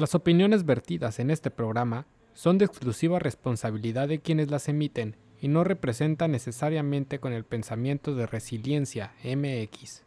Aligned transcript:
Las 0.00 0.14
opiniones 0.14 0.64
vertidas 0.64 1.18
en 1.18 1.30
este 1.30 1.50
programa 1.50 2.06
son 2.32 2.56
de 2.56 2.64
exclusiva 2.64 3.18
responsabilidad 3.18 4.08
de 4.08 4.20
quienes 4.20 4.50
las 4.50 4.66
emiten 4.70 5.14
y 5.42 5.48
no 5.48 5.62
representan 5.62 6.32
necesariamente 6.32 7.20
con 7.20 7.34
el 7.34 7.44
pensamiento 7.44 8.14
de 8.14 8.24
Resiliencia 8.26 9.12
MX. 9.22 10.04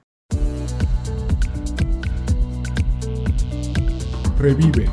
Revive. 4.39 4.89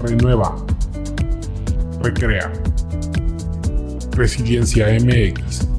Renueva. 0.00 0.64
Recrea. 2.00 2.52
Resiliencia 4.12 4.86
MX. 5.00 5.71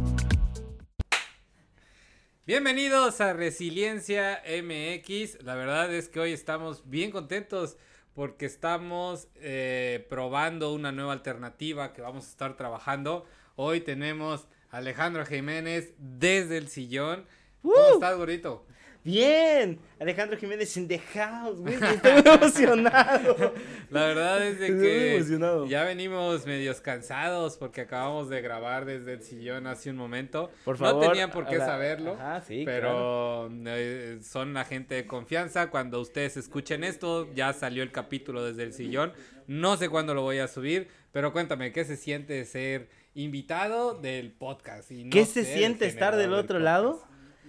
Bienvenidos 2.46 3.22
a 3.22 3.32
Resiliencia 3.32 4.44
MX. 4.46 5.44
La 5.44 5.56
verdad 5.56 5.94
es 5.94 6.10
que 6.10 6.20
hoy 6.20 6.34
estamos 6.34 6.90
bien 6.90 7.10
contentos 7.10 7.78
porque 8.14 8.46
estamos 8.46 9.30
eh, 9.36 10.06
probando 10.10 10.74
una 10.74 10.92
nueva 10.92 11.14
alternativa 11.14 11.94
que 11.94 12.02
vamos 12.02 12.26
a 12.26 12.30
estar 12.30 12.58
trabajando. 12.58 13.26
Hoy 13.56 13.80
tenemos 13.80 14.50
a 14.72 14.80
Alejandro 14.80 15.26
Jiménez 15.26 15.94
desde 15.98 16.58
el 16.58 16.68
sillón. 16.68 17.26
¿Cómo 17.62 17.76
¡Uh! 17.76 17.94
estás, 17.94 18.18
gordito? 18.18 18.66
Bien, 19.06 19.80
Alejandro 20.00 20.38
Jiménez 20.38 20.78
in 20.78 20.88
the 20.88 20.98
house, 20.98 21.58
güey. 21.60 21.74
Estoy 21.82 22.22
muy 22.24 22.32
emocionado. 22.32 23.54
La 23.90 24.06
verdad 24.06 24.48
es 24.48 24.60
de 24.60 24.68
Estoy 24.68 24.82
que 24.82 25.16
emocionado. 25.18 25.66
ya 25.68 25.84
venimos 25.84 26.46
medios 26.46 26.80
cansados 26.80 27.58
porque 27.58 27.82
acabamos 27.82 28.30
de 28.30 28.42
grabar 28.42 28.86
desde 28.86 29.14
el 29.14 29.22
sillón 29.22 29.68
hace 29.68 29.90
un 29.90 29.98
momento. 29.98 30.50
Por 30.64 30.78
favor. 30.78 31.04
no 31.04 31.10
tenían 31.10 31.32
por 31.32 31.46
qué 31.48 31.58
saberlo. 31.58 32.14
Ajá, 32.14 32.42
sí, 32.48 32.64
pero 32.66 33.50
claro. 33.50 33.76
eh, 33.76 34.20
son 34.24 34.54
la 34.54 34.64
gente 34.64 34.96
de 34.96 35.06
confianza. 35.06 35.70
Cuando 35.70 36.00
ustedes 36.00 36.38
escuchen 36.38 36.86
esto, 36.86 37.28
ya 37.36 37.52
salió 37.52 37.84
el 37.84 37.92
capítulo 37.92 38.46
desde 38.46 38.64
el 38.64 38.72
sillón. 38.74 39.12
No 39.48 39.76
sé 39.76 39.90
cuándo 39.90 40.14
lo 40.14 40.22
voy 40.22 40.40
a 40.40 40.48
subir, 40.48 40.88
pero 41.12 41.34
cuéntame, 41.34 41.74
¿qué 41.74 41.84
se 41.84 41.98
siente 41.98 42.46
ser 42.46 42.88
invitado 43.16 43.96
del 44.00 44.32
podcast? 44.32 44.90
Y 44.92 45.04
no 45.04 45.10
¿Qué 45.10 45.26
se 45.26 45.44
siente 45.44 45.88
estar 45.88 46.16
del 46.16 46.32
otro 46.34 46.60
podcast? 46.60 46.64
lado? 46.64 47.04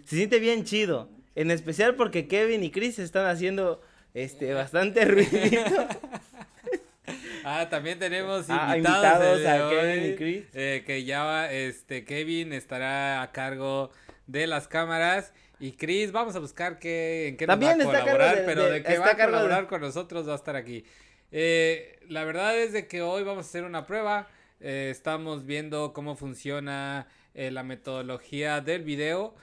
Se 0.05 0.17
siente 0.17 0.41
bien 0.41 0.65
chido. 0.65 1.09
En 1.35 1.51
especial 1.51 1.95
porque 1.97 2.29
Kevin 2.29 2.63
y 2.65 2.71
Chris 2.71 2.99
están 2.99 3.27
haciendo 3.27 3.81
este 4.15 4.53
bastante 4.55 5.05
ruidito. 5.05 5.61
Ah, 7.47 7.69
también 7.69 7.99
tenemos 7.99 8.47
Ah, 8.49 8.73
invitados, 8.79 9.45
a 9.45 9.67
hoy, 9.69 9.75
Kevin 9.77 10.13
y 10.13 10.17
Chris. 10.17 10.45
eh, 10.55 10.83
que 10.87 11.05
ya 11.05 11.53
este, 11.53 12.05
Kevin 12.07 12.55
estará 12.55 13.21
a 13.21 13.33
cargo 13.33 13.91
de 14.27 14.47
las 14.47 14.67
cámaras. 14.67 15.35
Y 15.61 15.73
Chris, 15.73 16.11
vamos 16.11 16.35
a 16.37 16.39
buscar 16.39 16.79
qué, 16.79 17.29
en 17.29 17.37
qué 17.37 17.47
También 17.47 17.77
nos 17.77 17.89
va 17.89 17.99
a 17.99 18.01
colaborar, 18.01 18.37
de- 18.37 18.43
pero 18.45 18.65
de- 18.65 18.71
de, 18.73 18.83
qué 18.83 18.97
va 18.99 19.11
a 19.11 19.15
de- 19.15 19.25
colaborar 19.27 19.67
con 19.67 19.83
nosotros 19.83 20.27
va 20.27 20.33
a 20.33 20.37
estar 20.37 20.57
aquí. 20.57 20.87
Eh, 21.33 21.99
la 22.09 22.25
verdad 22.25 22.57
es 22.59 22.73
de 22.73 22.87
que 22.87 23.03
hoy 23.03 23.23
vamos 23.25 23.45
a 23.45 23.49
hacer 23.49 23.65
una 23.65 23.87
prueba. 23.87 24.27
Eh, 24.61 24.89
estamos 24.91 25.45
viendo 25.45 25.93
cómo 25.93 26.17
funciona 26.17 27.07
eh, 27.35 27.51
la 27.51 27.63
metodología 27.63 28.63
del 28.63 28.85
video. 28.85 29.35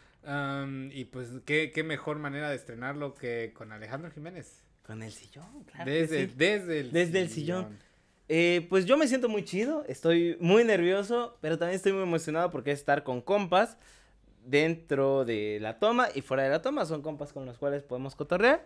Y 0.91 1.05
pues 1.05 1.29
qué, 1.45 1.71
qué 1.73 1.83
mejor 1.83 2.19
manera 2.19 2.49
de 2.49 2.55
estrenarlo 2.55 3.15
que 3.15 3.53
con 3.53 3.71
Alejandro 3.71 4.11
Jiménez. 4.11 4.63
Con 4.85 5.03
el 5.03 5.11
sillón, 5.11 5.63
claro. 5.65 5.89
Desde, 5.89 6.27
sí. 6.27 6.33
desde 6.35 6.79
el 6.81 6.91
Desde 6.91 7.21
el 7.21 7.29
sillón. 7.29 7.77
Eh, 8.27 8.65
pues 8.69 8.85
yo 8.85 8.97
me 8.97 9.07
siento 9.07 9.27
muy 9.27 9.43
chido, 9.43 9.83
estoy 9.87 10.37
muy 10.39 10.63
nervioso, 10.63 11.37
pero 11.41 11.57
también 11.57 11.75
estoy 11.75 11.91
muy 11.91 12.03
emocionado 12.03 12.49
porque 12.49 12.71
es 12.71 12.79
estar 12.79 13.03
con 13.03 13.21
compas 13.21 13.77
dentro 14.45 15.25
de 15.25 15.59
la 15.59 15.79
toma 15.79 16.07
y 16.15 16.21
fuera 16.21 16.43
de 16.43 16.49
la 16.49 16.61
toma. 16.61 16.85
Son 16.85 17.01
compas 17.01 17.33
con 17.33 17.45
los 17.45 17.57
cuales 17.57 17.83
podemos 17.83 18.15
cotorrear 18.15 18.65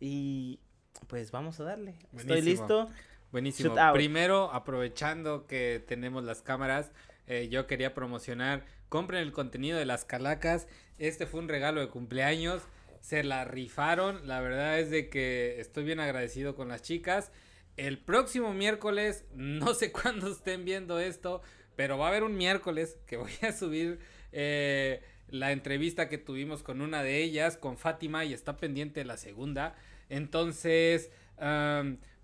y 0.00 0.60
pues 1.06 1.30
vamos 1.30 1.58
a 1.60 1.64
darle. 1.64 1.92
Estoy 2.12 2.26
Buenísimo. 2.26 2.42
listo. 2.44 2.90
Buenísimo. 3.32 3.74
Primero, 3.92 4.52
aprovechando 4.52 5.46
que 5.46 5.82
tenemos 5.86 6.24
las 6.24 6.42
cámaras, 6.42 6.92
eh, 7.26 7.48
yo 7.50 7.66
quería 7.66 7.94
promocionar, 7.94 8.64
compren 8.88 9.22
el 9.22 9.32
contenido 9.32 9.78
de 9.78 9.84
las 9.84 10.04
calacas. 10.04 10.68
Este 10.98 11.26
fue 11.26 11.40
un 11.40 11.48
regalo 11.48 11.80
de 11.80 11.88
cumpleaños. 11.88 12.62
Se 13.00 13.24
la 13.24 13.44
rifaron. 13.44 14.26
La 14.26 14.40
verdad 14.40 14.78
es 14.78 14.90
de 14.90 15.08
que 15.08 15.60
estoy 15.60 15.84
bien 15.84 16.00
agradecido 16.00 16.54
con 16.54 16.68
las 16.68 16.82
chicas. 16.82 17.32
El 17.76 17.98
próximo 17.98 18.54
miércoles, 18.54 19.24
no 19.34 19.74
sé 19.74 19.92
cuándo 19.92 20.30
estén 20.30 20.64
viendo 20.64 20.98
esto, 20.98 21.42
pero 21.74 21.98
va 21.98 22.06
a 22.06 22.08
haber 22.08 22.22
un 22.22 22.36
miércoles 22.36 22.98
que 23.06 23.16
voy 23.16 23.32
a 23.42 23.52
subir 23.52 23.98
eh, 24.32 25.02
la 25.28 25.52
entrevista 25.52 26.08
que 26.08 26.18
tuvimos 26.18 26.62
con 26.62 26.80
una 26.80 27.02
de 27.02 27.22
ellas, 27.22 27.56
con 27.56 27.76
Fátima, 27.76 28.24
y 28.24 28.32
está 28.32 28.56
pendiente 28.56 29.04
la 29.04 29.16
segunda. 29.16 29.74
Entonces, 30.08 31.10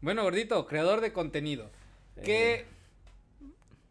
bueno, 0.00 0.22
gordito, 0.22 0.66
creador 0.66 1.00
de 1.00 1.12
contenido. 1.12 1.70
¿Qué, 2.24 2.54
Eh. 2.54 2.66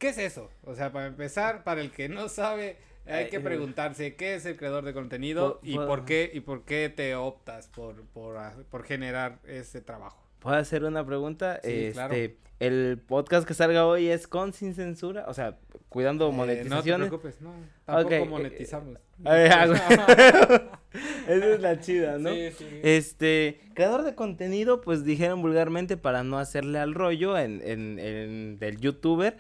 ¿Qué 0.02 0.10
es 0.10 0.18
eso? 0.18 0.50
O 0.64 0.74
sea, 0.74 0.92
para 0.92 1.06
empezar, 1.06 1.64
para 1.64 1.80
el 1.82 1.92
que 1.92 2.10
no 2.10 2.28
sabe, 2.28 2.78
hay 3.06 3.30
que 3.30 3.38
eh, 3.38 3.40
preguntarse 3.40 4.16
qué 4.16 4.34
es 4.34 4.48
el 4.48 4.58
creador 4.58 4.84
de 4.84 4.94
contenido 4.94 5.60
y 5.62 5.76
por- 5.76 6.06
qué 6.06 6.32
y 6.34 6.40
por 6.40 6.66
qué 6.66 6.90
te 6.90 7.14
optas 7.16 7.68
por, 7.68 8.02
por, 8.08 8.36
por 8.72 8.84
generar 8.84 9.38
ese 9.46 9.80
trabajo. 9.80 10.18
¿Puedo 10.40 10.56
hacer 10.58 10.84
una 10.86 11.06
pregunta? 11.06 11.60
Sí, 11.64 11.70
este, 11.72 11.92
claro. 11.94 12.16
el 12.60 13.00
podcast 13.08 13.48
que 13.48 13.54
salga 13.54 13.86
hoy 13.86 14.08
es 14.08 14.28
con 14.28 14.54
sin 14.54 14.74
censura, 14.74 15.26
o 15.28 15.36
sea, 15.36 15.60
cuidando 15.88 16.26
Eh, 16.26 16.30
no 16.30 16.32
te 16.32 16.38
monetizaciones. 16.38 17.08
preocupes, 17.10 17.40
no, 17.42 17.54
tampoco 17.86 18.14
eh, 18.16 18.26
monetizamos. 18.26 18.98
Ah. 19.24 19.66
Esa 21.28 21.46
es 21.54 21.62
la 21.62 21.80
chida, 21.80 22.18
¿no? 22.18 22.32
Sí, 22.32 22.52
sí. 22.58 22.66
Este, 22.82 23.60
creador 23.76 24.02
de 24.04 24.16
contenido, 24.16 24.82
pues 24.82 25.04
dijeron 25.04 25.44
vulgarmente 25.44 25.96
para 25.96 26.24
no 26.24 26.40
hacerle 26.40 26.80
al 26.80 26.96
rollo 26.96 27.38
en, 27.38 27.62
en, 27.64 28.00
en- 28.00 28.58
del 28.58 28.80
youtuber. 28.80 29.38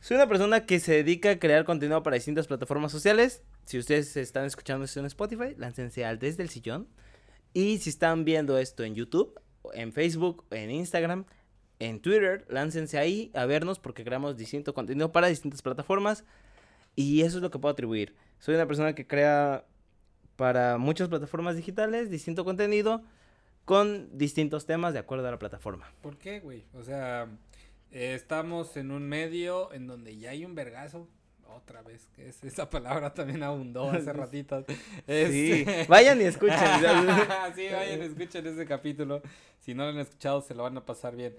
Soy 0.00 0.14
una 0.16 0.28
persona 0.28 0.64
que 0.64 0.78
se 0.78 0.92
dedica 0.92 1.30
a 1.32 1.38
crear 1.38 1.64
contenido 1.64 2.02
para 2.04 2.14
distintas 2.14 2.46
plataformas 2.46 2.92
sociales. 2.92 3.42
Si 3.64 3.78
ustedes 3.78 4.16
están 4.16 4.44
escuchando 4.44 4.84
esto 4.84 5.00
en 5.00 5.06
Spotify, 5.06 5.54
láncense 5.56 6.04
al 6.04 6.20
Desde 6.20 6.44
el 6.44 6.50
Sillón. 6.50 6.86
Y 7.52 7.78
si 7.78 7.90
están 7.90 8.24
viendo 8.24 8.58
esto 8.58 8.84
en 8.84 8.94
YouTube, 8.94 9.40
en 9.74 9.92
Facebook, 9.92 10.44
en 10.50 10.70
Instagram, 10.70 11.24
en 11.80 12.00
Twitter, 12.00 12.46
láncense 12.48 12.96
ahí 12.96 13.32
a 13.34 13.44
vernos 13.46 13.80
porque 13.80 14.04
creamos 14.04 14.36
distinto 14.36 14.72
contenido 14.72 15.10
para 15.10 15.26
distintas 15.26 15.62
plataformas. 15.62 16.24
Y 16.94 17.22
eso 17.22 17.38
es 17.38 17.42
lo 17.42 17.50
que 17.50 17.58
puedo 17.58 17.72
atribuir. 17.72 18.14
Soy 18.38 18.54
una 18.54 18.66
persona 18.66 18.94
que 18.94 19.06
crea 19.06 19.64
para 20.36 20.78
muchas 20.78 21.08
plataformas 21.08 21.56
digitales 21.56 22.08
distinto 22.08 22.44
contenido 22.44 23.02
con 23.64 24.16
distintos 24.16 24.64
temas 24.64 24.92
de 24.92 25.00
acuerdo 25.00 25.26
a 25.26 25.32
la 25.32 25.38
plataforma. 25.40 25.92
¿Por 26.00 26.16
qué, 26.16 26.38
güey? 26.38 26.64
O 26.74 26.84
sea, 26.84 27.28
eh, 27.92 28.14
estamos 28.14 28.76
en 28.76 28.90
un 28.90 29.08
medio 29.08 29.72
en 29.72 29.86
donde 29.86 30.16
ya 30.16 30.30
hay 30.30 30.44
un 30.44 30.54
vergazo. 30.54 31.08
Otra 31.56 31.80
vez, 31.82 32.06
que 32.14 32.28
es, 32.28 32.44
esa 32.44 32.68
palabra 32.68 33.14
también 33.14 33.42
abundó 33.42 33.90
hace 33.90 34.12
ratito. 34.12 34.64
Sí, 34.68 34.74
Este- 35.06 35.86
vayan 35.88 36.20
y 36.20 36.24
escuchen. 36.24 36.56
sí, 37.56 37.66
vayan, 37.72 38.02
escuchen 38.02 38.46
ese 38.46 38.66
capítulo. 38.66 39.22
Si 39.60 39.74
no 39.74 39.84
lo 39.84 39.90
han 39.90 39.98
escuchado, 39.98 40.40
se 40.42 40.54
lo 40.54 40.62
van 40.62 40.76
a 40.76 40.84
pasar 40.84 41.16
bien. 41.16 41.34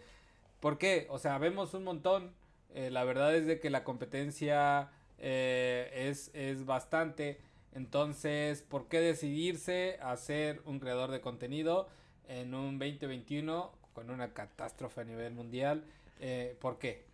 ¿Por 0.59 0.77
qué? 0.77 1.07
O 1.09 1.19
sea, 1.19 1.37
vemos 1.37 1.73
un 1.73 1.83
montón. 1.83 2.33
Eh, 2.73 2.89
la 2.91 3.03
verdad 3.03 3.35
es 3.35 3.45
de 3.45 3.59
que 3.59 3.69
la 3.69 3.83
competencia 3.83 4.89
eh, 5.19 5.91
es, 6.09 6.31
es 6.33 6.65
bastante. 6.65 7.39
Entonces, 7.73 8.61
¿por 8.63 8.87
qué 8.87 8.99
decidirse 8.99 9.99
a 10.01 10.17
ser 10.17 10.61
un 10.65 10.79
creador 10.79 11.11
de 11.11 11.21
contenido 11.21 11.87
en 12.27 12.53
un 12.55 12.79
2021 12.79 13.71
con 13.93 14.09
una 14.09 14.33
catástrofe 14.33 15.01
a 15.01 15.03
nivel 15.03 15.33
mundial? 15.33 15.85
Eh, 16.19 16.55
¿Por 16.59 16.77
qué? 16.79 17.05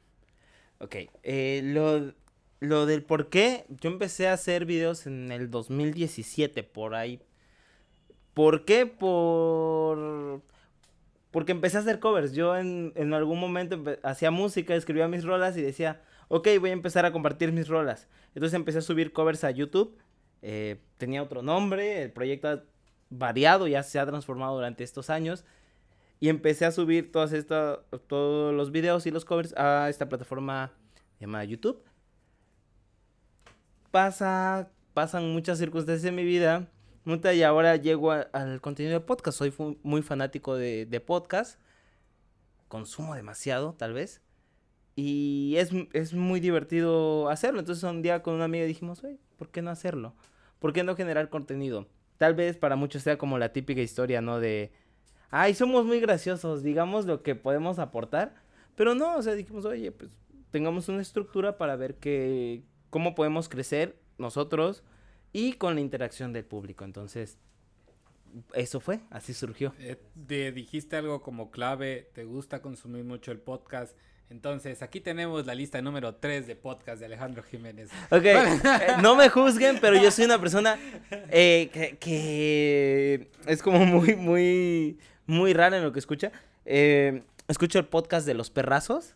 ok, 0.80 0.96
eh, 1.24 1.62
lo, 1.64 2.14
lo 2.60 2.86
del 2.86 3.04
por 3.04 3.30
qué, 3.30 3.66
yo 3.70 3.90
empecé 3.90 4.28
a 4.28 4.34
hacer 4.34 4.66
videos 4.66 5.08
en 5.08 5.32
el 5.32 5.50
2017, 5.52 6.64
por 6.64 6.96
ahí. 6.96 7.22
¿Por 8.34 8.66
qué? 8.66 8.86
Por... 8.86 10.42
Porque 11.32 11.52
empecé 11.52 11.78
a 11.78 11.82
hacer 11.82 12.00
covers. 12.00 12.34
Yo 12.34 12.56
en, 12.58 12.94
en 12.96 13.14
algún 13.14 13.40
momento 13.40 13.84
hacía 14.04 14.32
música, 14.32 14.76
escribía 14.76 15.08
mis 15.08 15.24
rolas 15.26 15.58
y 15.58 15.62
decía, 15.62 16.02
ok, 16.30 16.48
voy 16.60 16.70
a 16.72 16.74
empezar 16.74 17.06
a 17.06 17.12
compartir 17.12 17.52
mis 17.52 17.68
rolas. 17.68 18.08
Entonces 18.34 18.54
empecé 18.56 18.80
a 18.80 18.82
subir 18.82 19.12
covers 19.14 19.44
a 19.44 19.52
YouTube. 19.52 19.98
eh, 20.42 20.82
tenía 20.98 21.24
otro 21.24 21.42
nombre, 21.42 22.04
el 22.04 22.12
proyecto 22.12 22.48
ha 22.50 22.64
variado, 23.10 23.68
ya 23.68 23.84
se 23.84 24.00
ha 24.00 24.06
transformado 24.06 24.56
durante 24.56 24.84
estos 24.84 25.10
años. 25.10 25.46
Y 26.26 26.30
empecé 26.30 26.66
a 26.66 26.72
subir 26.72 27.12
todas 27.12 27.34
esta, 27.34 27.84
todos 28.08 28.52
los 28.52 28.72
videos 28.72 29.06
y 29.06 29.12
los 29.12 29.26
covers 29.26 29.54
a 29.56 29.90
esta 29.92 30.10
plataforma 30.10 30.72
llamada 31.20 31.44
YouTube. 31.44 31.84
Pasa, 33.92 34.72
pasan 34.96 35.32
muchas 35.34 35.60
circunstancias 35.60 36.10
en 36.10 36.16
mi 36.16 36.24
vida. 36.24 36.68
Y 37.32 37.44
ahora 37.44 37.76
llego 37.76 38.12
al 38.12 38.60
contenido 38.60 38.96
de 38.96 39.06
podcast. 39.06 39.38
Soy 39.38 39.54
muy 39.84 40.02
fanático 40.02 40.56
de, 40.56 40.88
de 40.88 41.00
podcast. 41.00 41.60
Consumo 42.70 43.14
demasiado, 43.14 43.76
tal 43.76 43.94
vez. 43.94 44.24
Y 44.96 45.54
es, 45.58 45.70
es 45.94 46.16
muy 46.16 46.40
divertido 46.40 47.30
hacerlo. 47.30 47.60
Entonces 47.60 47.84
un 47.84 48.02
día 48.02 48.24
con 48.24 48.34
una 48.34 48.46
amiga 48.46 48.66
dijimos, 48.66 49.04
"Oye, 49.04 49.20
¿por 49.38 49.52
qué 49.52 49.62
no 49.62 49.70
hacerlo? 49.70 50.16
¿Por 50.58 50.74
qué 50.74 50.82
no 50.82 50.96
generar 50.96 51.30
contenido? 51.30 51.88
Tal 52.18 52.34
vez 52.34 52.58
para 52.58 52.76
muchos 52.76 53.04
sea 53.04 53.20
como 53.20 53.38
la 53.38 53.54
típica 53.54 53.82
historia, 53.82 54.22
¿no? 54.22 54.40
De, 54.40 54.72
ay, 55.30 55.54
somos 55.54 55.86
muy 55.86 56.00
graciosos, 56.00 56.64
digamos 56.64 57.06
lo 57.06 57.24
que 57.24 57.36
podemos 57.36 57.80
aportar, 57.80 58.36
pero 58.76 58.96
no, 58.96 59.16
o 59.18 59.22
sea, 59.22 59.34
dijimos, 59.34 59.66
oye, 59.66 59.92
pues 59.92 60.12
tengamos 60.52 60.88
una 60.90 61.02
estructura 61.02 61.58
para 61.58 61.76
ver 61.76 61.96
que, 61.96 62.64
cómo 62.90 63.16
podemos 63.16 63.50
crecer 63.50 63.98
nosotros 64.18 64.84
y 65.34 65.54
con 65.54 65.76
la 65.76 65.82
interacción 65.82 66.32
del 66.34 66.46
público. 66.46 66.86
Entonces, 66.86 67.38
eso 68.54 68.80
fue, 68.80 69.00
así 69.10 69.34
surgió. 69.34 69.74
Eh, 69.80 69.98
de- 70.16 70.52
dijiste 70.52 70.96
algo 70.98 71.22
como 71.22 71.52
clave, 71.52 72.10
te 72.14 72.24
gusta 72.26 72.62
consumir 72.62 73.04
mucho 73.04 73.32
el 73.32 73.40
podcast. 73.40 73.96
Entonces, 74.30 74.82
aquí 74.82 75.02
tenemos 75.02 75.46
la 75.46 75.54
lista 75.54 75.82
número 75.82 76.16
3 76.16 76.48
de 76.48 76.56
podcast 76.56 77.00
de 77.00 77.06
Alejandro 77.06 77.44
Jiménez. 77.44 77.92
Ok, 78.10 78.24
eh, 78.26 78.46
no 79.02 79.16
me 79.16 79.30
juzguen, 79.30 79.78
pero 79.80 80.02
yo 80.02 80.10
soy 80.10 80.26
una 80.26 80.40
persona 80.40 80.80
eh, 81.30 81.70
que, 81.72 81.98
que 81.98 83.30
es 83.46 83.62
como 83.62 83.86
muy, 83.86 84.16
muy, 84.16 84.98
muy 85.28 85.54
rara 85.54 85.78
en 85.78 85.84
lo 85.84 85.92
que 85.92 86.00
escucha. 86.00 86.32
Eh, 86.66 87.24
escucho 87.48 87.80
el 87.80 87.86
podcast 87.86 88.26
de 88.26 88.34
los 88.34 88.50
perrazos. 88.50 89.16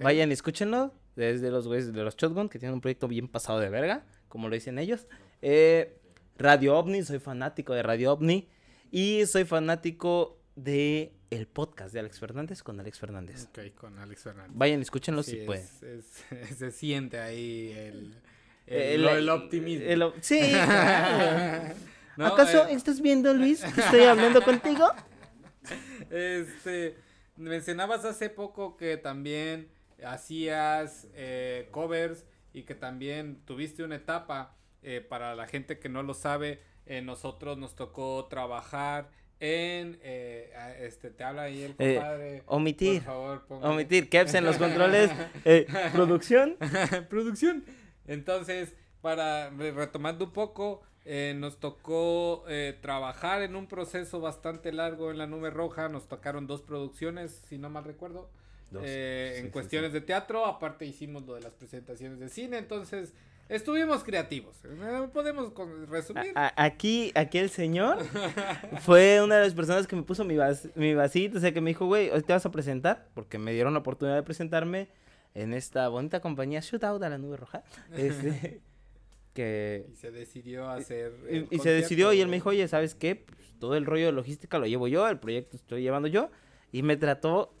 Vayan 0.00 0.30
y 0.30 0.34
escúchenlo. 0.34 0.92
Desde 1.16 1.50
los 1.50 1.66
güeyes 1.66 1.92
de 1.92 2.02
los 2.04 2.16
Shotgun, 2.16 2.48
que 2.48 2.58
tienen 2.58 2.74
un 2.74 2.80
proyecto 2.80 3.08
bien 3.08 3.28
pasado 3.28 3.58
de 3.58 3.68
verga, 3.68 4.06
como 4.28 4.48
lo 4.48 4.54
dicen 4.54 4.78
ellos. 4.78 5.06
Eh, 5.42 5.98
Radio 6.38 6.78
OVNI, 6.78 7.02
soy 7.02 7.18
fanático 7.18 7.74
de 7.74 7.82
Radio 7.82 8.12
OVNI. 8.12 8.48
Y 8.92 9.26
soy 9.26 9.44
fanático 9.44 10.38
de 10.56 11.12
el 11.30 11.46
podcast 11.46 11.92
de 11.92 12.00
Alex 12.00 12.18
Fernández 12.18 12.62
con 12.62 12.80
Alex 12.80 12.98
Fernández. 12.98 13.46
Ok, 13.50 13.74
con 13.74 13.98
Alex 13.98 14.22
Fernández. 14.22 14.52
Vayan 14.54 14.78
y 14.80 14.82
escúchenlo 14.82 15.22
Sí, 15.22 15.32
si 15.32 15.36
pueden. 15.46 15.62
es- 15.64 15.82
es- 16.30 16.56
se 16.58 16.70
siente 16.70 17.20
ahí 17.20 17.72
el, 17.76 18.16
el, 18.66 19.28
optimismo. 19.28 19.86
el 19.86 20.12
sí. 20.22 20.40
No, 22.16 22.26
¿Acaso 22.26 22.66
eh, 22.68 22.72
estás 22.74 23.00
viendo, 23.00 23.32
Luis, 23.32 23.62
que 23.62 23.80
estoy 23.80 24.02
hablando 24.02 24.42
contigo? 24.42 24.86
Este, 26.10 26.96
mencionabas 27.36 28.04
hace 28.04 28.30
poco 28.30 28.76
que 28.76 28.96
también 28.96 29.68
hacías 30.04 31.08
eh, 31.14 31.68
covers 31.70 32.24
y 32.52 32.62
que 32.62 32.74
también 32.74 33.40
tuviste 33.44 33.82
una 33.84 33.96
etapa, 33.96 34.56
eh, 34.82 35.00
para 35.06 35.34
la 35.34 35.46
gente 35.46 35.78
que 35.78 35.88
no 35.88 36.02
lo 36.02 36.14
sabe, 36.14 36.60
eh, 36.86 37.02
nosotros 37.02 37.58
nos 37.58 37.74
tocó 37.76 38.26
trabajar 38.28 39.10
en, 39.38 39.98
eh, 40.02 40.52
este, 40.80 41.10
te 41.10 41.22
habla 41.24 41.42
ahí 41.42 41.62
el 41.62 41.74
Eh, 41.78 41.94
compadre. 41.94 42.42
Omitir, 42.46 42.94
Por 43.02 43.04
favor, 43.06 43.46
póngale. 43.46 43.74
omitir, 43.74 44.08
Keps 44.10 44.34
en 44.34 44.44
los 44.44 44.56
controles. 44.58 45.10
eh, 45.44 45.66
producción. 45.92 46.56
producción. 47.08 47.64
Entonces, 48.06 48.74
para 49.00 49.50
re- 49.50 49.70
retomando 49.72 50.24
un 50.26 50.32
poco, 50.32 50.82
eh, 51.04 51.34
nos 51.36 51.58
tocó 51.58 52.44
eh, 52.48 52.76
trabajar 52.80 53.42
en 53.42 53.56
un 53.56 53.66
proceso 53.66 54.20
bastante 54.20 54.72
largo 54.72 55.10
en 55.10 55.18
la 55.18 55.26
nube 55.26 55.50
roja. 55.50 55.88
Nos 55.88 56.06
tocaron 56.08 56.46
dos 56.46 56.62
producciones, 56.62 57.42
si 57.48 57.58
no 57.58 57.70
mal 57.70 57.84
recuerdo. 57.84 58.28
Dos. 58.70 58.82
eh, 58.86 59.32
Sí, 59.34 59.40
en 59.40 59.46
sí, 59.46 59.50
cuestiones 59.52 59.92
de 59.92 60.00
teatro, 60.00 60.46
aparte 60.46 60.84
hicimos 60.86 61.24
lo 61.26 61.34
de 61.34 61.40
las 61.40 61.52
presentaciones 61.54 62.20
de 62.20 62.28
cine, 62.28 62.58
entonces 62.58 63.12
estuvimos 63.48 64.04
creativos. 64.04 64.56
Eh, 64.64 65.08
Podemos 65.12 65.52
resumir. 65.88 66.32
A- 66.36 66.46
a- 66.46 66.64
aquí, 66.64 67.10
aquí 67.16 67.38
el 67.38 67.50
señor 67.50 67.98
fue 68.82 69.20
una 69.22 69.38
de 69.38 69.44
las 69.46 69.54
personas 69.54 69.86
que 69.86 69.96
me 69.96 70.02
puso 70.02 70.24
mi, 70.24 70.36
vas- 70.36 70.68
mi 70.76 70.94
vasito, 70.94 71.38
o 71.38 71.40
sea, 71.40 71.52
que 71.52 71.60
me 71.60 71.70
dijo, 71.70 71.86
güey, 71.86 72.10
hoy 72.10 72.22
te 72.22 72.32
vas 72.32 72.46
a 72.46 72.50
presentar, 72.52 73.08
porque 73.14 73.38
me 73.38 73.52
dieron 73.52 73.72
la 73.72 73.80
oportunidad 73.80 74.16
de 74.16 74.22
presentarme 74.22 74.88
en 75.34 75.52
esta 75.54 75.88
bonita 75.88 76.20
compañía 76.20 76.60
Shootout 76.60 77.02
a 77.02 77.08
la 77.08 77.18
Nube 77.18 77.36
Roja. 77.38 77.64
Este, 77.96 78.60
que 79.40 79.86
Y 79.92 79.96
se 79.96 80.10
decidió 80.10 80.68
hacer. 80.68 81.12
Y, 81.30 81.36
el 81.36 81.48
y 81.50 81.58
se 81.58 81.70
decidió 81.70 82.12
y 82.12 82.20
él 82.20 82.28
me 82.28 82.36
dijo, 82.36 82.50
oye, 82.50 82.66
¿sabes 82.68 82.94
qué? 82.94 83.16
Pues, 83.16 83.38
todo 83.58 83.76
el 83.76 83.86
rollo 83.86 84.06
de 84.06 84.12
logística 84.12 84.58
lo 84.58 84.66
llevo 84.66 84.88
yo, 84.88 85.08
el 85.08 85.18
proyecto 85.18 85.56
estoy 85.56 85.82
llevando 85.82 86.08
yo. 86.08 86.30
Y 86.72 86.82
me 86.82 86.96
trató 86.96 87.52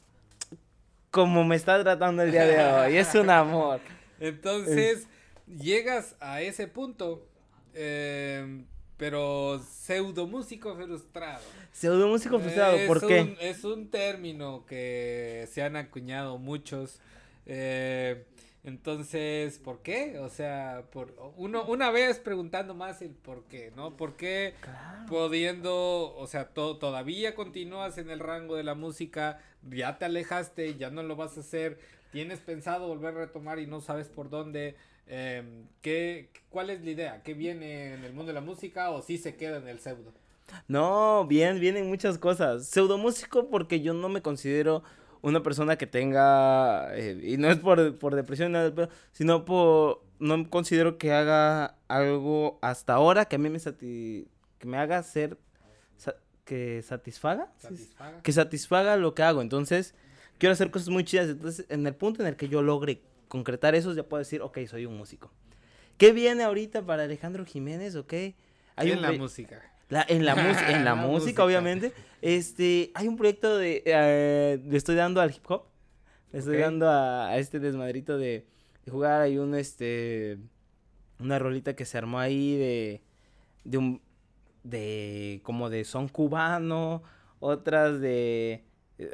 como 1.10 1.44
me 1.44 1.56
está 1.56 1.82
tratando 1.82 2.22
el 2.22 2.30
día 2.30 2.46
de 2.46 2.58
hoy. 2.90 2.96
Es 2.96 3.14
un 3.14 3.30
amor. 3.30 3.80
Entonces, 4.20 5.06
llegas 5.46 6.14
a 6.20 6.42
ese 6.42 6.68
punto, 6.68 7.26
eh, 7.74 8.62
pero 8.96 9.58
pseudo 9.58 10.26
músico 10.26 10.74
frustrado. 10.76 11.42
Pseudo 11.72 12.06
músico 12.08 12.38
frustrado, 12.38 12.76
es 12.76 12.86
¿por 12.86 13.02
un, 13.02 13.08
qué? 13.08 13.36
Es 13.40 13.64
un 13.64 13.90
término 13.90 14.64
que 14.66 15.48
se 15.50 15.62
han 15.62 15.76
acuñado 15.76 16.38
muchos. 16.38 17.00
eh, 17.46 18.24
entonces, 18.64 19.58
¿por 19.58 19.80
qué? 19.82 20.18
O 20.18 20.28
sea, 20.28 20.84
por 20.92 21.14
uno 21.36 21.64
una 21.64 21.90
vez 21.90 22.18
preguntando 22.18 22.74
más 22.74 23.00
el 23.02 23.10
por 23.10 23.44
qué, 23.44 23.72
¿no? 23.76 23.96
¿Por 23.96 24.16
qué 24.16 24.54
pudiendo, 25.08 26.14
o 26.16 26.26
sea, 26.26 26.48
to- 26.48 26.76
todavía 26.78 27.34
continúas 27.34 27.98
en 27.98 28.10
el 28.10 28.20
rango 28.20 28.56
de 28.56 28.62
la 28.64 28.74
música, 28.74 29.38
ya 29.70 29.98
te 29.98 30.04
alejaste, 30.04 30.76
ya 30.76 30.90
no 30.90 31.02
lo 31.02 31.16
vas 31.16 31.36
a 31.36 31.40
hacer, 31.40 31.78
tienes 32.12 32.40
pensado 32.40 32.86
volver 32.88 33.14
a 33.14 33.18
retomar 33.20 33.58
y 33.58 33.66
no 33.66 33.80
sabes 33.80 34.08
por 34.08 34.30
dónde? 34.30 34.76
em, 35.12 35.66
¿qué, 35.82 36.28
¿Cuál 36.50 36.70
es 36.70 36.84
la 36.84 36.90
idea? 36.90 37.22
¿Qué 37.24 37.34
viene 37.34 37.94
en 37.94 38.04
el 38.04 38.12
mundo 38.12 38.28
de 38.28 38.34
la 38.34 38.40
música 38.40 38.90
o 38.90 39.02
si 39.02 39.18
se 39.18 39.34
queda 39.36 39.56
en 39.56 39.66
el 39.66 39.80
pseudo? 39.80 40.12
No, 40.68 41.26
bien, 41.26 41.58
vienen 41.60 41.88
muchas 41.88 42.18
cosas. 42.18 42.66
Pseudo 42.66 42.98
músico 42.98 43.48
porque 43.48 43.80
yo 43.80 43.92
no 43.94 44.08
me 44.08 44.22
considero 44.22 44.82
una 45.22 45.42
persona 45.42 45.76
que 45.76 45.86
tenga, 45.86 46.96
eh, 46.96 47.20
y 47.22 47.36
no 47.36 47.50
es 47.50 47.58
por, 47.58 47.98
por 47.98 48.14
depresión, 48.14 48.52
nada, 48.52 48.88
sino 49.12 49.44
por, 49.44 50.02
no 50.18 50.48
considero 50.50 50.96
que 50.98 51.12
haga 51.12 51.76
algo 51.88 52.58
hasta 52.62 52.94
ahora 52.94 53.24
que 53.26 53.36
a 53.36 53.38
mí 53.38 53.48
me, 53.50 53.58
sati- 53.58 54.26
que 54.58 54.66
me 54.66 54.76
haga 54.78 55.02
ser, 55.02 55.36
sa- 55.96 56.16
que 56.44 56.82
satisfaga. 56.82 57.52
Que 58.22 58.32
satisfaga 58.32 58.96
lo 58.96 59.14
que 59.14 59.22
hago. 59.22 59.42
Entonces, 59.42 59.94
quiero 60.38 60.52
hacer 60.52 60.70
cosas 60.70 60.88
muy 60.88 61.04
chidas. 61.04 61.28
Entonces, 61.28 61.66
en 61.68 61.86
el 61.86 61.94
punto 61.94 62.22
en 62.22 62.28
el 62.28 62.36
que 62.36 62.48
yo 62.48 62.62
logre 62.62 63.02
concretar 63.28 63.74
eso, 63.74 63.92
ya 63.94 64.02
puedo 64.02 64.18
decir, 64.18 64.42
ok, 64.42 64.58
soy 64.66 64.86
un 64.86 64.96
músico. 64.96 65.30
¿Qué 65.98 66.12
viene 66.12 66.42
ahorita 66.44 66.82
para 66.82 67.02
Alejandro 67.04 67.44
Jiménez? 67.44 67.94
Ok. 67.94 68.12
en 68.92 68.96
un 68.96 69.02
la 69.02 69.08
música. 69.18 69.60
La- 69.90 70.06
en 70.08 70.24
la, 70.24 70.32
en 70.70 70.84
la 70.84 70.94
música, 70.94 71.44
obviamente. 71.44 71.92
Este, 72.22 72.90
hay 72.94 73.08
un 73.08 73.16
proyecto 73.16 73.58
de, 73.58 73.82
eh, 73.84 74.60
le 74.66 74.76
estoy 74.76 74.94
dando 74.96 75.20
al 75.20 75.30
hip 75.30 75.44
hop. 75.50 75.64
Le 76.32 76.38
estoy 76.38 76.58
dando 76.58 76.88
a, 76.88 77.28
a 77.28 77.38
este 77.38 77.58
desmadrito 77.60 78.16
de, 78.16 78.46
de 78.84 78.90
jugar. 78.90 79.20
Hay 79.22 79.36
un, 79.38 79.54
este, 79.54 80.38
una 81.18 81.38
rolita 81.38 81.74
que 81.74 81.84
se 81.84 81.98
armó 81.98 82.18
ahí 82.20 82.56
de, 82.56 83.02
de 83.64 83.78
un, 83.78 84.00
de, 84.62 85.40
como 85.42 85.70
de 85.70 85.84
son 85.84 86.08
cubano. 86.08 87.02
Otras 87.40 88.00
de, 88.00 88.64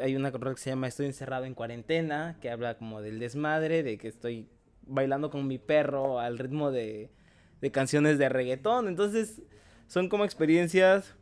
hay 0.02 0.14
una 0.16 0.30
rola 0.30 0.52
que 0.54 0.60
se 0.60 0.70
llama 0.70 0.88
Estoy 0.88 1.06
encerrado 1.06 1.44
en 1.46 1.54
cuarentena, 1.54 2.36
que 2.42 2.50
habla 2.50 2.76
como 2.76 3.00
del 3.00 3.18
desmadre, 3.18 3.82
de 3.82 3.98
que 3.98 4.08
estoy 4.08 4.48
bailando 4.86 5.30
con 5.30 5.46
mi 5.46 5.58
perro 5.58 6.18
al 6.20 6.38
ritmo 6.38 6.70
de, 6.70 7.10
de 7.60 7.70
canciones 7.70 8.18
de 8.18 8.28
reggaetón. 8.28 8.88
Entonces, 8.88 9.40
son 9.86 10.08
como 10.08 10.24
experiencias 10.24 11.14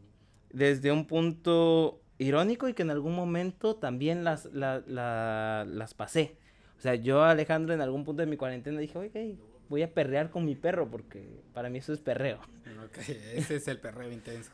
desde 0.50 0.92
un 0.92 1.06
punto 1.06 2.00
irónico 2.18 2.68
y 2.68 2.74
que 2.74 2.82
en 2.82 2.90
algún 2.90 3.14
momento 3.14 3.76
también 3.76 4.24
las, 4.24 4.46
la- 4.46 4.82
la- 4.86 5.66
las 5.68 5.94
pasé. 5.94 6.36
O 6.78 6.80
sea, 6.80 6.94
yo, 6.94 7.22
Alejandro, 7.24 7.74
en 7.74 7.80
algún 7.80 8.04
punto 8.04 8.22
de 8.22 8.26
mi 8.26 8.36
cuarentena 8.36 8.78
dije, 8.80 8.98
oye, 8.98 9.36
voy 9.68 9.82
a 9.82 9.92
perrear 9.92 10.30
con 10.30 10.44
mi 10.44 10.54
perro 10.54 10.88
porque 10.90 11.42
para 11.52 11.70
mí 11.70 11.78
eso 11.78 11.92
es 11.92 12.00
perreo. 12.00 12.38
Ok, 12.84 12.98
ese 13.34 13.56
es 13.56 13.68
el 13.68 13.78
perreo 13.80 14.10
intenso. 14.12 14.52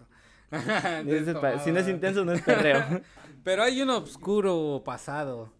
Si 1.64 1.70
no 1.72 1.78
es 1.80 1.88
intenso, 1.88 2.24
no 2.24 2.32
es 2.32 2.42
perreo. 2.42 2.82
Pero 3.44 3.62
hay 3.62 3.80
un 3.82 3.90
oscuro 3.90 4.82
pasado 4.84 5.52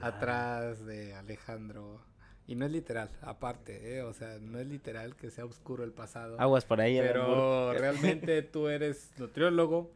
atrás 0.00 0.84
de 0.86 1.14
Alejandro. 1.14 2.00
Y 2.48 2.54
no 2.54 2.64
es 2.64 2.70
literal, 2.70 3.10
aparte, 3.22 3.96
¿eh? 3.96 4.02
O 4.02 4.12
sea, 4.12 4.38
no 4.40 4.60
es 4.60 4.66
literal 4.66 5.16
que 5.16 5.30
sea 5.30 5.44
oscuro 5.44 5.82
el 5.82 5.92
pasado. 5.92 6.40
Aguas 6.40 6.64
por 6.64 6.80
ahí. 6.80 6.98
pero 7.00 7.72
realmente 7.78 8.42
tú 8.42 8.68
eres 8.68 9.10
nutriólogo 9.18 9.90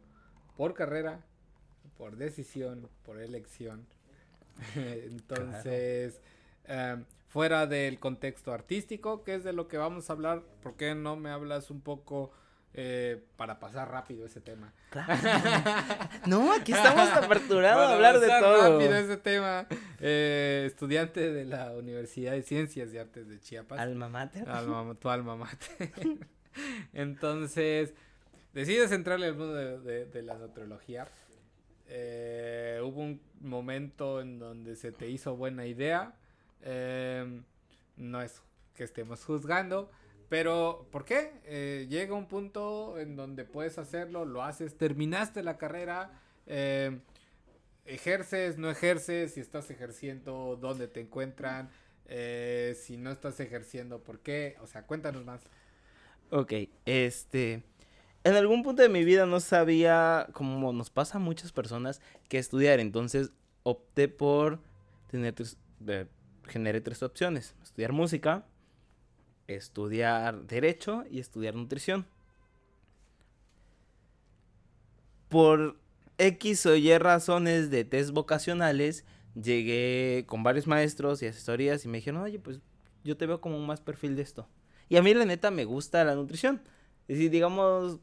por 0.57 0.75
carrera, 0.75 1.21
por 1.97 2.17
decisión, 2.17 2.89
por 3.05 3.21
elección. 3.21 3.87
Entonces, 4.75 6.21
em, 6.65 7.05
fuera 7.29 7.67
del 7.69 8.01
contexto 8.01 8.53
artístico, 8.53 9.23
que 9.23 9.37
es 9.37 9.45
de 9.45 9.53
lo 9.53 9.69
que 9.69 9.79
vamos 9.79 10.11
a 10.11 10.15
hablar, 10.15 10.43
¿por 10.63 10.75
qué 10.75 10.97
no 10.97 11.15
me 11.15 11.31
hablas 11.31 11.71
un 11.71 11.81
poco 11.81 12.33
eh, 12.75 13.23
para 13.37 13.59
pasar 13.59 13.91
rápido 13.91 14.25
ese 14.27 14.41
tema? 14.41 14.73
Claro. 14.91 15.13
No, 16.27 16.53
aquí 16.53 16.73
estamos 16.73 17.09
aperturados 17.11 17.89
a 17.91 17.95
hablar 17.95 18.21
de 18.21 18.29
todo. 18.29 18.79
rápido 18.79 18.95
ese 18.97 19.17
tema. 19.17 19.67
eh, 20.01 20.65
estudiante 20.67 21.33
de 21.33 21.45
la 21.47 21.73
Universidad 21.73 22.33
de 22.33 22.43
Ciencias 22.43 22.93
y 22.93 22.99
Artes 22.99 23.29
de 23.29 23.41
Chiapas. 23.41 23.79
Alma 23.81 24.09
mater. 24.09 24.49
Alma, 24.49 24.95
tu 24.95 25.09
alma 25.09 25.37
mater. 25.37 25.91
Entonces, 26.93 27.95
decides 28.53 28.93
entrarle 28.93 29.27
al 29.27 29.35
mundo 29.37 29.55
de, 29.55 29.79
de- 29.81 30.07
de 30.07 30.23
la 30.23 30.35
nutrología. 30.35 31.07
Eh, 31.89 32.81
hubo 32.85 33.01
un 33.01 33.21
momento 33.41 34.21
en 34.21 34.39
donde 34.39 34.77
se 34.77 34.93
te 34.93 35.09
hizo 35.09 35.37
buena 35.37 35.67
idea. 35.67 36.15
No 37.97 38.23
es 38.23 38.43
que 38.75 38.85
estemos 38.85 39.25
juzgando, 39.25 39.91
pero 40.31 40.87
¿por 40.93 41.05
qué? 41.05 41.33
Eh, 41.45 41.89
llega 41.91 42.15
un 42.15 42.29
punto 42.29 42.99
en 43.01 43.17
donde 43.17 43.45
puedes 43.45 43.79
hacerlo, 43.79 44.25
lo 44.25 44.45
haces, 44.45 44.79
terminaste 44.79 45.43
la 45.43 45.59
carrera. 45.59 46.13
Eh, 46.47 47.01
¿Ejerces, 47.85 48.57
no 48.57 48.71
ejerces? 48.71 49.35
Si 49.35 49.41
estás 49.41 49.69
ejerciendo, 49.73 50.57
¿dónde 50.61 50.87
te 50.87 51.01
encuentran? 51.01 51.69
Eh, 52.07 52.77
si 52.81 52.97
no 52.97 53.11
estás 53.11 53.41
ejerciendo, 53.41 54.05
¿por 54.05 54.21
qué? 54.21 54.57
O 54.63 54.69
sea, 54.69 54.87
cuéntanos 54.87 55.25
más. 55.25 55.43
Ok, 56.31 56.53
este... 56.87 57.65
En 58.23 58.35
algún 58.35 58.63
punto 58.63 58.83
de 58.83 58.89
mi 58.89 59.03
vida 59.03 59.27
no 59.27 59.41
sabía, 59.41 60.29
como 60.33 60.73
nos 60.73 60.91
pasa 60.91 61.19
a 61.19 61.21
muchas 61.21 61.51
personas, 61.51 62.01
qué 62.29 62.39
estudiar. 62.39 62.79
Entonces 62.79 63.33
opté 63.65 64.07
por 64.07 64.61
tener 65.11 65.35
tres, 65.35 65.57
generé 66.47 66.81
tres 66.83 67.03
opciones. 67.03 67.57
Estudiar 67.63 67.93
música, 67.93 68.45
estudiar 69.57 70.47
derecho 70.47 71.05
y 71.11 71.21
estudiar 71.21 71.55
nutrición. 71.55 72.07
Por 75.29 75.77
X 76.19 76.67
o 76.67 76.77
Y 76.77 76.97
razones 76.99 77.71
de 77.71 77.85
test 77.85 78.11
vocacionales, 78.11 79.05
llegué 79.41 80.25
con 80.27 80.43
varios 80.43 80.67
maestros 80.67 81.23
y 81.23 81.27
asesorías 81.27 81.85
y 81.85 81.89
me 81.89 81.99
dijeron, 81.99 82.23
oye, 82.23 82.39
pues 82.39 82.61
yo 83.05 83.17
te 83.17 83.27
veo 83.27 83.41
como 83.41 83.59
más 83.61 83.81
perfil 83.81 84.17
de 84.17 84.23
esto. 84.23 84.49
Y 84.89 84.97
a 84.97 85.03
mí 85.03 85.15
la 85.15 85.25
neta 85.25 85.51
me 85.51 85.65
gusta 85.65 86.05
la 86.05 86.15
nutrición. 86.15 86.63
Es 87.09 87.17
decir, 87.17 87.31
digamos, 87.31 87.99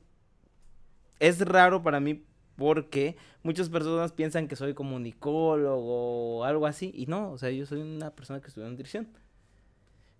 es 1.20 1.40
raro 1.40 1.84
para 1.84 2.00
mí 2.00 2.24
porque 2.56 3.18
muchas 3.44 3.70
personas 3.70 4.12
piensan 4.14 4.48
que 4.48 4.56
soy 4.56 4.74
comunicólogo 4.74 6.40
o 6.40 6.44
algo 6.44 6.66
así 6.66 6.92
y 6.96 7.06
no, 7.06 7.32
o 7.32 7.38
sea, 7.38 7.52
yo 7.52 7.66
soy 7.66 7.82
una 7.82 8.12
persona 8.12 8.42
que 8.42 8.48
estudia 8.48 8.68
nutrición. 8.70 9.08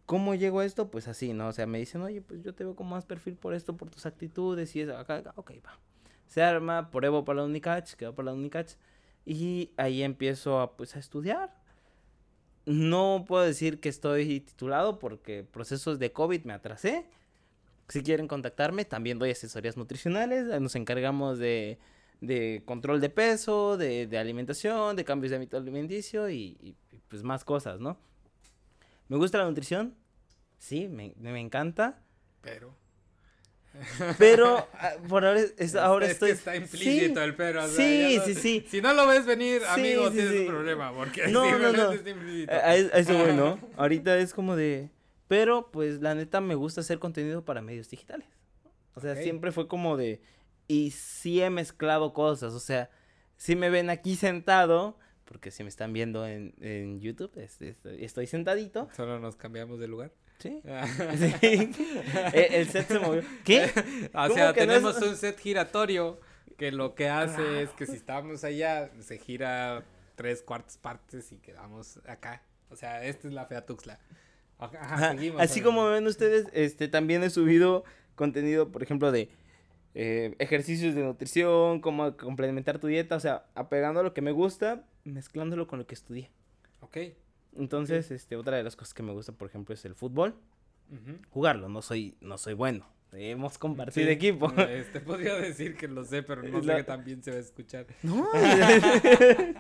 ¿Cómo 0.08 0.36
llego 0.36 0.62
a 0.62 0.66
esto? 0.66 0.90
Pues 0.90 1.10
así, 1.10 1.34
¿no? 1.34 1.50
O 1.50 1.52
sea, 1.52 1.68
me 1.68 1.80
dicen, 1.80 2.02
oye, 2.02 2.22
pues 2.22 2.42
yo 2.42 2.56
te 2.56 2.64
veo 2.64 2.76
como 2.78 2.92
más 2.92 3.06
perfil 3.06 3.36
por 3.36 3.54
esto, 3.54 3.76
por 3.76 3.90
tus 3.90 4.06
actitudes 4.06 4.74
y 4.76 4.82
eso. 4.82 4.98
Acá, 4.98 5.18
acá, 5.18 5.34
ok, 5.36 5.52
va. 5.66 5.78
Se 6.28 6.42
arma, 6.42 6.92
pruebo 6.92 7.26
para 7.26 7.42
la 7.42 7.46
Unicach, 7.46 7.94
quedo 7.96 8.16
para 8.16 8.28
la 8.28 8.34
Unicach. 8.34 8.72
Y 9.26 9.72
ahí 9.76 10.04
empiezo 10.04 10.62
a, 10.62 10.78
pues, 10.78 10.96
a 10.96 11.00
estudiar. 11.00 11.54
No 12.66 13.26
puedo 13.28 13.44
decir 13.44 13.82
que 13.82 13.90
estoy 13.90 14.40
titulado 14.40 14.98
porque 14.98 15.44
procesos 15.44 16.00
de 16.00 16.14
COVID 16.14 16.46
me 16.46 16.54
atrasé. 16.54 17.06
Si 17.90 18.02
quieren 18.02 18.30
contactarme, 18.30 18.86
también 18.86 19.20
doy 19.20 19.32
asesorías 19.32 19.76
nutricionales. 19.76 20.48
Nos 20.62 20.76
encargamos 20.78 21.38
de, 21.38 21.80
de 22.22 22.64
control 22.66 23.02
de 23.02 23.10
peso, 23.10 23.76
de, 23.76 24.08
de, 24.08 24.18
alimentación, 24.18 24.96
de 24.96 25.04
cambios 25.04 25.32
de 25.32 25.38
hábito 25.38 25.58
alimenticio 25.58 26.30
y, 26.30 26.58
y, 26.62 26.76
pues 27.10 27.24
más 27.24 27.44
cosas, 27.44 27.82
¿no? 27.82 27.98
¿Me 29.08 29.18
gusta 29.18 29.38
la 29.38 29.46
nutrición? 29.46 29.96
Sí, 30.58 30.88
me, 30.88 31.14
me 31.18 31.40
encanta. 31.40 32.02
Pero. 32.42 32.76
Pero 34.18 34.68
ah, 34.74 34.94
por 35.08 35.26
ahora, 35.26 35.42
es, 35.58 35.76
ahora 35.76 36.06
es 36.08 36.14
estoy. 36.14 36.30
Que 36.30 36.36
está 36.36 36.56
implícito 36.56 37.20
sí, 37.20 37.26
el 37.26 37.36
pero. 37.36 37.64
O 37.64 37.68
sea, 37.68 37.86
sí, 37.86 38.18
no, 38.18 38.26
sí, 38.26 38.36
sí. 38.36 38.66
Si 38.70 38.82
no 38.82 38.94
lo 38.94 39.08
ves 39.08 39.26
venir, 39.26 39.62
Sí, 39.62 39.68
amigo, 39.68 40.10
sí, 40.10 40.16
tienes 40.16 40.42
un 40.42 40.48
problema. 40.48 40.94
Porque 40.94 41.28
No, 41.28 41.58
no, 41.58 41.72
no. 41.72 41.92
está 41.92 42.10
implícito. 42.10 42.54
A, 42.54 42.58
a 42.58 42.76
eso 42.76 43.18
voy, 43.18 43.34
¿no? 43.34 43.60
Ahorita 43.76 44.18
es 44.18 44.34
como 44.34 44.56
de. 44.56 44.90
Pero, 45.28 45.72
pues, 45.72 46.02
la 46.02 46.16
neta 46.16 46.40
me 46.42 46.56
gusta 46.56 46.82
hacer 46.82 47.00
contenido 47.00 47.44
para 47.44 47.62
medios 47.62 47.90
digitales. 47.90 48.28
O 48.94 49.02
sea, 49.02 49.16
siempre 49.16 49.52
fue 49.52 49.68
como 49.68 49.98
de. 49.98 50.22
Y 50.68 50.92
sí 50.92 51.42
he 51.42 51.50
mezclado 51.50 52.14
cosas. 52.14 52.54
O 52.54 52.60
sea, 52.60 52.90
si 53.36 53.56
me 53.56 53.70
ven 53.70 53.90
aquí 53.90 54.16
sentado. 54.16 54.98
Porque 55.28 55.52
si 55.52 55.62
me 55.64 55.70
están 55.70 55.92
viendo 55.94 56.26
en, 56.26 56.54
en 56.62 57.00
YouTube, 57.02 57.32
estoy, 57.38 57.76
estoy 58.00 58.28
sentadito. 58.28 58.88
Solo 58.96 59.20
nos 59.20 59.36
cambiamos 59.36 59.80
de 59.80 59.88
lugar. 59.88 60.12
Sí. 60.40 60.62
Sí. 61.18 61.72
el, 62.34 62.54
el 62.54 62.70
set 62.70 62.88
se 62.88 63.00
movió. 63.00 63.22
¿Qué? 63.44 63.66
o 64.14 64.22
¿Cómo 64.24 64.34
sea, 64.36 64.48
no 64.48 64.54
tenemos 64.54 64.98
es- 64.98 65.04
un 65.04 65.16
set 65.18 65.38
giratorio 65.40 66.20
que 66.58 66.72
lo 66.72 66.96
que 66.96 67.10
hace 67.10 67.64
es 67.64 67.70
que 67.72 67.86
si 67.86 67.94
estamos 67.96 68.44
allá, 68.44 68.90
se 69.02 69.18
gira 69.18 69.84
tres 70.16 70.42
cuartas 70.42 70.78
partes 70.78 71.32
y 71.32 71.38
quedamos 71.38 72.00
acá. 72.08 72.42
O 72.70 72.76
sea, 72.76 73.04
esta 73.04 73.28
es 73.28 73.34
la 73.34 73.46
fea 73.46 73.66
Tuxla. 73.66 74.00
Ajá, 74.60 74.78
Ajá, 74.82 75.12
seguimos, 75.12 75.42
Así 75.42 75.62
como 75.62 75.86
ven 75.90 76.08
ustedes, 76.08 76.48
este 76.54 76.88
también 76.88 77.24
he 77.24 77.30
subido 77.30 77.84
contenido, 78.16 78.72
por 78.72 78.82
ejemplo, 78.82 79.12
de 79.12 79.30
eh, 80.00 80.36
ejercicios 80.38 80.94
de 80.94 81.02
nutrición, 81.02 81.82
cómo 81.82 82.16
complementar 82.18 82.78
tu 82.78 82.86
dieta, 82.86 83.16
o 83.16 83.20
sea, 83.20 83.48
apegando 83.56 84.02
a 84.02 84.04
lo 84.04 84.14
que 84.14 84.22
me 84.22 84.32
gusta, 84.32 84.84
mezclándolo 85.06 85.66
con 85.68 85.80
lo 85.80 85.88
que 85.88 85.96
estudié. 85.96 86.30
Ok. 86.82 86.98
Entonces, 87.58 88.12
este, 88.12 88.36
otra 88.36 88.58
de 88.58 88.64
las 88.64 88.76
cosas 88.76 88.94
que 88.94 89.02
me 89.02 89.12
gusta, 89.14 89.32
por 89.32 89.48
ejemplo, 89.48 89.74
es 89.74 89.84
el 89.86 89.96
fútbol. 89.96 90.36
Jugarlo, 91.32 91.68
no 91.68 91.82
soy, 91.82 92.16
no 92.22 92.38
soy 92.38 92.54
bueno. 92.54 92.86
Hemos 93.14 93.58
compartido 93.58 94.06
Sí, 94.06 94.12
equipo. 94.14 94.52
Este, 94.70 95.00
podría 95.00 95.34
decir 95.36 95.76
que 95.76 95.88
lo 95.88 96.04
sé, 96.06 96.22
pero 96.24 96.44
no 96.44 96.60
Es 96.60 96.66
sé 96.66 96.72
la- 96.72 96.78
que 96.78 96.84
también 96.84 97.24
se 97.24 97.32
va 97.32 97.38
a 97.38 97.40
escuchar. 97.40 97.88
No. 98.04 98.28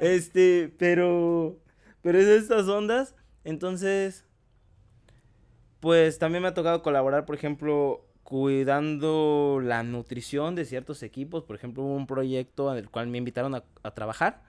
este, 0.00 0.72
pero. 0.78 1.58
Pero 2.02 2.18
es 2.18 2.26
de 2.26 2.36
estas 2.38 2.66
ondas. 2.68 3.14
Entonces. 3.44 4.24
Pues 5.80 6.18
también 6.18 6.42
me 6.42 6.48
ha 6.48 6.54
tocado 6.54 6.82
colaborar, 6.82 7.24
por 7.24 7.36
ejemplo, 7.36 8.04
cuidando 8.28 9.58
la 9.62 9.82
nutrición 9.82 10.54
de 10.54 10.66
ciertos 10.66 11.02
equipos. 11.02 11.44
Por 11.44 11.56
ejemplo, 11.56 11.82
hubo 11.82 11.94
un 11.94 12.06
proyecto 12.06 12.70
en 12.70 12.76
el 12.76 12.90
cual 12.90 13.06
me 13.06 13.16
invitaron 13.16 13.54
a, 13.54 13.64
a 13.82 13.94
trabajar 13.94 14.42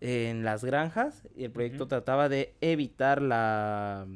en 0.00 0.42
las 0.42 0.64
granjas. 0.64 1.22
Y 1.36 1.44
el 1.44 1.50
proyecto 1.50 1.86
trataba 1.86 2.30
de 2.30 2.54
evitar 2.62 3.20
la. 3.20 4.06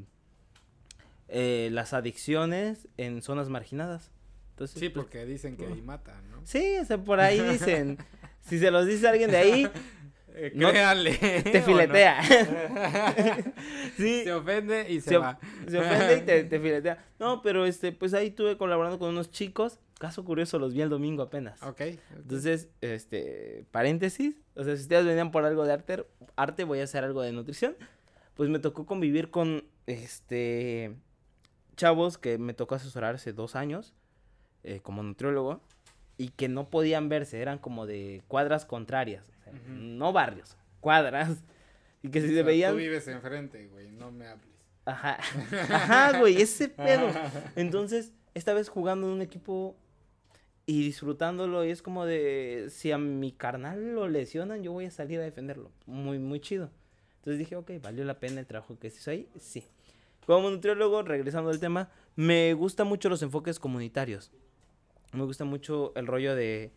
eh, 1.28 1.68
las 1.70 1.92
adicciones 1.92 2.88
en 2.96 3.20
zonas 3.20 3.50
marginadas. 3.50 4.10
Entonces, 4.52 4.80
Sí, 4.80 4.88
pues, 4.88 5.04
porque 5.04 5.26
dicen 5.26 5.58
que 5.58 5.66
ahí 5.66 5.82
matan, 5.82 6.30
¿no? 6.30 6.40
Sí, 6.44 6.78
o 6.80 6.84
sea, 6.86 6.96
por 6.96 7.20
ahí 7.20 7.40
dicen. 7.42 7.98
si 8.40 8.58
se 8.58 8.70
los 8.70 8.86
dice 8.86 9.06
alguien 9.06 9.30
de 9.30 9.36
ahí, 9.36 9.70
Eh, 10.40 10.52
No- 10.54 10.70
créanle. 10.70 11.14
te 11.42 11.62
filetea. 11.66 12.22
sí, 13.96 14.22
Se 14.24 14.32
ofende 14.32 14.90
y 14.90 15.00
se, 15.00 15.16
va. 15.18 15.38
se 15.68 15.78
ofende 15.78 16.16
y 16.18 16.20
te, 16.22 16.44
te 16.50 16.60
filetea. 16.60 17.04
No, 17.18 17.42
pero 17.42 17.66
este, 17.66 17.92
pues 17.92 18.14
ahí 18.14 18.28
estuve 18.28 18.56
colaborando 18.56 18.98
con 18.98 19.10
unos 19.10 19.30
chicos. 19.30 19.80
Caso 19.98 20.24
curioso, 20.24 20.60
los 20.60 20.74
vi 20.74 20.82
el 20.82 20.90
domingo 20.90 21.24
apenas. 21.24 21.60
Ok. 21.64 21.80
Entonces, 22.16 22.68
este, 22.82 23.64
paréntesis. 23.72 24.36
O 24.54 24.62
sea, 24.62 24.76
si 24.76 24.82
ustedes 24.82 25.04
venían 25.04 25.32
por 25.32 25.44
algo 25.44 25.64
de 25.64 25.72
arte, 25.72 26.04
arte, 26.36 26.62
voy 26.64 26.78
a 26.80 26.84
hacer 26.84 27.02
algo 27.02 27.20
de 27.22 27.32
nutrición. 27.32 27.76
Pues 28.34 28.48
me 28.48 28.60
tocó 28.60 28.86
convivir 28.86 29.30
con, 29.30 29.64
este, 29.86 30.94
chavos 31.76 32.16
que 32.18 32.38
me 32.38 32.54
tocó 32.54 32.76
asesorar 32.76 33.16
hace 33.16 33.32
dos 33.32 33.56
años 33.56 33.94
eh, 34.62 34.78
como 34.80 35.02
nutriólogo 35.02 35.60
y 36.16 36.28
que 36.28 36.48
no 36.48 36.68
podían 36.70 37.08
verse, 37.08 37.40
eran 37.40 37.58
como 37.58 37.86
de 37.86 38.22
cuadras 38.28 38.64
contrarias, 38.66 39.32
no 39.66 40.12
barrios, 40.12 40.56
cuadras. 40.80 41.42
Y 42.02 42.10
que 42.10 42.20
si 42.20 42.26
O 42.26 42.28
se 42.28 42.34
sea, 42.34 42.42
veían... 42.44 42.72
Tú 42.72 42.78
vives 42.78 43.08
enfrente, 43.08 43.66
güey, 43.68 43.90
no 43.90 44.10
me 44.12 44.28
hables. 44.28 44.46
Ajá, 44.84 45.18
ajá, 45.68 46.18
güey, 46.18 46.40
ese 46.40 46.68
pedo. 46.68 47.08
Entonces, 47.56 48.12
esta 48.34 48.54
vez 48.54 48.68
jugando 48.68 49.06
en 49.08 49.14
un 49.14 49.22
equipo 49.22 49.76
y 50.64 50.82
disfrutándolo, 50.84 51.64
y 51.64 51.70
es 51.70 51.82
como 51.82 52.06
de, 52.06 52.66
si 52.70 52.92
a 52.92 52.98
mi 52.98 53.32
carnal 53.32 53.94
lo 53.94 54.06
lesionan, 54.06 54.62
yo 54.62 54.72
voy 54.72 54.84
a 54.84 54.90
salir 54.90 55.18
a 55.18 55.24
defenderlo. 55.24 55.72
Muy, 55.86 56.18
muy 56.18 56.40
chido. 56.40 56.70
Entonces 57.16 57.38
dije, 57.38 57.56
ok, 57.56 57.72
valió 57.82 58.04
la 58.04 58.20
pena 58.20 58.40
el 58.40 58.46
trabajo 58.46 58.78
que 58.78 58.90
se 58.90 58.98
hizo 58.98 59.10
ahí, 59.10 59.28
sí. 59.38 59.64
Como 60.24 60.50
nutriólogo, 60.50 61.02
regresando 61.02 61.50
al 61.50 61.58
tema, 61.58 61.90
me 62.16 62.52
gustan 62.54 62.86
mucho 62.86 63.08
los 63.08 63.22
enfoques 63.22 63.58
comunitarios. 63.58 64.30
Me 65.12 65.24
gusta 65.24 65.44
mucho 65.44 65.92
el 65.96 66.06
rollo 66.06 66.34
de 66.36 66.70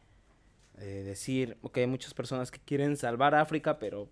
eh, 0.79 1.03
decir, 1.05 1.57
ok, 1.61 1.77
hay 1.79 1.87
muchas 1.87 2.13
personas 2.13 2.51
que 2.51 2.59
quieren 2.59 2.97
salvar 2.97 3.35
a 3.35 3.41
África, 3.41 3.77
pero 3.79 4.09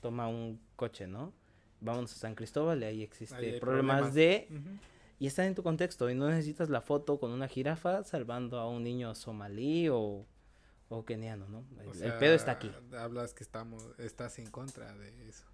toma 0.00 0.28
un 0.28 0.60
coche, 0.76 1.06
¿no? 1.06 1.32
Vámonos 1.80 2.12
a 2.12 2.16
San 2.16 2.34
Cristóbal 2.34 2.82
y 2.82 2.84
ahí 2.84 3.02
existe 3.02 3.34
Ahí 3.34 3.58
problemas, 3.60 4.12
problemas. 4.12 4.14
de... 4.14 4.48
Y 5.18 5.26
está 5.26 5.46
en 5.46 5.54
tu 5.54 5.62
contexto 5.62 6.10
y 6.10 6.14
no 6.14 6.28
necesitas 6.28 6.68
la 6.68 6.80
foto 6.80 7.18
con 7.20 7.30
una 7.30 7.46
jirafa 7.48 8.02
salvando 8.04 8.58
a 8.58 8.68
un 8.68 8.82
niño 8.82 9.14
somalí 9.14 9.88
o, 9.88 10.26
o 10.88 11.04
keniano, 11.04 11.46
¿no? 11.48 11.64
El, 11.80 11.88
O 11.88 11.92
el 11.92 11.98
sea, 11.98 12.18
pedo 12.18 12.34
está 12.34 12.52
aquí. 12.52 12.70
Hablas 12.98 13.32
que 13.32 13.44
estamos, 13.44 13.84
estás 13.98 14.38
en 14.40 14.46
contra 14.50 14.92
de 14.94 15.28
eso. 15.28 15.44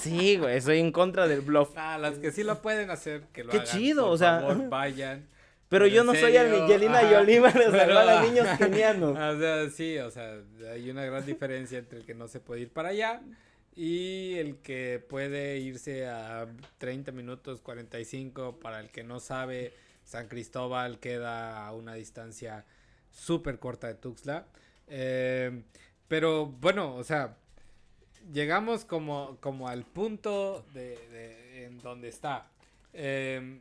Sí, 0.00 0.36
güey, 0.38 0.56
estoy 0.56 0.78
en 0.78 0.92
contra 0.92 1.26
del 1.28 1.40
bluff. 1.42 1.72
Ah, 1.76 1.98
las 1.98 2.18
que 2.18 2.30
sí 2.32 2.42
lo 2.42 2.62
pueden 2.62 2.90
hacer, 2.90 3.26
que 3.32 3.44
lo 3.44 3.50
Qué 3.50 3.58
hagan, 3.58 3.68
chido, 3.76 4.04
por 4.04 4.12
o 4.14 4.18
sea. 4.18 4.40
favor, 4.40 4.68
vayan. 4.70 5.26
Pero 5.70 5.86
¿En 5.86 5.92
yo 5.92 6.04
no 6.04 6.12
soy 6.12 6.32
serio? 6.32 6.62
Angelina 6.64 6.98
Ajá. 6.98 7.18
Jolie 7.20 7.40
para 7.40 7.52
Pero, 7.54 7.70
salvar 7.70 8.08
a 8.08 8.20
ah, 8.20 8.26
niños 8.26 8.46
kenianos. 8.58 9.12
O 9.16 9.38
sea, 9.40 9.70
sí, 9.70 9.96
o 9.98 10.10
sea, 10.10 10.34
hay 10.72 10.90
una 10.90 11.04
gran 11.04 11.24
diferencia 11.24 11.78
entre 11.78 12.00
el 12.00 12.04
que 12.04 12.14
no 12.14 12.28
se 12.28 12.40
puede 12.40 12.62
ir 12.62 12.70
para 12.72 12.88
allá 12.90 13.22
y 13.76 14.34
el 14.34 14.56
que 14.58 15.02
puede 15.08 15.58
irse 15.58 16.06
a 16.08 16.46
30 16.78 17.12
minutos, 17.12 17.60
45, 17.60 18.58
para 18.58 18.80
el 18.80 18.90
que 18.90 19.04
no 19.04 19.20
sabe, 19.20 19.72
San 20.04 20.26
Cristóbal 20.28 20.98
queda 20.98 21.64
a 21.66 21.72
una 21.72 21.94
distancia 21.94 22.66
súper 23.12 23.58
corta 23.60 23.86
de 23.86 23.94
Tuxtla. 23.94 24.46
Eh, 24.88 25.62
pero 26.08 26.46
bueno, 26.46 26.96
o 26.96 27.04
sea, 27.04 27.36
llegamos 28.32 28.84
como, 28.84 29.38
como 29.40 29.68
al 29.68 29.84
punto 29.84 30.64
de, 30.74 30.96
de- 31.12 31.64
en 31.66 31.78
donde 31.78 32.08
está. 32.08 32.48
Eh, 32.92 33.60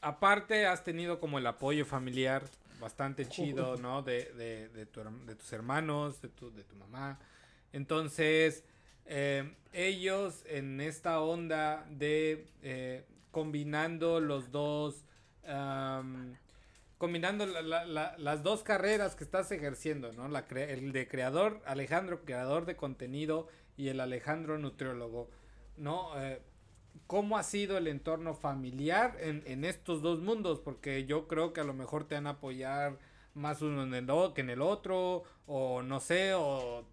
aparte, 0.00 0.66
has 0.66 0.84
tenido 0.84 1.20
como 1.20 1.38
el 1.38 1.46
apoyo 1.46 1.84
familiar 1.84 2.42
bastante 2.80 3.26
chido, 3.28 3.76
¿no? 3.76 4.02
De, 4.02 4.24
de, 4.34 4.68
de, 4.68 4.86
tu 4.86 5.00
herm- 5.00 5.24
de 5.24 5.34
tus 5.34 5.52
hermanos, 5.52 6.20
de 6.22 6.28
tu, 6.28 6.50
de 6.52 6.62
tu 6.64 6.76
mamá. 6.76 7.18
Entonces, 7.72 8.64
eh, 9.06 9.54
ellos 9.72 10.44
en 10.46 10.80
esta 10.80 11.20
onda 11.20 11.86
de 11.90 12.46
eh, 12.62 13.04
combinando 13.30 14.20
los 14.20 14.50
dos, 14.50 15.04
am, 15.46 16.34
combinando 16.98 17.46
la- 17.46 17.62
la- 17.62 17.84
la- 17.84 18.16
las 18.18 18.42
dos 18.42 18.62
carreras 18.62 19.14
que 19.14 19.24
estás 19.24 19.50
ejerciendo, 19.52 20.12
¿no? 20.12 20.28
La 20.28 20.40
el 20.50 20.92
de 20.92 21.08
creador, 21.08 21.60
Alejandro, 21.66 22.24
creador 22.24 22.64
de 22.66 22.76
contenido, 22.76 23.48
y 23.76 23.88
el 23.88 24.00
Alejandro, 24.00 24.58
nutriólogo, 24.58 25.30
¿no? 25.76 26.10
Eh, 26.20 26.42
¿Cómo 27.08 27.36
ha 27.38 27.42
sido 27.42 27.76
el 27.78 27.88
entorno 27.88 28.34
familiar 28.34 29.16
en, 29.20 29.42
en 29.46 29.64
estos 29.64 30.00
dos 30.02 30.20
mundos? 30.20 30.60
Porque 30.60 31.06
yo 31.06 31.26
creo 31.26 31.52
que 31.52 31.60
a 31.60 31.64
lo 31.64 31.74
mejor 31.74 32.06
te 32.06 32.14
van 32.14 32.28
a 32.28 32.30
apoyar 32.38 32.98
más 33.34 33.62
uno 33.62 33.82
en 33.82 33.94
el 33.94 34.08
o- 34.10 34.32
que 34.34 34.42
en 34.42 34.50
el 34.50 34.62
otro, 34.62 35.24
o 35.46 35.82
no 35.82 35.98
sé, 36.00 36.34
o 36.34 36.84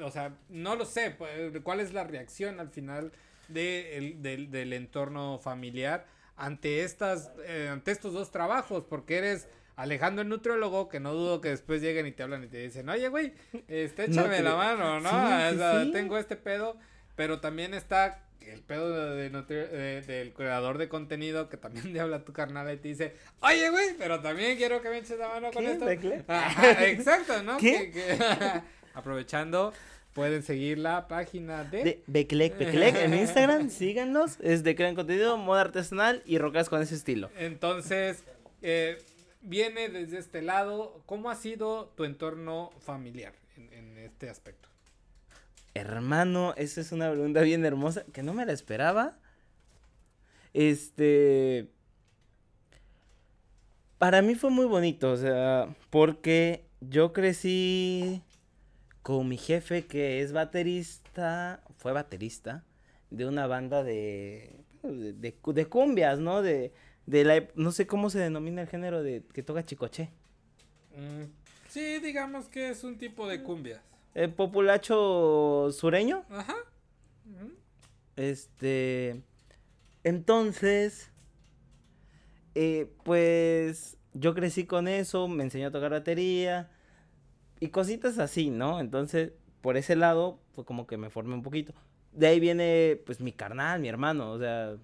o 0.00 0.10
sea, 0.12 0.36
no 0.48 0.76
lo 0.76 0.84
sé, 0.84 1.10
pues, 1.10 1.60
cuál 1.64 1.80
es 1.80 1.92
la 1.92 2.04
reacción 2.04 2.60
al 2.60 2.68
final 2.70 3.12
de 3.48 3.96
el- 3.98 4.22
del, 4.22 4.50
del 4.50 4.72
entorno 4.72 5.38
familiar 5.40 6.06
ante 6.36 6.84
estas, 6.84 7.32
eh, 7.46 7.68
ante 7.70 7.90
estos 7.90 8.12
dos 8.12 8.30
trabajos, 8.30 8.84
porque 8.84 9.18
eres 9.18 9.48
Alejandro 9.74 10.22
el 10.22 10.28
nutriólogo, 10.28 10.88
que 10.88 11.00
no 11.00 11.14
dudo 11.14 11.40
que 11.40 11.48
después 11.48 11.82
lleguen 11.82 12.06
y 12.06 12.12
te 12.12 12.22
hablan 12.22 12.44
y 12.44 12.48
te 12.48 12.58
dicen, 12.58 12.88
oye, 12.88 13.08
güey, 13.08 13.34
este, 13.66 14.06
No 14.08 14.20
échame 14.22 14.42
la 14.42 14.54
mano, 14.56 15.00
¿no? 15.00 15.10
Sí, 15.10 15.16
sí, 15.50 15.54
O 15.54 15.58
sea, 15.58 15.84
sí. 15.84 15.92
Tengo 15.92 16.16
este 16.18 16.36
pedo, 16.36 16.76
pero 17.16 17.40
también 17.40 17.74
está 17.74 18.24
el 18.40 18.60
pedo 18.62 18.90
de, 19.14 19.22
de 19.22 19.32
nutri- 19.32 19.68
de- 19.68 20.02
del 20.02 20.32
creador 20.32 20.78
de 20.78 20.88
contenido 20.88 21.48
que 21.48 21.56
también 21.56 21.92
te 21.92 22.00
habla 22.00 22.24
tu 22.24 22.32
carnal 22.32 22.72
y 22.72 22.76
te 22.78 22.88
dice, 22.88 23.14
oye, 23.40 23.70
güey, 23.70 23.94
pero 23.98 24.20
también 24.20 24.56
quiero 24.56 24.80
que 24.82 24.88
me 24.90 24.98
eches 24.98 25.18
la 25.18 25.28
mano 25.28 25.50
con 25.52 25.64
¿Qué? 25.64 25.72
esto. 25.72 26.24
Ajá, 26.32 26.86
exacto, 26.86 27.42
¿no? 27.42 27.56
¿Qué? 27.58 27.90
Que- 27.90 28.16
que- 28.16 28.62
aprovechando, 28.94 29.72
pueden 30.12 30.42
seguir 30.42 30.78
la 30.78 31.06
página 31.06 31.62
de... 31.64 32.02
Beclec, 32.08 32.58
Beclec 32.58 32.96
en 32.96 33.14
Instagram, 33.14 33.70
síganos. 33.70 34.38
Es 34.40 34.64
de 34.64 34.74
Crean 34.74 34.94
Contenido, 34.96 35.36
moda 35.36 35.60
artesanal 35.60 36.22
y 36.26 36.38
rocas 36.38 36.68
con 36.68 36.82
ese 36.82 36.96
estilo. 36.96 37.30
Entonces, 37.38 38.24
eh, 38.62 38.98
viene 39.42 39.88
desde 39.88 40.18
este 40.18 40.42
lado. 40.42 41.00
¿Cómo 41.06 41.30
ha 41.30 41.36
sido 41.36 41.92
tu 41.96 42.04
entorno 42.04 42.72
familiar 42.80 43.34
en, 43.56 43.72
en 43.72 43.98
este 43.98 44.28
aspecto? 44.28 44.67
Hermano, 45.78 46.54
esa 46.56 46.80
es 46.80 46.92
una 46.92 47.10
pregunta 47.10 47.40
bien 47.42 47.64
hermosa 47.64 48.04
que 48.12 48.22
no 48.22 48.34
me 48.34 48.44
la 48.46 48.52
esperaba. 48.52 49.16
Este. 50.54 51.68
Para 53.98 54.22
mí 54.22 54.34
fue 54.34 54.50
muy 54.50 54.66
bonito, 54.66 55.10
o 55.12 55.16
sea, 55.16 55.74
porque 55.90 56.64
yo 56.80 57.12
crecí 57.12 58.22
con 59.02 59.28
mi 59.28 59.36
jefe 59.36 59.86
que 59.86 60.20
es 60.22 60.32
baterista, 60.32 61.62
fue 61.78 61.92
baterista 61.92 62.64
de 63.10 63.26
una 63.26 63.46
banda 63.46 63.82
de 63.82 64.54
de, 64.84 65.12
de 65.14 65.34
cu- 65.34 65.52
de 65.52 65.66
cumbias, 65.66 66.20
¿no? 66.20 66.42
De, 66.42 66.72
de 67.06 67.24
la, 67.24 67.44
no 67.56 67.72
sé 67.72 67.86
cómo 67.88 68.10
se 68.10 68.20
denomina 68.20 68.62
el 68.62 68.68
género 68.68 69.02
de 69.02 69.24
que 69.32 69.42
toca 69.42 69.64
chicoche. 69.64 70.10
Mm, 70.96 71.24
sí, 71.68 71.98
digamos 71.98 72.48
que 72.48 72.70
es 72.70 72.84
un 72.84 72.98
tipo 72.98 73.26
de 73.26 73.42
cumbias. 73.42 73.80
El 74.14 74.32
populacho 74.32 75.70
sureño. 75.72 76.24
Ajá. 76.30 76.56
Este. 78.16 79.22
Entonces. 80.04 81.10
eh, 82.54 82.92
pues. 83.04 83.96
Yo 84.14 84.34
crecí 84.34 84.64
con 84.64 84.88
eso, 84.88 85.28
me 85.28 85.44
enseñó 85.44 85.68
a 85.68 85.70
tocar 85.70 85.90
batería. 85.92 86.70
Y 87.60 87.68
cositas 87.68 88.18
así, 88.18 88.50
¿no? 88.50 88.80
Entonces, 88.80 89.32
por 89.60 89.76
ese 89.76 89.94
lado, 89.96 90.40
fue 90.52 90.64
como 90.64 90.86
que 90.86 90.96
me 90.96 91.10
formé 91.10 91.34
un 91.34 91.42
poquito. 91.42 91.72
De 92.12 92.26
ahí 92.26 92.40
viene, 92.40 93.00
pues, 93.06 93.20
mi 93.20 93.32
carnal, 93.32 93.80
mi 93.80 93.88
hermano. 93.88 94.32
O 94.32 94.38
sea, 94.38 94.76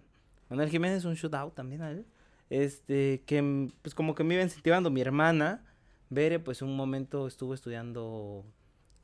Manuel 0.51 0.71
Jiménez, 0.71 1.05
un 1.05 1.15
shootout 1.15 1.55
también 1.55 1.83
a 1.83 1.91
él. 1.91 2.05
Este, 2.51 3.23
que, 3.27 3.71
pues, 3.83 3.95
como 3.95 4.15
que 4.15 4.23
me 4.25 4.35
iba 4.35 4.43
incentivando. 4.43 4.91
Mi 4.91 5.01
hermana, 5.01 5.65
Bere, 6.11 6.39
pues, 6.39 6.63
un 6.63 6.77
momento 6.77 7.27
estuvo 7.27 7.55
estudiando 7.55 8.45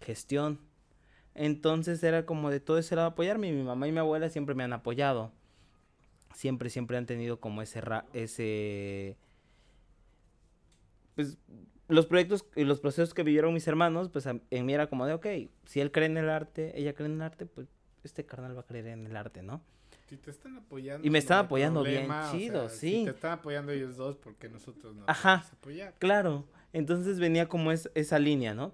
gestión. 0.01 0.61
Entonces 1.35 2.03
era 2.03 2.27
como 2.27 2.51
de 2.51 2.61
todo 2.61 2.79
ese 2.79 2.97
lado 2.97 3.09
apoyarme 3.09 3.49
y 3.49 3.53
mi 3.53 3.63
mamá 3.63 3.87
y 3.89 3.93
mi 3.93 3.99
abuela 3.99 4.29
siempre 4.29 4.55
me 4.55 4.65
han 4.65 4.73
apoyado. 4.73 5.33
Siempre, 6.35 6.71
siempre 6.71 6.97
han 6.97 7.07
tenido 7.07 7.41
como 7.41 7.63
ese, 7.63 7.81
ra- 7.81 8.07
ese, 8.13 9.17
pues 11.15 11.39
los 11.89 12.07
proyectos 12.07 12.45
y 12.55 12.65
los 12.65 12.81
procesos 12.81 13.15
que 13.15 13.23
vivieron 13.25 13.53
mis 13.53 13.67
hermanos, 13.67 14.09
pues 14.11 14.27
a- 14.27 14.39
en 14.51 14.67
mí 14.67 14.73
era 14.75 14.89
como 14.89 15.07
de, 15.07 15.15
ok, 15.15 15.27
si 15.67 15.81
él 15.81 15.91
cree 15.91 16.07
en 16.07 16.17
el 16.17 16.31
arte, 16.31 16.79
ella 16.79 16.95
cree 16.95 17.07
en 17.07 17.15
el 17.17 17.23
arte, 17.23 17.47
pues 17.47 17.69
este 18.05 18.25
carnal 18.25 18.57
va 18.57 18.61
a 18.61 18.67
creer 18.67 18.87
en 18.89 19.07
el 19.07 19.17
arte, 19.17 19.43
¿no? 19.43 19.61
Si 20.09 20.17
te 20.17 20.31
están 20.31 20.57
apoyando. 20.57 21.07
Y 21.07 21.11
me 21.11 21.19
están 21.19 21.39
no 21.39 21.45
apoyando 21.45 21.83
bien 21.85 22.11
o 22.11 22.31
chido, 22.31 22.69
sea, 22.69 22.79
sí. 22.79 22.91
Si 23.01 23.05
te 23.05 23.11
están 23.11 23.33
apoyando 23.33 23.73
ellos 23.73 23.97
dos, 23.97 24.17
porque 24.17 24.49
nosotros 24.49 24.95
no 24.97 25.05
Ajá. 25.07 25.45
apoyar. 25.53 25.95
Claro, 25.99 26.47
entonces 26.73 27.19
venía 27.21 27.49
como 27.49 27.71
es, 27.73 27.91
esa 27.95 28.19
línea, 28.19 28.55
¿no? 28.55 28.73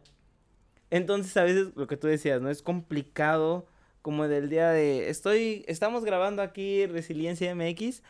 Entonces 0.91 1.37
a 1.37 1.45
veces 1.45 1.73
lo 1.75 1.87
que 1.87 1.97
tú 1.97 2.07
decías, 2.07 2.41
¿no? 2.41 2.51
Es 2.51 2.63
complicado 2.63 3.67
como 4.03 4.29
del 4.29 4.49
día 4.49 4.71
de, 4.71 5.09
estoy, 5.11 5.65
estamos 5.67 6.05
grabando 6.05 6.43
aquí 6.43 6.87
Resiliencia 6.87 7.55
MX, 7.55 8.03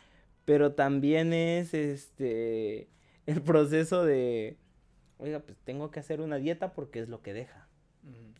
pero 0.45 0.75
también 0.75 1.33
es 1.33 1.73
este, 1.73 2.89
el 3.25 3.41
proceso 3.43 4.05
de, 4.05 4.59
oiga, 5.19 5.41
pues 5.41 5.57
tengo 5.65 5.91
que 5.91 6.01
hacer 6.01 6.21
una 6.21 6.37
dieta 6.37 6.75
porque 6.75 7.01
es 7.01 7.09
lo 7.09 7.23
que 7.23 7.33
deja, 7.33 7.67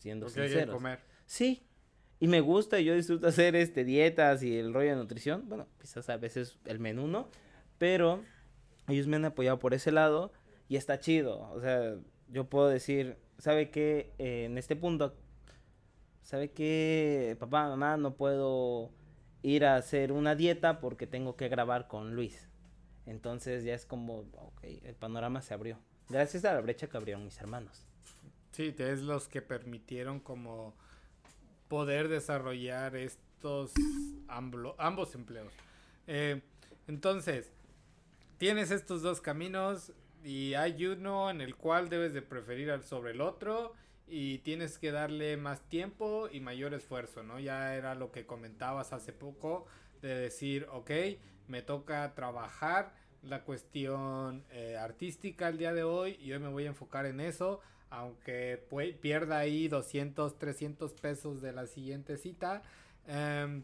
siendo 0.01 0.27
Porque 0.27 0.41
hay 0.43 0.47
que 0.49 0.53
sinceros. 0.53 0.75
comer. 0.75 1.01
Sí, 1.25 1.63
y 2.21 2.29
me 2.29 2.41
gusta, 2.41 2.79
y 2.79 2.85
yo 2.85 2.95
disfruto 2.95 3.27
hacer 3.27 3.57
este 3.57 3.85
dietas 3.85 4.43
y 4.43 4.59
el 4.59 4.73
rollo 4.75 4.91
de 4.91 4.97
nutrición. 4.97 5.49
Bueno, 5.49 5.67
quizás 5.81 6.09
a 6.11 6.17
veces 6.19 6.59
el 6.67 6.79
menú 6.79 7.07
no, 7.09 7.29
pero 7.79 8.23
ellos 8.89 9.07
me 9.07 9.17
han 9.17 9.25
apoyado 9.25 9.59
por 9.59 9.75
ese 9.75 9.93
lado 9.93 10.33
y 10.69 10.77
está 10.77 11.01
chido. 11.01 11.51
O 11.53 11.61
sea, 11.61 11.97
yo 12.29 12.49
puedo 12.49 12.69
decir, 12.69 13.17
¿sabe 13.39 13.71
qué? 13.71 14.13
Eh, 14.19 14.45
en 14.47 14.59
este 14.59 14.77
punto, 14.77 15.15
¿sabe 16.23 16.51
qué? 16.51 17.37
Papá, 17.39 17.69
mamá, 17.69 17.97
no 17.97 18.15
puedo 18.15 18.91
ir 19.43 19.65
a 19.65 19.77
hacer 19.77 20.13
una 20.13 20.35
dieta 20.35 20.81
porque 20.81 21.07
tengo 21.07 21.37
que 21.37 21.49
grabar 21.49 21.89
con 21.89 22.15
Luis. 22.15 22.49
Entonces 23.07 23.65
ya 23.65 23.75
es 23.75 23.87
como, 23.87 24.21
ok, 24.21 24.65
el 24.83 24.95
panorama 24.97 25.41
se 25.41 25.55
abrió. 25.55 25.79
Gracias 26.09 26.45
a 26.45 26.55
la 26.55 26.61
brecha 26.61 26.89
que 26.89 26.97
abrieron 26.97 27.25
mis 27.25 27.41
hermanos. 27.41 27.87
Sí, 28.53 28.75
es 28.79 29.03
los 29.03 29.29
que 29.29 29.43
permitieron 29.43 30.19
como 30.19 30.75
poder 31.69 32.09
desarrollar 32.09 32.97
estos 32.97 33.73
ambos 34.29 35.15
empleos. 35.15 35.53
Eh, 36.07 36.43
entonces, 36.89 37.53
tienes 38.39 38.71
estos 38.71 39.03
dos 39.03 39.21
caminos 39.21 39.93
y 40.25 40.55
hay 40.55 40.87
uno 40.87 41.31
en 41.31 41.41
el 41.41 41.57
cual 41.57 41.89
debes 41.89 42.13
de 42.13 42.23
preferir 42.23 42.71
al 42.71 42.83
sobre 42.83 43.13
el 43.13 43.21
otro 43.21 43.75
y 44.07 44.39
tienes 44.39 44.79
que 44.79 44.93
darle 44.93 45.37
más 45.37 45.63
tiempo 45.69 46.29
y 46.31 46.41
mayor 46.41 46.75
esfuerzo, 46.75 47.23
¿no? 47.23 47.41
Ya 47.41 47.75
era 47.75 47.95
lo 47.95 48.13
que 48.13 48.27
comentabas 48.27 48.93
hace 48.93 49.13
poco 49.13 49.67
de 50.01 50.15
decir, 50.15 50.67
ok, 50.71 50.91
me 51.49 51.63
toca 51.63 52.15
trabajar 52.15 52.95
la 53.23 53.43
cuestión 53.43 54.45
eh, 54.51 54.77
artística 54.77 55.49
el 55.49 55.59
día 55.59 55.73
de 55.73 55.83
hoy 55.83 56.17
y 56.21 56.33
hoy 56.33 56.39
me 56.39 56.49
voy 56.49 56.65
a 56.65 56.69
enfocar 56.69 57.07
en 57.07 57.21
eso, 57.21 57.61
aunque 57.91 58.65
pierda 59.01 59.39
ahí 59.39 59.69
200, 59.69 60.39
300 60.39 60.93
pesos 60.95 61.43
de 61.43 61.53
la 61.53 61.67
siguiente 61.67 62.17
cita. 62.17 62.63
em, 63.07 63.63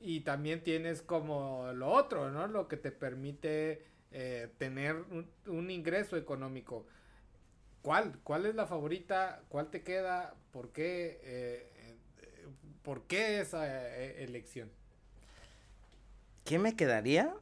y 0.00 0.20
también 0.20 0.62
tienes 0.62 1.02
como 1.02 1.72
lo 1.74 1.88
otro, 1.92 2.30
¿no? 2.30 2.46
Lo 2.46 2.68
que 2.68 2.76
te 2.78 2.90
permite 2.90 3.84
eh, 4.12 4.48
tener 4.58 4.96
un, 4.96 5.28
un 5.46 5.70
ingreso 5.70 6.16
económico. 6.16 6.86
¿Cuál? 7.82 8.18
¿Cuál 8.24 8.46
es 8.46 8.54
la 8.54 8.66
favorita? 8.66 9.42
¿Cuál 9.48 9.70
te 9.70 9.82
queda? 9.82 10.34
¿Por 10.52 10.70
qué? 10.70 11.20
eh, 11.22 11.72
eh, 12.22 12.46
¿Por 12.82 13.04
qué 13.04 13.40
esa 13.40 13.66
eh, 13.66 14.22
elección? 14.24 14.70
¿Qué 16.44 16.58
me 16.58 16.76
quedaría? 16.76 17.34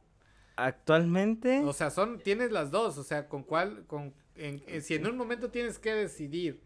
Actualmente... 0.55 1.61
O 1.63 1.73
sea, 1.73 1.89
son, 1.89 2.19
tienes 2.19 2.51
las 2.51 2.69
dos, 2.71 2.97
o 2.97 3.03
sea, 3.03 3.27
con 3.27 3.43
cuál, 3.43 3.85
con, 3.87 4.13
en- 4.35 4.61
en- 4.67 4.81
si 4.81 4.95
en 4.95 5.07
un 5.07 5.17
momento 5.17 5.49
tienes 5.51 5.79
que 5.79 5.93
decidir, 5.93 6.61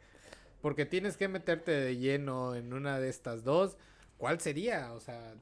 porque 0.61 0.85
tienes 0.85 1.15
que 1.15 1.27
meterte 1.27 1.71
de 1.71 1.97
lleno 1.97 2.55
en 2.55 2.73
una 2.73 2.99
de 2.99 3.09
estas 3.09 3.43
dos, 3.43 3.77
¿cuál 4.17 4.39
sería? 4.39 4.93
O 4.93 4.99
sea, 4.99 5.35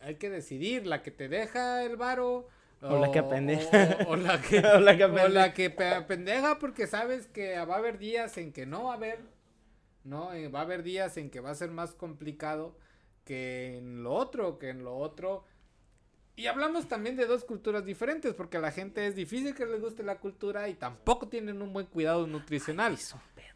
hay 0.00 0.16
que 0.16 0.30
decidir, 0.30 0.86
la 0.86 1.02
que 1.02 1.10
te 1.12 1.28
deja 1.28 1.84
el 1.84 1.96
varo. 1.96 2.48
O 2.82 2.98
la 2.98 3.10
que 3.12 3.18
apendeja. 3.20 3.98
O, 4.08 4.12
o 4.12 4.16
la 4.16 4.40
que, 4.40 4.58
O 4.60 4.80
la 4.80 4.96
que 4.96 5.04
o 5.04 5.28
la 5.28 5.52
que 5.54 5.70
pe- 5.70 5.94
apendeja 5.94 6.58
porque 6.58 6.86
sabes 6.86 7.26
que 7.28 7.56
va 7.64 7.74
a 7.76 7.78
haber 7.78 7.98
días 7.98 8.36
en 8.38 8.52
que 8.52 8.66
no 8.66 8.84
va 8.84 8.92
a 8.92 8.96
haber, 8.96 9.20
¿no? 10.04 10.32
Eh, 10.34 10.48
Va 10.48 10.60
a 10.60 10.62
haber 10.62 10.82
días 10.82 11.16
en 11.16 11.30
que 11.30 11.40
va 11.40 11.50
a 11.50 11.54
ser 11.54 11.70
más 11.70 11.94
complicado 11.94 12.76
que 13.24 13.78
en 13.78 14.02
lo 14.02 14.12
otro, 14.12 14.58
que 14.58 14.68
en 14.70 14.82
lo 14.84 14.96
otro 14.96 15.44
y 16.34 16.46
hablamos 16.46 16.88
también 16.88 17.14
de 17.16 17.26
dos 17.26 17.44
culturas 17.44 17.84
diferentes, 17.84 18.32
porque 18.34 18.56
a 18.56 18.60
la 18.60 18.72
gente 18.72 19.06
es 19.06 19.14
difícil 19.14 19.54
que 19.54 19.66
les 19.66 19.80
guste 19.80 20.02
la 20.02 20.18
cultura 20.18 20.66
y 20.70 20.74
tampoco 20.74 21.28
tienen 21.28 21.60
un 21.60 21.72
buen 21.74 21.86
cuidado 21.86 22.26
nutricional. 22.26 22.96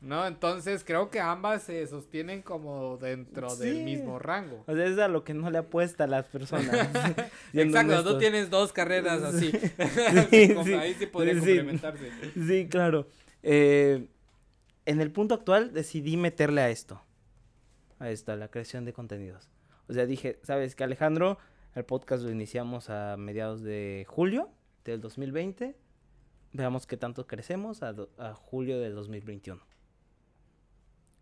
¿No? 0.01 0.27
Entonces 0.27 0.85
creo 0.85 1.11
que 1.11 1.21
ambas 1.21 1.63
se 1.63 1.87
sostienen 1.87 2.43
como 2.43 2.99
dentro 2.99 3.57
del 3.57 3.83
mismo 3.83 4.19
rango. 4.19 4.63
O 4.67 4.75
sea, 4.75 4.85
es 4.87 4.99
a 4.99 5.09
lo 5.09 5.25
que 5.25 5.35
no 5.35 5.51
le 5.51 5.59
apuesta 5.59 6.05
a 6.05 6.07
las 6.07 6.27
personas. 6.27 6.69
Exacto, 7.53 7.93
tú 7.93 7.99
honestos. 8.01 8.19
tienes 8.19 8.51
dos 8.51 8.73
carreras 8.73 9.23
así. 9.23 9.51
Sí. 10.31 10.75
Ahí 10.75 10.95
sí 10.95 11.07
podría 11.07 11.35
complementarse. 11.35 12.11
Sí, 12.35 12.69
claro. 12.69 13.07
Eh, 13.43 14.09
en 14.85 15.01
el 15.01 15.11
punto 15.11 15.35
actual 15.35 15.73
decidí 15.73 16.17
meterle 16.17 16.61
a 16.61 16.71
esto. 16.71 17.03
A 17.99 18.11
esto, 18.11 18.33
a 18.33 18.37
la 18.37 18.49
creación 18.49 18.85
de 18.85 18.93
contenidos. 18.93 19.49
O 19.89 19.93
sea, 19.93 20.07
dije, 20.07 20.39
¿sabes 20.43 20.75
qué, 20.75 20.85
Alejandro? 20.85 21.39
El 21.75 21.85
podcast 21.85 22.23
lo 22.23 22.31
iniciamos 22.31 22.91
a 22.91 23.17
mediados 23.17 23.63
de 23.63 24.05
julio 24.09 24.51
del 24.85 25.01
2020. 25.01 25.77
Veamos 26.53 26.87
qué 26.87 26.97
tanto 26.97 27.27
crecemos 27.27 27.83
a, 27.83 27.95
a 28.19 28.35
julio 28.35 28.79
del 28.81 28.95
2021. 28.95 29.63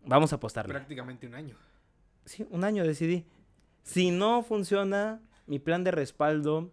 Vamos 0.05 0.31
a 0.33 0.37
apostarle. 0.37 0.73
Prácticamente 0.73 1.27
un 1.27 1.35
año. 1.35 1.55
Sí, 2.25 2.45
un 2.49 2.63
año 2.63 2.83
decidí. 2.85 3.25
Si 3.83 4.11
no 4.11 4.43
funciona, 4.43 5.21
mi 5.47 5.59
plan 5.59 5.83
de 5.83 5.91
respaldo 5.91 6.71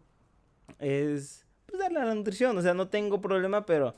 es 0.79 1.47
pues, 1.67 1.81
darle 1.81 2.01
a 2.01 2.05
la 2.05 2.15
nutrición. 2.15 2.57
O 2.57 2.63
sea, 2.63 2.75
no 2.75 2.89
tengo 2.89 3.21
problema, 3.21 3.67
pero 3.67 3.95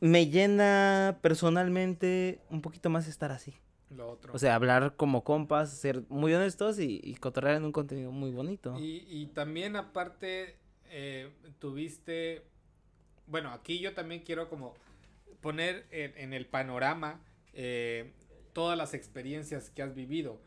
me 0.00 0.26
llena 0.28 1.18
personalmente 1.20 2.40
un 2.50 2.62
poquito 2.62 2.90
más 2.90 3.08
estar 3.08 3.32
así. 3.32 3.54
Lo 3.90 4.08
otro. 4.08 4.32
O 4.32 4.38
sea, 4.38 4.54
hablar 4.54 4.94
como 4.96 5.24
compas, 5.24 5.72
ser 5.72 6.04
muy 6.08 6.32
honestos 6.32 6.78
y, 6.78 7.00
y 7.02 7.14
cotorrear 7.16 7.56
en 7.56 7.64
un 7.64 7.72
contenido 7.72 8.12
muy 8.12 8.30
bonito. 8.30 8.78
Y, 8.78 9.04
y 9.08 9.26
también 9.26 9.74
aparte 9.74 10.56
eh, 10.90 11.28
tuviste, 11.58 12.44
bueno, 13.26 13.50
aquí 13.50 13.80
yo 13.80 13.92
también 13.92 14.22
quiero 14.22 14.48
como 14.48 14.74
poner 15.40 15.86
en, 15.90 16.16
en 16.16 16.32
el 16.34 16.46
panorama 16.46 17.20
eh, 17.52 18.12
todas 18.52 18.76
las 18.76 18.94
experiencias 18.94 19.70
que 19.70 19.82
has 19.82 19.94
vivido. 19.94 20.40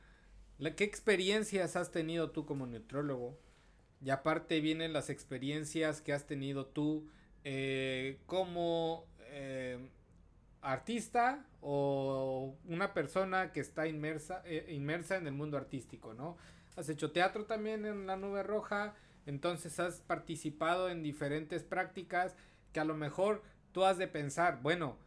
¿Qué 0.77 0.83
experiencias 0.83 1.75
has 1.75 1.91
tenido 1.91 2.31
tú 2.31 2.45
como 2.45 2.65
nutriólogo? 2.65 3.37
Y 4.01 4.09
aparte 4.09 4.61
vienen 4.61 4.93
las 4.93 5.09
experiencias 5.09 6.01
que 6.01 6.13
has 6.13 6.25
tenido 6.25 6.65
tú 6.65 7.09
eh, 7.43 8.19
como 8.25 9.05
eh, 9.19 9.89
artista 10.61 11.45
o 11.61 12.55
una 12.65 12.93
persona 12.93 13.51
que 13.51 13.59
está 13.59 13.87
inmersa, 13.87 14.43
inmersa 14.69 15.17
en 15.17 15.27
el 15.27 15.33
mundo 15.33 15.57
artístico, 15.57 16.13
¿no? 16.13 16.37
Has 16.75 16.89
hecho 16.89 17.11
teatro 17.11 17.45
también 17.45 17.85
en 17.85 18.07
la 18.07 18.15
nube 18.15 18.43
roja, 18.43 18.95
entonces 19.25 19.79
has 19.79 20.01
participado 20.01 20.89
en 20.89 21.03
diferentes 21.03 21.63
prácticas 21.63 22.35
que 22.71 22.79
a 22.79 22.85
lo 22.85 22.95
mejor 22.95 23.43
tú 23.71 23.85
has 23.85 23.97
de 23.97 24.07
pensar, 24.07 24.61
bueno, 24.61 24.97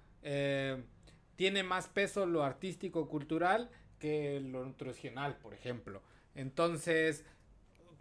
tiene 1.37 1.62
más 1.62 1.88
peso 1.88 2.27
lo 2.27 2.42
artístico 2.42 3.09
cultural 3.09 3.70
que 3.99 4.40
lo 4.40 4.64
nutricional, 4.64 5.37
por 5.38 5.55
ejemplo. 5.55 6.03
Entonces, 6.35 7.25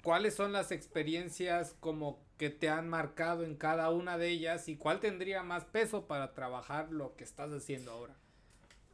¿cuáles 0.04 0.36
son 0.36 0.54
las 0.54 0.72
experiencias 0.72 1.76
como 1.80 2.20
que 2.38 2.50
te 2.50 2.70
han 2.70 2.90
marcado 2.90 3.44
en 3.44 3.56
cada 3.56 3.90
una 3.92 4.18
de 4.18 4.30
ellas 4.30 4.68
y 4.70 4.78
cuál 4.78 5.00
tendría 5.00 5.44
más 5.44 5.66
peso 5.66 6.08
para 6.08 6.34
trabajar 6.34 6.92
lo 6.92 7.16
que 7.16 7.24
estás 7.24 7.52
haciendo 7.52 7.92
ahora? 7.92 8.16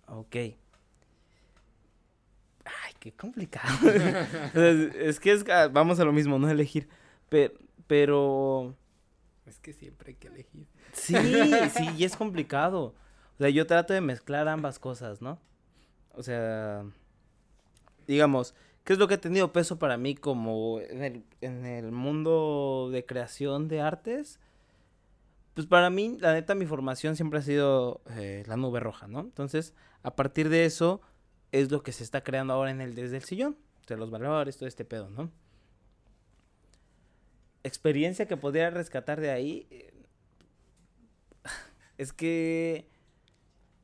Ok. 0.08 0.36
Ay, 2.66 2.94
qué 3.00 3.12
complicado. 3.14 3.78
Es 4.54 5.20
que 5.20 5.32
es, 5.34 5.48
ah, 5.50 5.68
vamos 5.68 6.00
a 6.00 6.06
lo 6.06 6.14
mismo, 6.14 6.38
no 6.40 6.50
elegir. 6.50 6.88
Pero, 7.30 7.54
pero 7.88 8.76
Es 9.46 9.60
que 9.60 9.74
siempre 9.74 10.12
hay 10.12 10.16
que 10.18 10.28
elegir. 10.28 10.68
Sí, 10.94 11.16
sí, 11.70 11.94
y 11.98 12.04
es 12.04 12.16
complicado. 12.16 12.96
O 13.42 13.44
sea, 13.44 13.50
yo 13.50 13.66
trato 13.66 13.92
de 13.92 14.02
mezclar 14.02 14.48
ambas 14.48 14.78
cosas, 14.78 15.20
¿no? 15.20 15.40
O 16.14 16.22
sea, 16.22 16.86
digamos, 18.06 18.54
¿qué 18.84 18.94
es 18.94 19.00
lo 19.00 19.08
que 19.08 19.16
ha 19.16 19.20
tenido 19.20 19.52
peso 19.52 19.80
para 19.80 19.98
mí 19.98 20.14
como 20.14 20.80
en 20.80 21.04
el, 21.04 21.24
en 21.42 21.66
el 21.66 21.92
mundo 21.92 22.90
de 22.92 23.04
creación 23.04 23.68
de 23.68 23.82
artes? 23.82 24.40
Pues 25.56 25.66
para 25.66 25.90
mí, 25.90 26.18
la 26.20 26.34
neta, 26.34 26.54
mi 26.54 26.68
formación 26.68 27.16
siempre 27.16 27.40
ha 27.40 27.42
sido 27.42 28.02
eh, 28.12 28.44
la 28.46 28.58
nube 28.58 28.80
roja, 28.80 29.08
¿no? 29.08 29.22
Entonces, 29.22 29.74
a 30.04 30.16
partir 30.16 30.50
de 30.50 30.66
eso, 30.66 31.02
es 31.52 31.72
lo 31.72 31.82
que 31.82 31.94
se 31.94 32.04
está 32.04 32.24
creando 32.24 32.54
ahora 32.54 32.70
en 32.70 32.80
el 32.80 32.94
Desde 32.94 33.18
el 33.18 33.24
Sillón. 33.24 33.58
O 33.84 33.88
sea, 33.88 33.98
los 33.98 34.12
valores, 34.12 34.56
todo 34.56 34.68
este 34.68 34.86
pedo, 34.86 35.10
¿no? 35.10 35.32
Experiencia 37.64 38.28
que 38.28 38.38
podría 38.38 38.70
rescatar 38.70 39.20
de 39.20 39.32
ahí, 39.32 39.66
eh, 39.72 39.92
es 41.98 42.14
que, 42.14 42.88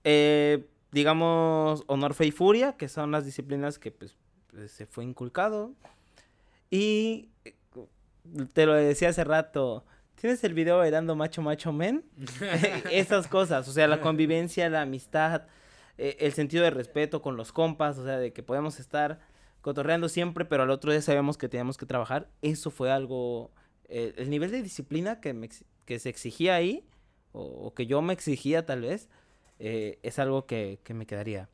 eh, 0.09 0.65
digamos, 0.93 1.83
honor, 1.87 2.13
fe 2.13 2.27
y 2.27 2.31
furia, 2.31 2.77
que 2.77 2.87
son 2.87 3.11
las 3.11 3.25
disciplinas 3.25 3.77
que 3.77 3.91
pues, 3.91 4.15
se 4.67 4.85
fue 4.85 5.03
inculcado. 5.03 5.73
Y 6.69 7.29
eh, 7.43 7.55
te 8.53 8.65
lo 8.65 8.73
decía 8.73 9.09
hace 9.09 9.25
rato, 9.25 9.83
¿tienes 10.15 10.41
el 10.45 10.53
video 10.53 10.77
bailando 10.77 11.13
macho, 11.17 11.41
macho, 11.41 11.73
men? 11.73 12.05
Esas 12.91 13.27
cosas, 13.27 13.67
o 13.67 13.73
sea, 13.73 13.85
la 13.87 13.99
convivencia, 13.99 14.69
la 14.69 14.83
amistad, 14.83 15.47
eh, 15.97 16.15
el 16.21 16.31
sentido 16.31 16.63
de 16.63 16.69
respeto 16.69 17.21
con 17.21 17.35
los 17.35 17.51
compas, 17.51 17.97
o 17.97 18.05
sea, 18.05 18.17
de 18.17 18.31
que 18.31 18.41
podemos 18.41 18.79
estar 18.79 19.19
cotorreando 19.59 20.07
siempre, 20.07 20.45
pero 20.45 20.63
al 20.63 20.69
otro 20.69 20.91
día 20.91 21.01
sabemos 21.01 21.37
que 21.37 21.49
teníamos 21.49 21.77
que 21.77 21.85
trabajar. 21.85 22.29
Eso 22.41 22.71
fue 22.71 22.91
algo, 22.91 23.51
eh, 23.89 24.13
el 24.15 24.29
nivel 24.29 24.51
de 24.51 24.63
disciplina 24.63 25.19
que, 25.19 25.33
me 25.33 25.49
que 25.83 25.99
se 25.99 26.07
exigía 26.07 26.55
ahí, 26.55 26.87
o, 27.33 27.41
o 27.41 27.73
que 27.73 27.87
yo 27.87 28.01
me 28.01 28.13
exigía 28.13 28.65
tal 28.65 28.83
vez, 28.83 29.09
eh, 29.59 29.99
es 30.03 30.19
algo 30.19 30.45
que, 30.45 30.79
que 30.83 30.93
me 30.93 31.05
quedaría. 31.05 31.49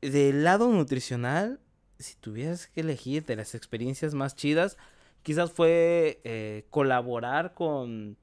Del 0.00 0.44
lado 0.44 0.68
nutricional, 0.68 1.60
si 1.98 2.16
tuvieras 2.16 2.66
que 2.68 2.80
elegir 2.80 3.24
de 3.24 3.36
las 3.36 3.54
experiencias 3.54 4.14
más 4.14 4.34
chidas, 4.34 4.76
quizás 5.22 5.52
fue 5.52 6.20
eh, 6.24 6.66
colaborar 6.70 7.54
con, 7.54 8.16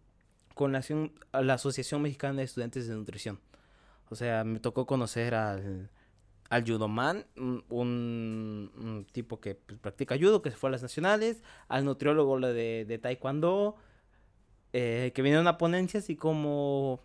con 0.54 0.72
la, 0.72 0.84
la 1.42 1.54
Asociación 1.56 2.02
Mexicana 2.02 2.38
de 2.38 2.44
Estudiantes 2.44 2.88
de 2.88 2.96
Nutrición. 2.96 3.40
O 4.10 4.16
sea, 4.16 4.44
me 4.44 4.60
tocó 4.60 4.86
conocer 4.86 5.34
al, 5.34 5.90
al 6.50 6.66
judoman, 6.66 7.26
un, 7.38 9.08
tipo 9.14 9.40
que 9.40 9.56
pues, 9.56 9.80
practica 9.80 10.18
judo, 10.18 10.42
que 10.42 10.52
se 10.52 10.58
fue 10.58 10.70
a 10.70 10.72
las 10.72 10.82
nacionales, 10.82 11.42
al 11.70 11.86
nutriólogo 11.86 12.38
lo 12.38 12.54
de, 12.54 12.86
de 12.86 12.98
taekwondo, 13.00 13.78
eh, 14.74 15.12
que 15.16 15.22
vinieron 15.22 15.48
a 15.48 15.58
ponencias 15.58 16.10
y 16.10 16.16
como 16.16 17.02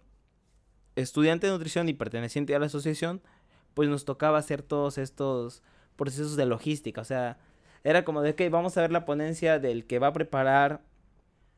estudiante 0.97 1.47
de 1.47 1.53
nutrición 1.53 1.89
y 1.89 1.95
perteneciente 1.95 2.55
a 2.55 2.59
la 2.59 2.67
asociación, 2.67 3.23
pues 3.75 3.89
nos 3.89 4.05
tocaba 4.05 4.39
hacer 4.39 4.63
todos 4.63 4.99
estos 4.99 5.63
procesos 5.97 6.37
de 6.37 6.47
logística. 6.47 7.01
O 7.01 7.05
sea, 7.05 7.39
era 7.85 8.05
como 8.05 8.23
de 8.23 8.35
que 8.35 8.49
vamos 8.49 8.77
a 8.77 8.81
ver 8.81 8.91
la 8.91 9.05
ponencia 9.05 9.59
del 9.59 9.87
que 9.87 9.99
va 9.99 10.09
a 10.09 10.13
preparar 10.13 10.83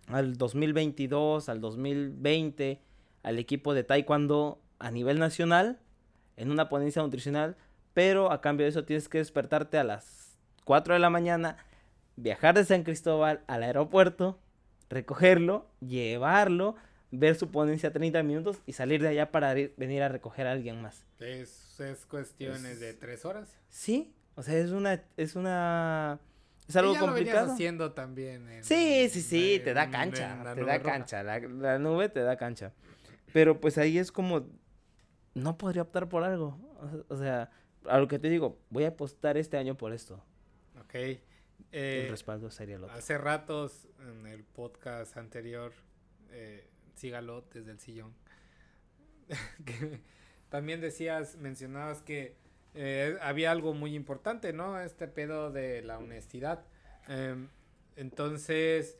al 0.08 0.36
2022, 0.36 1.48
al 1.48 1.60
2020, 1.60 2.82
al 3.22 3.38
equipo 3.38 3.74
de 3.74 3.84
taekwondo 3.84 4.60
a 4.78 4.90
nivel 4.90 5.18
nacional 5.18 5.80
en 6.36 6.50
una 6.50 6.68
ponencia 6.68 7.02
nutricional, 7.02 7.56
pero 7.94 8.30
a 8.30 8.40
cambio 8.40 8.64
de 8.64 8.70
eso 8.70 8.84
tienes 8.84 9.08
que 9.08 9.18
despertarte 9.18 9.78
a 9.78 9.84
las 9.84 10.38
4 10.64 10.94
de 10.94 11.00
la 11.00 11.10
mañana, 11.10 11.56
viajar 12.16 12.54
de 12.54 12.64
San 12.64 12.84
Cristóbal 12.84 13.42
al 13.46 13.62
aeropuerto, 13.62 14.38
recogerlo, 14.88 15.66
llevarlo, 15.80 16.76
ver 17.10 17.34
su 17.36 17.50
ponencia 17.50 17.92
30 17.92 18.22
minutos 18.22 18.60
y 18.66 18.72
salir 18.72 19.00
de 19.02 19.08
allá 19.08 19.30
para 19.30 19.54
ir- 19.56 19.72
venir 19.76 20.02
a 20.02 20.08
recoger 20.08 20.46
a 20.46 20.52
alguien 20.52 20.82
más. 20.82 21.04
Es, 21.20 21.78
es 21.80 22.04
cuestiones 22.06 22.64
Es- 22.64 22.80
de 22.80 22.94
tres 22.94 23.24
horas. 23.24 23.56
Sí, 23.68 24.14
o 24.34 24.42
sea, 24.42 24.56
es 24.58 24.70
una 24.70 25.02
es 25.16 25.34
una 25.36 26.20
es 26.68 26.76
algo 26.76 26.92
ya 26.92 27.00
lo 27.00 27.06
complicado. 27.06 27.52
haciendo 27.52 27.92
también. 27.92 28.48
en- 28.50 28.64
Sí, 28.64 29.08
sí, 29.08 29.22
sí, 29.22 29.54
en- 29.54 29.64
te 29.64 29.74
da 29.74 29.90
cancha, 29.90 30.52
te 30.54 30.64
da 30.64 30.82
cancha, 30.82 31.22
la, 31.22 31.38
la 31.40 31.78
nube 31.78 32.08
te 32.08 32.20
da 32.20 32.36
cancha. 32.36 32.72
Pero 33.32 33.60
pues 33.60 33.78
ahí 33.78 33.98
es 33.98 34.12
como, 34.12 34.46
no 35.34 35.56
podría 35.58 35.82
optar 35.82 36.08
por 36.08 36.24
algo. 36.24 36.58
O- 37.08 37.16
sea, 37.16 37.50
a 37.86 37.98
lo 37.98 38.06
que 38.08 38.18
te 38.18 38.28
digo, 38.28 38.58
voy 38.70 38.84
a 38.84 38.88
apostar 38.88 39.36
este 39.36 39.56
año 39.56 39.76
por 39.76 39.92
esto. 39.92 40.22
Ok. 40.80 40.94
el 40.94 41.20
Eh, 41.72 42.06
respaldo 42.10 42.50
sería 42.50 42.76
otro. 42.78 42.90
hace 42.92 43.18
ratos 43.18 43.88
en 44.08 44.26
el 44.26 44.42
podcast 44.44 45.16
anterior, 45.18 45.72
eh, 46.30 46.66
sígalo 46.98 47.44
desde 47.52 47.70
el 47.70 47.78
sillón. 47.78 48.14
también 50.50 50.80
decías, 50.80 51.36
mencionabas 51.36 52.02
que 52.02 52.36
eh, 52.74 53.16
había 53.20 53.50
algo 53.50 53.74
muy 53.74 53.94
importante, 53.94 54.52
¿no? 54.52 54.80
Este 54.80 55.08
pedo 55.08 55.50
de 55.50 55.82
la 55.82 55.98
honestidad. 55.98 56.64
Em, 57.08 57.48
entonces, 57.96 58.98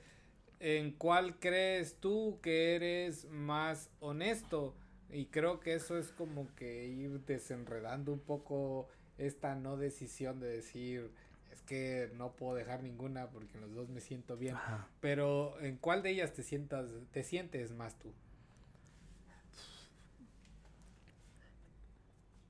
¿en 0.60 0.92
cuál 0.92 1.38
crees 1.38 1.96
tú 2.00 2.38
que 2.42 2.74
eres 2.74 3.26
más 3.26 3.90
honesto? 4.00 4.74
Y 5.10 5.26
creo 5.26 5.60
que 5.60 5.74
eso 5.74 5.96
es 5.96 6.10
como 6.12 6.54
que 6.54 6.86
ir 6.86 7.20
desenredando 7.24 8.12
un 8.12 8.20
poco 8.20 8.88
esta 9.16 9.54
no 9.54 9.76
decisión 9.76 10.40
de 10.40 10.48
decir, 10.48 11.10
es 11.58 11.62
que 11.64 12.10
no 12.16 12.32
puedo 12.32 12.54
dejar 12.54 12.82
ninguna 12.82 13.28
porque 13.30 13.56
en 13.56 13.62
los 13.62 13.74
dos 13.74 13.88
me 13.88 14.00
siento 14.00 14.36
bien. 14.36 14.54
Ajá. 14.54 14.86
Pero 15.00 15.60
¿en 15.60 15.76
cuál 15.76 16.02
de 16.02 16.10
ellas 16.10 16.32
te 16.32 16.42
sientas, 16.42 16.90
te 17.12 17.22
sientes 17.22 17.72
más 17.72 17.98
tú? 17.98 18.12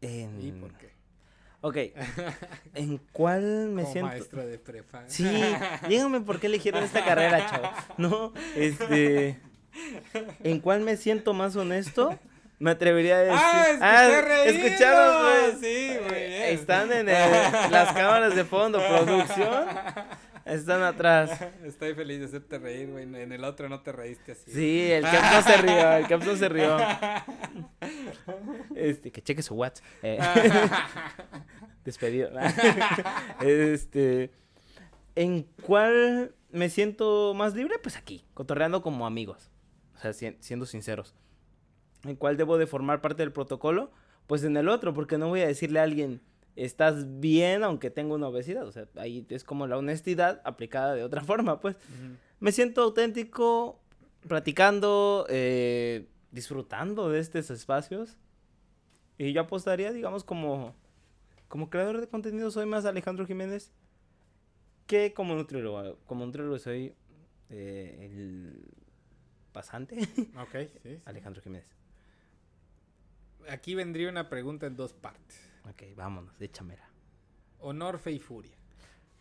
En... 0.01 0.41
¿Y 0.41 0.53
por 0.53 0.77
qué? 0.79 0.91
Ok. 1.61 1.77
¿En 2.75 2.99
cuál 3.13 3.71
me 3.71 3.83
Como 3.83 3.93
siento? 3.93 4.11
maestro 4.11 4.47
de 4.47 4.59
prepa. 4.59 5.05
Sí, 5.09 5.25
díganme 5.89 6.21
por 6.21 6.39
qué 6.39 6.47
eligieron 6.47 6.85
esta 6.85 7.05
carrera, 7.05 7.47
chavo. 7.51 7.71
No, 7.97 8.33
este. 8.55 9.41
¿En 10.45 10.61
cuál 10.61 10.83
me 10.83 10.97
siento 10.97 11.35
más 11.35 11.57
honesto? 11.57 12.19
Me 12.61 12.71
atrevería 12.73 13.17
a 13.17 13.19
decir. 13.19 13.39
¡Ah, 13.41 14.07
escuché 14.09 14.23
reírlo! 14.23 14.67
escucharon, 14.67 15.23
güey. 15.23 15.53
Sí, 15.61 15.97
bien. 16.11 16.33
Están 16.59 16.93
en 16.93 17.09
el- 17.09 17.71
las 17.71 17.93
cámaras 17.93 18.35
de 18.35 18.45
fondo, 18.45 18.79
producción. 18.87 19.67
Están 20.45 20.83
atrás. 20.83 21.31
Estoy 21.63 21.95
feliz 21.95 22.21
de 22.21 22.25
hacerte 22.27 22.59
reír, 22.59 22.89
güey. 22.91 23.05
En 23.05 23.33
el 23.33 23.45
otro 23.45 23.69
no 23.69 23.83
te 23.83 23.93
reíste 23.93 24.33
así. 24.33 24.51
Sí, 24.51 24.91
el 24.91 25.03
Caps 25.05 25.33
no 25.33 25.43
se 25.53 25.57
rió, 25.59 25.93
el 25.93 26.09
Caps 26.09 26.27
no 26.27 26.37
se 26.37 26.49
rió. 26.49 26.77
Este, 28.75 29.11
que 29.11 29.23
cheque 29.23 29.43
su 29.43 29.55
WhatsApp. 29.55 29.85
Eh, 30.03 30.19
despedido. 31.85 32.31
este, 33.41 34.31
¿en 35.15 35.43
cuál 35.63 36.35
me 36.51 36.69
siento 36.71 37.35
más 37.35 37.55
libre? 37.55 37.79
Pues 37.79 37.97
aquí, 37.97 38.25
cotorreando 38.35 38.83
como 38.83 39.07
amigos. 39.07 39.51
O 39.97 40.01
sea, 40.01 40.13
si- 40.13 40.37
siendo 40.41 40.65
sinceros. 40.67 41.15
¿En 42.05 42.17
cuál 42.17 42.37
debo 42.37 42.59
de 42.59 42.67
formar 42.67 43.01
parte 43.01 43.23
del 43.23 43.33
protocolo? 43.33 43.91
Pues 44.27 44.45
en 44.45 44.57
el 44.57 44.69
otro, 44.69 44.95
porque 44.95 45.19
no 45.19 45.29
voy 45.29 45.41
a 45.41 45.47
decirle 45.47 45.81
a 45.81 45.85
alguien, 45.85 46.21
estás 46.55 47.21
bien 47.21 47.63
aunque 47.63 47.91
tengo 47.91 48.15
una 48.15 48.29
obesidad. 48.29 48.67
O 48.67 48.73
sea, 48.73 48.87
ahí 48.97 49.27
es 49.29 49.45
como 49.45 49.67
la 49.67 49.79
honestidad 49.79 50.41
aplicada 50.45 50.95
de 50.95 51.03
otra 51.05 51.23
forma, 51.25 51.61
pues. 51.61 51.77
Me 52.41 52.53
siento 52.53 52.83
auténtico, 52.83 53.81
platicando, 54.27 55.27
eh, 55.29 56.09
disfrutando 56.31 57.09
de 57.11 57.21
estos 57.21 57.51
espacios. 57.51 58.17
Y 59.17 59.33
yo 59.33 59.41
apostaría, 59.41 59.93
digamos, 59.93 60.23
como, 60.23 60.77
como 61.49 61.71
creador 61.71 62.01
de 62.01 62.09
contenido 62.09 62.51
soy 62.51 62.67
más 62.67 62.85
Alejandro 62.85 63.27
Jiménez 63.27 63.73
que 64.87 65.13
como 65.13 65.35
nutriólogo. 65.35 65.99
Como 66.07 66.25
nutriólogo 66.25 66.59
soy 66.59 66.95
eh, 67.51 68.09
el 68.11 68.65
pasante 69.53 69.97
Ok, 70.41 70.69
sí, 70.73 70.79
sí. 70.83 71.01
Alejandro 71.05 71.43
Jiménez. 71.43 71.78
Aquí 73.49 73.75
vendría 73.75 74.09
una 74.09 74.29
pregunta 74.29 74.67
en 74.67 74.77
dos 74.77 74.93
partes. 74.93 75.41
Ok, 75.69 75.83
vámonos, 75.97 76.41
échamela. 76.41 76.89
Honor, 77.61 77.99
fe 77.99 78.13
y 78.13 78.19
furia. 78.19 78.57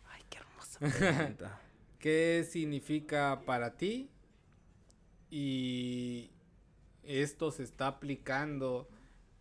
Ay, 0.06 0.22
qué 0.28 0.38
hermosa 0.38 0.78
pregunta. 1.14 1.60
¿Qué 1.98 2.46
significa 2.48 3.42
para 3.44 3.76
ti? 3.76 4.10
Y 5.30 6.30
esto 7.02 7.50
se 7.50 7.62
está 7.62 7.88
aplicando 7.88 8.88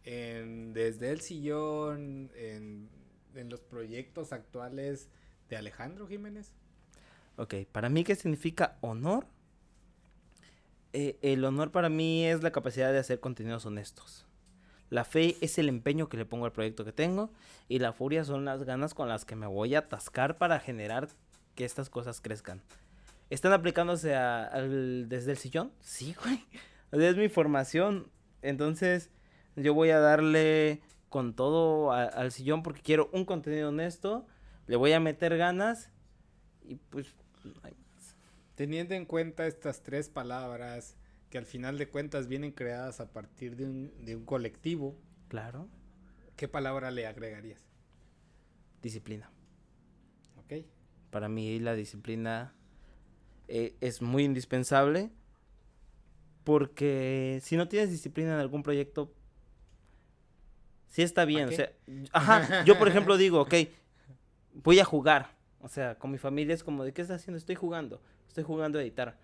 en, 0.04 0.74
desde 0.74 1.12
el 1.12 1.22
sillón, 1.22 2.32
en, 2.36 2.90
en 3.36 3.50
los 3.50 3.62
proyectos 3.62 4.34
actuales 4.34 5.10
de 5.50 5.58
Alejandro 5.58 6.08
Jiménez. 6.08 6.54
Ok, 7.36 7.54
para 7.72 7.90
mí, 7.90 8.04
¿qué 8.04 8.16
significa 8.16 8.78
honor? 8.82 9.28
Eh, 10.94 11.20
el 11.22 11.44
honor 11.46 11.72
para 11.72 11.90
mí 11.90 12.26
es 12.26 12.42
la 12.42 12.52
capacidad 12.52 12.92
de 12.92 13.00
hacer 13.00 13.20
contenidos 13.20 13.66
honestos. 13.66 14.27
La 14.90 15.04
fe 15.04 15.36
es 15.42 15.58
el 15.58 15.68
empeño 15.70 16.08
que 16.10 16.18
le 16.18 16.26
pongo 16.26 16.46
al 16.46 16.52
proyecto 16.52 16.86
que 16.86 16.92
tengo. 16.94 17.32
Y 17.68 17.80
la 17.80 17.92
furia 17.94 18.24
son 18.24 18.46
las 18.46 18.64
ganas 18.64 18.94
con 18.94 19.10
las 19.10 19.26
que 19.26 19.36
me 19.36 19.48
voy 19.48 19.76
a 19.76 19.80
atascar 19.80 20.38
para 20.38 20.60
generar 20.60 21.10
que 21.56 21.66
estas 21.66 21.90
cosas 21.90 22.22
crezcan. 22.22 22.62
¿Están 23.30 23.52
aplicándose 23.52 24.16
al- 24.16 25.10
desde 25.10 25.32
el 25.32 25.38
sillón? 25.38 25.72
Sí, 25.82 26.16
güey. 26.24 26.44
Es 26.92 27.18
mi 27.18 27.28
formación. 27.28 28.10
Entonces, 28.42 29.10
yo 29.58 29.74
voy 29.74 29.90
a 29.90 30.00
darle 30.00 30.82
con 31.10 31.34
todo 31.36 31.92
al 31.92 32.32
sillón 32.32 32.64
porque 32.64 32.82
quiero 32.82 33.10
un 33.12 33.26
contenido 33.26 33.70
honesto. 33.70 34.26
Le 34.68 34.76
voy 34.78 34.94
a 34.94 35.00
meter 35.02 35.36
ganas. 35.38 35.92
Y 36.64 36.76
pues. 36.76 37.14
Teniendo 38.56 38.96
en 38.96 39.06
cuenta 39.06 39.46
estas 39.46 39.84
tres 39.84 40.10
palabras 40.10 40.96
que 41.30 41.38
al 41.38 41.46
final 41.46 41.78
de 41.78 41.90
cuentas 41.90 42.28
vienen 42.28 42.52
creadas 42.52 43.00
a 43.00 43.12
partir 43.12 43.56
de 43.56 43.66
un, 43.66 43.92
de 44.06 44.16
un 44.16 44.26
colectivo, 44.26 44.96
Claro. 45.28 45.68
¿qué 46.36 46.48
palabra 46.48 46.90
le 46.92 47.06
agregarías? 47.06 47.62
Disciplina. 48.82 49.30
¿Ok? 50.38 50.66
Para 51.10 51.28
mí 51.28 51.60
la 51.60 51.74
disciplina 51.74 52.54
eh, 53.48 53.76
es 53.82 54.02
muy 54.02 54.24
indispensable 54.24 55.12
porque 56.44 57.40
si 57.44 57.58
no 57.58 57.68
tienes 57.68 57.90
disciplina 57.90 58.34
en 58.34 58.40
algún 58.40 58.64
proyecto, 58.64 59.14
sí 60.88 61.02
está 61.02 61.26
bien. 61.26 61.50
O 61.50 61.52
sea, 61.52 61.72
ajá, 62.14 62.64
yo 62.64 62.78
por 62.80 62.88
ejemplo 62.88 63.18
digo, 63.18 63.42
ok, 63.42 63.54
voy 64.54 64.80
a 64.80 64.86
jugar. 64.86 65.36
O 65.60 65.68
sea, 65.68 65.96
con 65.96 66.12
mi 66.12 66.18
familia 66.18 66.54
es 66.54 66.64
como, 66.64 66.86
¿de 66.86 66.94
qué 66.94 67.02
estás 67.02 67.22
haciendo? 67.22 67.38
Estoy 67.38 67.56
jugando, 67.56 68.02
estoy 68.28 68.46
jugando 68.46 68.80
a 68.80 68.82
editar. 68.82 69.18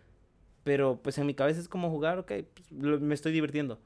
Pero 0.64 1.02
pues 1.02 1.18
en 1.18 1.26
mi 1.26 1.34
cabeza 1.34 1.60
es 1.60 1.68
como 1.68 1.90
jugar, 1.90 2.20
ok, 2.20 2.32
pues, 2.54 2.72
me 3.02 3.14
estoy 3.14 3.32
divirtiendo. 3.32 3.80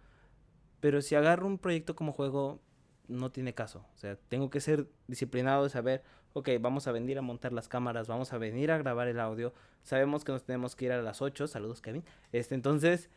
Pero 0.80 1.02
si 1.02 1.16
agarro 1.16 1.48
un 1.48 1.58
proyecto 1.58 1.96
como 1.96 2.12
juego, 2.12 2.62
no 3.08 3.32
tiene 3.32 3.54
caso. 3.54 3.86
O 3.96 3.98
sea, 3.98 4.16
tengo 4.28 4.50
que 4.50 4.60
ser 4.60 4.88
disciplinado 5.08 5.64
de 5.64 5.70
saber, 5.70 6.04
ok, 6.34 6.50
vamos 6.60 6.88
a 6.88 6.92
venir 6.92 7.18
a 7.18 7.22
montar 7.22 7.54
las 7.54 7.68
cámaras, 7.68 8.08
vamos 8.08 8.34
a 8.34 8.38
venir 8.38 8.72
a 8.72 8.78
grabar 8.78 9.08
el 9.08 9.20
audio. 9.20 9.54
Sabemos 9.84 10.24
que 10.24 10.32
nos 10.32 10.44
tenemos 10.44 10.76
que 10.76 10.86
ir 10.86 10.92
a 10.92 11.02
las 11.02 11.22
8, 11.22 11.48
saludos 11.48 11.82
Kevin. 11.82 12.04
Este, 12.32 12.54
entonces, 12.54 13.10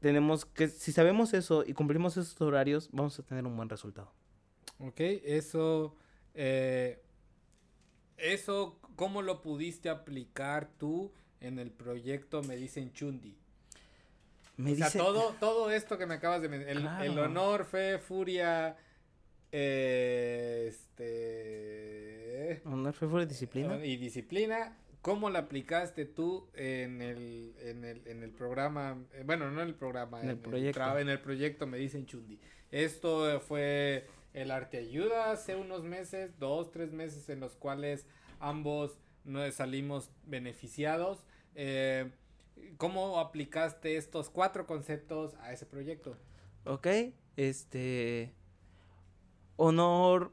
tenemos 0.00 0.44
que, 0.44 0.68
si 0.68 0.92
sabemos 0.92 1.34
eso 1.34 1.64
y 1.66 1.72
cumplimos 1.74 2.16
esos 2.16 2.40
horarios, 2.40 2.88
vamos 2.92 3.18
a 3.18 3.22
tener 3.22 3.46
un 3.46 3.56
buen 3.56 3.68
resultado. 3.68 4.12
Ok, 4.78 5.00
eso, 5.00 5.96
eh, 6.34 7.02
eso, 8.16 8.78
¿cómo 8.96 9.22
lo 9.22 9.40
pudiste 9.40 9.88
aplicar 9.88 10.70
tú 10.78 11.12
en 11.42 11.58
el 11.58 11.70
proyecto 11.70 12.42
Me 12.42 12.56
Dicen 12.56 12.92
Chundi? 12.92 13.36
Me 14.56 14.72
o 14.72 14.76
sea, 14.76 14.90
todo, 14.90 15.34
todo 15.40 15.70
esto 15.70 15.98
que 15.98 16.06
me 16.06 16.14
acabas 16.14 16.42
de 16.42 16.48
mencionar, 16.48 17.04
el, 17.04 17.18
honor, 17.18 17.64
fe, 17.64 17.98
furia, 17.98 18.76
eh, 19.50 20.66
este... 20.68 22.62
honor, 22.66 22.92
fe, 22.92 23.06
furia 23.08 23.24
y 23.24 23.28
disciplina. 23.28 23.84
Y 23.84 23.96
disciplina, 23.96 24.76
¿cómo 25.00 25.30
la 25.30 25.40
aplicaste 25.40 26.04
tú 26.04 26.48
en 26.54 27.00
el, 27.00 27.54
en 27.60 27.84
el, 27.84 28.06
en 28.06 28.22
el 28.22 28.30
programa? 28.30 29.02
eh, 29.14 29.22
bueno, 29.24 29.50
no 29.50 29.62
en 29.62 29.68
el 29.68 29.74
programa, 29.74 30.20
En 30.20 30.28
el 30.30 30.38
proyecto. 30.38 30.98
en 30.98 31.08
el 31.08 31.20
proyecto 31.20 31.66
Me 31.66 31.78
Dicen 31.78 32.06
Chundi. 32.06 32.38
Esto 32.70 33.30
eh, 33.30 33.40
fue 33.40 34.06
el 34.34 34.50
Arte 34.50 34.78
Ayuda 34.78 35.32
hace 35.32 35.56
unos 35.56 35.82
meses, 35.82 36.38
dos, 36.38 36.70
tres 36.70 36.92
meses 36.92 37.28
en 37.30 37.40
los 37.40 37.56
cuales 37.56 38.06
ambos 38.38 38.98
no 39.24 39.50
salimos 39.50 40.10
beneficiados. 40.26 41.24
Eh, 41.54 42.10
¿Cómo 42.78 43.18
aplicaste 43.20 43.96
estos 43.96 44.30
cuatro 44.30 44.66
conceptos 44.66 45.34
a 45.40 45.52
ese 45.52 45.66
proyecto? 45.66 46.16
Ok, 46.64 46.86
este. 47.36 48.32
Honor. 49.56 50.32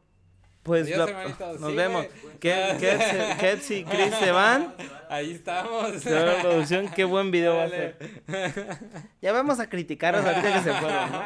Pues 0.63 0.87
Adiós, 0.87 1.09
la- 1.09 1.53
nos 1.59 1.71
Sí, 1.71 1.75
vemos. 1.75 2.05
Kets- 2.39 3.71
y 3.71 3.83
Chris 3.85 4.13
se 4.15 4.31
van. 4.31 4.73
Ahí 5.09 5.31
estamos. 5.31 6.01
Señora 6.01 6.41
producción, 6.41 6.89
qué 6.89 7.03
buen 7.05 7.31
video 7.31 7.55
va 7.55 7.63
a 7.63 7.69
Dale. 7.69 7.95
ser. 7.97 8.77
Ya 9.21 9.31
vamos 9.31 9.59
a 9.59 9.69
criticarlos 9.69 10.25
ahorita 10.25 10.53
que 10.53 10.61
se 10.61 10.73
fueron, 10.73 11.11
¿no? 11.11 11.23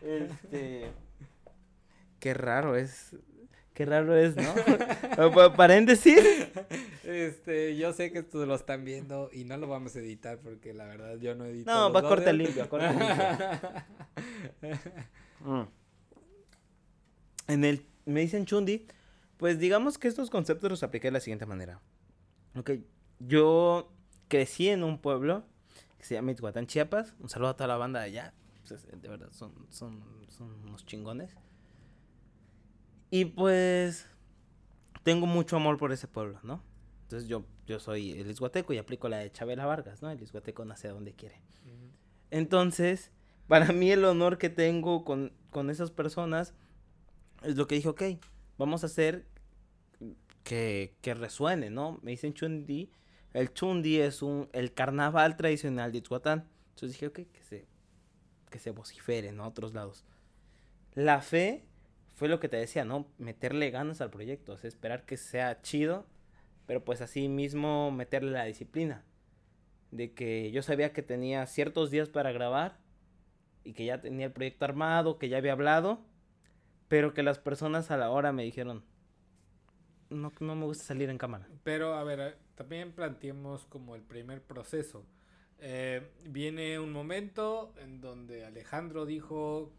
Este. 0.02 0.90
Qué 2.20 2.34
raro 2.34 2.76
es. 2.76 3.16
Qué 3.76 3.84
raro 3.84 4.16
es, 4.16 4.34
¿no? 4.36 4.54
Pa- 5.34 5.52
Paréntesis. 5.54 6.18
Este, 7.04 7.76
yo 7.76 7.92
sé 7.92 8.10
que 8.10 8.20
esto 8.20 8.46
lo 8.46 8.54
están 8.54 8.84
viendo 8.86 9.28
y 9.32 9.44
no 9.44 9.58
lo 9.58 9.68
vamos 9.68 9.94
a 9.94 9.98
editar 9.98 10.38
porque 10.38 10.72
la 10.72 10.86
verdad 10.86 11.16
yo 11.18 11.34
no 11.34 11.44
edito. 11.44 11.70
No, 11.70 11.92
va 11.92 12.00
a 12.00 12.02
corte 12.02 12.30
audios. 12.30 12.46
limpio, 12.48 12.64
a 12.64 12.68
corte 12.70 12.88
limpio. 14.62 14.78
Mm. 15.40 15.62
En 17.48 17.64
el, 17.64 17.86
me 18.06 18.20
dicen 18.20 18.46
Chundi, 18.46 18.86
pues 19.36 19.58
digamos 19.58 19.98
que 19.98 20.08
estos 20.08 20.30
conceptos 20.30 20.70
los 20.70 20.82
apliqué 20.82 21.08
de 21.08 21.12
la 21.12 21.20
siguiente 21.20 21.44
manera. 21.46 21.80
Ok, 22.56 22.70
yo 23.20 23.92
crecí 24.28 24.68
en 24.70 24.82
un 24.84 24.98
pueblo 24.98 25.44
que 25.98 26.04
se 26.04 26.14
llama 26.14 26.32
Ithuatán, 26.32 26.66
Chiapas. 26.66 27.14
Un 27.20 27.28
saludo 27.28 27.50
a 27.50 27.56
toda 27.56 27.68
la 27.68 27.76
banda 27.76 28.00
de 28.00 28.06
allá. 28.06 28.34
Pues, 28.66 28.72
es- 28.82 29.00
de 29.02 29.08
verdad, 29.08 29.28
son, 29.32 29.52
son, 29.68 30.02
son 30.30 30.50
unos 30.66 30.86
chingones. 30.86 31.36
Y 33.10 33.26
pues 33.26 34.08
tengo 35.02 35.26
mucho 35.26 35.56
amor 35.56 35.78
por 35.78 35.92
ese 35.92 36.08
pueblo, 36.08 36.40
¿no? 36.42 36.62
Entonces 37.02 37.28
yo, 37.28 37.44
yo 37.66 37.78
soy 37.78 38.12
el 38.12 38.30
isguateco 38.30 38.72
y 38.72 38.78
aplico 38.78 39.08
la 39.08 39.18
de 39.18 39.30
Chabela 39.30 39.64
Vargas, 39.64 40.02
¿no? 40.02 40.10
El 40.10 40.20
isguateco 40.20 40.64
nace 40.64 40.88
donde 40.88 41.12
quiere. 41.12 41.40
Entonces, 42.32 43.12
para 43.46 43.72
mí 43.72 43.92
el 43.92 44.04
honor 44.04 44.38
que 44.38 44.50
tengo 44.50 45.04
con, 45.04 45.32
con 45.50 45.70
esas 45.70 45.92
personas 45.92 46.54
es 47.42 47.56
lo 47.56 47.68
que 47.68 47.76
dije, 47.76 47.88
ok, 47.88 48.02
vamos 48.58 48.82
a 48.82 48.86
hacer 48.86 49.26
que, 50.42 50.96
que 51.00 51.14
resuene, 51.14 51.70
¿no? 51.70 52.00
Me 52.02 52.10
dicen 52.10 52.34
Chundi. 52.34 52.90
El 53.32 53.52
Chundi 53.52 54.00
es 54.00 54.22
un, 54.22 54.48
el 54.52 54.72
carnaval 54.72 55.36
tradicional 55.36 55.92
de 55.92 55.98
Ituatán. 55.98 56.48
Entonces 56.70 56.92
dije, 56.92 57.06
ok, 57.06 57.20
que 57.32 57.42
se, 57.44 57.66
que 58.50 58.58
se 58.58 58.70
vocifere, 58.70 59.30
¿no? 59.30 59.44
A 59.44 59.48
otros 59.48 59.74
lados. 59.74 60.04
La 60.94 61.20
fe 61.20 61.64
fue 62.16 62.28
lo 62.28 62.40
que 62.40 62.48
te 62.48 62.56
decía, 62.56 62.86
¿no? 62.86 63.06
Meterle 63.18 63.70
ganas 63.70 64.00
al 64.00 64.10
proyecto, 64.10 64.54
o 64.54 64.56
sea, 64.56 64.68
esperar 64.68 65.04
que 65.04 65.18
sea 65.18 65.60
chido, 65.60 66.06
pero 66.66 66.82
pues 66.82 67.02
así 67.02 67.28
mismo 67.28 67.90
meterle 67.90 68.30
la 68.30 68.44
disciplina. 68.44 69.04
De 69.90 70.14
que 70.14 70.50
yo 70.50 70.62
sabía 70.62 70.94
que 70.94 71.02
tenía 71.02 71.46
ciertos 71.46 71.90
días 71.90 72.08
para 72.08 72.32
grabar 72.32 72.78
y 73.64 73.74
que 73.74 73.84
ya 73.84 74.00
tenía 74.00 74.26
el 74.26 74.32
proyecto 74.32 74.64
armado, 74.64 75.18
que 75.18 75.28
ya 75.28 75.36
había 75.36 75.52
hablado, 75.52 76.00
pero 76.88 77.12
que 77.12 77.22
las 77.22 77.38
personas 77.38 77.90
a 77.90 77.98
la 77.98 78.10
hora 78.10 78.32
me 78.32 78.44
dijeron, 78.44 78.82
no, 80.08 80.32
no 80.40 80.56
me 80.56 80.64
gusta 80.64 80.84
salir 80.84 81.10
en 81.10 81.18
cámara. 81.18 81.46
Pero, 81.64 81.96
a 81.96 82.04
ver, 82.04 82.38
también 82.54 82.92
planteemos 82.92 83.66
como 83.66 83.94
el 83.94 84.02
primer 84.02 84.42
proceso. 84.42 85.04
Eh, 85.58 86.10
viene 86.24 86.78
un 86.78 86.92
momento 86.92 87.74
en 87.78 88.00
donde 88.00 88.46
Alejandro 88.46 89.04
dijo, 89.04 89.70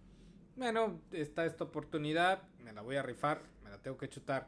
bueno, 0.58 1.00
está 1.12 1.46
esta 1.46 1.64
oportunidad, 1.64 2.42
me 2.64 2.74
la 2.74 2.82
voy 2.82 2.96
a 2.98 3.04
rifar, 3.04 3.42
me 3.64 3.70
la 3.70 3.78
tengo 3.78 3.98
que 3.98 4.10
chutar. 4.10 4.48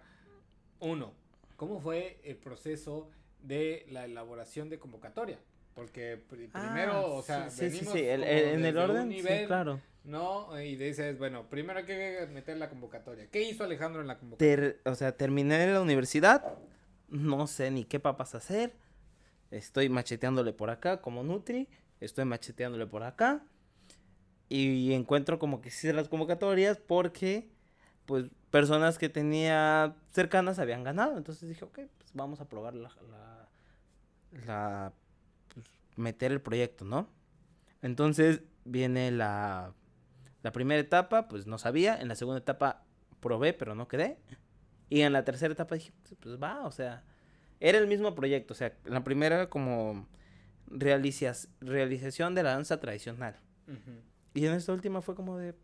Uno, 0.80 1.14
¿cómo 1.56 1.80
fue 1.80 2.20
el 2.24 2.36
proceso 2.36 3.10
de 3.42 3.86
la 3.90 4.06
elaboración 4.06 4.70
de 4.70 4.80
convocatoria? 4.80 5.38
Porque 5.76 6.18
pr- 6.30 6.50
primero, 6.52 6.92
Ah, 6.94 7.06
o 7.06 7.22
sea, 7.22 7.50
sí, 7.50 7.70
sí, 7.70 7.70
sí, 7.70 7.76
venimos 7.78 7.94
sí, 7.94 8.00
el- 8.00 8.24
el- 8.24 8.48
en 8.60 8.66
el 8.66 8.78
orden, 8.78 9.04
sí, 9.10 9.16
nivel, 9.16 9.48
claro. 9.48 9.80
¿no? 10.04 10.60
Y 10.60 10.76
dices, 10.76 11.18
bueno, 11.18 11.48
primero 11.50 11.80
hay 11.80 11.86
que 11.86 12.28
meter 12.34 12.58
la 12.58 12.70
convocatoria. 12.70 13.28
¿Qué 13.32 13.44
hizo 13.44 13.64
Alejandro 13.64 14.02
en 14.02 14.08
la 14.08 14.18
convocatoria? 14.18 14.56
Ter- 14.56 14.82
o 14.86 14.96
sea, 14.96 15.16
terminé 15.16 15.72
la 15.72 15.82
universidad, 15.82 16.58
no 17.08 17.48
sé 17.48 17.72
ni 17.72 17.86
qué 17.86 18.00
papas 18.00 18.36
hacer. 18.36 18.74
Estoy 19.52 19.90
macheteándole 19.90 20.54
por 20.54 20.70
acá 20.70 21.02
como 21.02 21.24
Nutri, 21.24 21.68
estoy 22.00 22.26
macheteándole 22.26 22.86
por 22.88 23.04
acá. 23.04 23.44
Y 24.50 24.94
encuentro 24.94 25.38
como 25.38 25.62
que 25.62 25.70
sí 25.70 25.92
las 25.94 26.10
convocatorias 26.10 26.78
porque, 26.80 27.50
pues, 28.06 28.26
personas 28.50 28.98
que 28.98 29.08
tenía 29.08 29.96
cercanas 30.12 30.58
habían 30.58 30.84
ganado. 30.84 31.18
Entonces 31.18 31.48
dije, 31.48 31.64
ok, 31.64 31.80
pues 31.98 32.12
vamos 32.14 32.42
a 32.42 32.50
probar 32.50 32.74
la, 32.74 32.90
la, 34.48 34.94
pues, 35.54 35.66
meter 35.96 36.32
el 36.32 36.42
proyecto, 36.42 36.84
¿no? 36.84 37.08
Entonces 37.84 38.42
viene 38.66 39.12
la, 39.12 39.74
la 40.42 40.52
primera 40.52 40.82
etapa, 40.82 41.28
pues 41.28 41.46
no 41.46 41.60
sabía. 41.60 41.96
En 42.02 42.08
la 42.08 42.16
segunda 42.16 42.40
etapa 42.40 42.84
probé, 43.20 43.54
pero 43.54 43.76
no 43.76 43.88
quedé. 43.88 44.18
Y 44.90 45.02
en 45.02 45.14
la 45.14 45.24
tercera 45.24 45.54
etapa 45.54 45.76
dije, 45.76 45.94
pues, 46.02 46.16
pues 46.20 46.42
va, 46.42 46.66
o 46.66 46.72
sea, 46.72 47.04
era 47.60 47.78
el 47.78 47.86
mismo 47.86 48.16
proyecto. 48.16 48.54
O 48.54 48.58
sea, 48.58 48.74
la 48.86 49.04
primera 49.04 49.36
era 49.36 49.50
como 49.50 50.08
realización 50.72 52.36
de 52.36 52.44
la 52.44 52.54
danza 52.54 52.80
tradicional. 52.80 53.36
Ujú. 53.68 54.09
Y 54.34 54.46
en 54.46 54.54
esta 54.54 54.74
última 54.74 55.02
fue 55.02 55.16
como 55.16 55.38
de, 55.38 55.56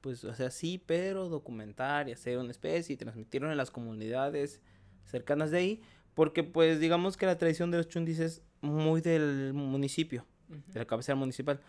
pues, 0.00 0.24
o 0.24 0.34
sea, 0.34 0.50
sí, 0.50 0.82
pero 0.84 1.28
documentar 1.28 2.08
y 2.08 2.12
hacer 2.12 2.38
una 2.38 2.50
especie 2.50 2.94
y 2.94 2.96
transmitirlo 2.96 3.50
en 3.50 3.56
las 3.56 3.70
comunidades 3.70 4.60
cercanas 5.04 5.50
de 5.50 5.58
ahí. 5.58 5.82
Porque, 6.14 6.42
pues, 6.42 6.80
digamos 6.80 7.16
que 7.16 7.26
la 7.26 7.38
tradición 7.38 7.70
de 7.70 7.78
los 7.78 7.88
chundis 7.88 8.18
es 8.18 8.42
muy 8.60 9.00
del 9.00 9.52
municipio, 9.54 10.26
de 10.48 10.78
la 10.78 10.86
cabecera 10.86 11.16
municipal. 11.16 11.60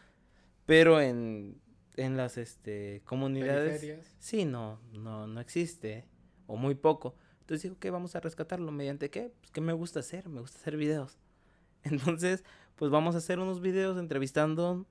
Pero 0.65 0.99
en, 1.01 1.59
en 1.95 2.17
las 2.17 2.37
este, 2.37 3.01
comunidades... 3.05 3.79
Periferias. 3.79 4.15
Sí, 4.19 4.45
no, 4.45 4.79
no, 4.93 5.27
no 5.27 5.39
existe. 5.39 6.05
O 6.47 6.57
muy 6.57 6.75
poco. 6.75 7.15
Entonces 7.41 7.63
digo 7.63 7.79
que 7.79 7.89
vamos 7.91 8.15
a 8.15 8.19
rescatarlo. 8.19 8.71
¿Mediante 8.71 9.09
qué? 9.09 9.31
Pues 9.39 9.51
que 9.51 9.61
me 9.61 9.73
gusta 9.73 9.99
hacer. 9.99 10.29
Me 10.29 10.41
gusta 10.41 10.57
hacer 10.57 10.77
videos. 10.77 11.17
Entonces, 11.83 12.43
pues 12.75 12.91
vamos 12.91 13.15
a 13.15 13.19
hacer 13.19 13.39
unos 13.39 13.61
videos 13.61 13.97
entrevistando 13.97 14.85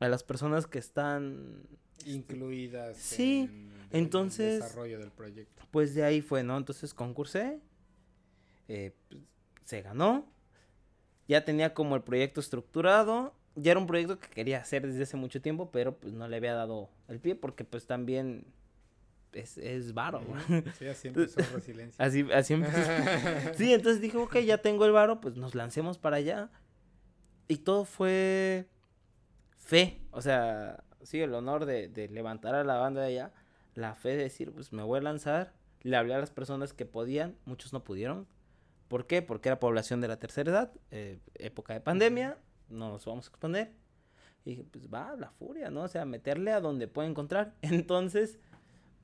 a 0.00 0.08
las 0.08 0.22
personas 0.22 0.66
que 0.66 0.78
están. 0.78 1.62
incluidas 2.04 2.96
Sí, 2.98 3.48
en 3.50 3.72
el 3.90 3.98
entonces- 4.04 4.60
desarrollo 4.62 4.98
del 4.98 5.10
proyecto. 5.10 5.62
Pues 5.70 5.94
de 5.94 6.04
ahí 6.04 6.20
fue, 6.20 6.42
¿no? 6.42 6.56
Entonces 6.56 6.92
concursé. 6.94 7.60
eh, 8.68 8.92
pues, 9.08 9.22
se 9.64 9.82
ganó. 9.82 10.26
Ya 11.28 11.44
tenía 11.44 11.72
como 11.74 11.96
el 11.96 12.02
proyecto 12.02 12.40
estructurado. 12.40 13.34
Ya 13.56 13.70
era 13.72 13.80
un 13.80 13.86
proyecto 13.86 14.18
que 14.20 14.28
quería 14.28 14.58
hacer 14.60 14.86
desde 14.86 15.04
hace 15.04 15.16
mucho 15.16 15.40
tiempo, 15.40 15.70
pero 15.70 15.96
pues 15.98 16.12
no 16.12 16.28
le 16.28 16.36
había 16.36 16.52
dado 16.54 16.90
el 17.08 17.18
pie 17.20 17.34
porque 17.36 17.64
pues 17.64 17.86
también 17.86 18.44
es, 19.32 19.56
es 19.58 19.94
varo. 19.94 20.20
Sí, 20.78 20.86
así 20.86 21.08
empezó 21.08 21.40
resiliencia. 21.54 22.04
Así, 22.04 22.26
así 22.32 22.54
empezó. 22.54 22.78
Sí, 23.56 23.72
entonces 23.72 24.00
dije, 24.00 24.16
ok, 24.18 24.36
ya 24.40 24.58
tengo 24.58 24.84
el 24.84 24.92
varo, 24.92 25.20
pues 25.20 25.36
nos 25.36 25.54
lancemos 25.54 25.96
para 25.98 26.16
allá. 26.16 26.50
Y 27.48 27.56
todo 27.58 27.84
fue 27.84 28.66
fe. 29.66 30.00
O 30.12 30.22
sea, 30.22 30.84
sí, 31.02 31.20
el 31.20 31.34
honor 31.34 31.66
de, 31.66 31.88
de 31.88 32.08
levantar 32.08 32.54
a 32.54 32.64
la 32.64 32.76
banda 32.76 33.02
de 33.02 33.08
allá. 33.08 33.32
La 33.74 33.94
fe 33.94 34.10
de 34.10 34.22
decir, 34.24 34.52
pues 34.52 34.72
me 34.72 34.82
voy 34.82 35.00
a 35.00 35.02
lanzar. 35.02 35.52
Le 35.82 35.96
hablé 35.96 36.14
a 36.14 36.18
las 36.18 36.30
personas 36.30 36.72
que 36.72 36.86
podían, 36.86 37.36
muchos 37.44 37.72
no 37.72 37.84
pudieron. 37.84 38.26
¿Por 38.88 39.06
qué? 39.06 39.20
Porque 39.20 39.48
era 39.48 39.60
población 39.60 40.00
de 40.00 40.08
la 40.08 40.18
tercera 40.18 40.50
edad, 40.50 40.72
eh, 40.90 41.18
época 41.34 41.74
de 41.74 41.80
pandemia, 41.80 42.38
no 42.68 42.90
nos 42.90 43.04
vamos 43.04 43.26
a 43.26 43.30
exponer. 43.30 43.72
Y 44.44 44.50
dije, 44.50 44.64
pues 44.64 44.88
va, 44.88 45.16
la 45.16 45.30
furia, 45.30 45.70
¿no? 45.70 45.82
O 45.82 45.88
sea, 45.88 46.04
meterle 46.04 46.52
a 46.52 46.60
donde 46.60 46.86
pueda 46.86 47.08
encontrar. 47.08 47.54
Entonces, 47.62 48.38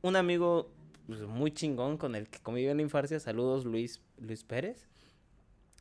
un 0.01 0.15
amigo 0.15 0.73
pues, 1.07 1.21
muy 1.23 1.53
chingón 1.53 1.99
con 1.99 2.15
el 2.15 2.29
que 2.29 2.39
conviví 2.39 2.69
en 2.69 2.77
la 2.77 2.83
infancia, 2.85 3.19
saludos 3.19 3.65
Luis, 3.65 4.01
Luis 4.19 4.45
Pérez, 4.45 4.87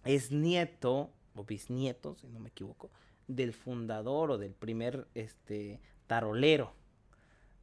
es 0.03 0.31
nieto, 0.31 1.11
o 1.35 1.43
bisnieto, 1.43 2.15
si 2.15 2.27
no 2.27 2.39
me 2.39 2.49
equivoco, 2.49 2.89
del 3.35 3.53
fundador 3.53 4.31
o 4.31 4.37
del 4.37 4.53
primer 4.53 5.07
este, 5.15 5.79
tarolero 6.07 6.73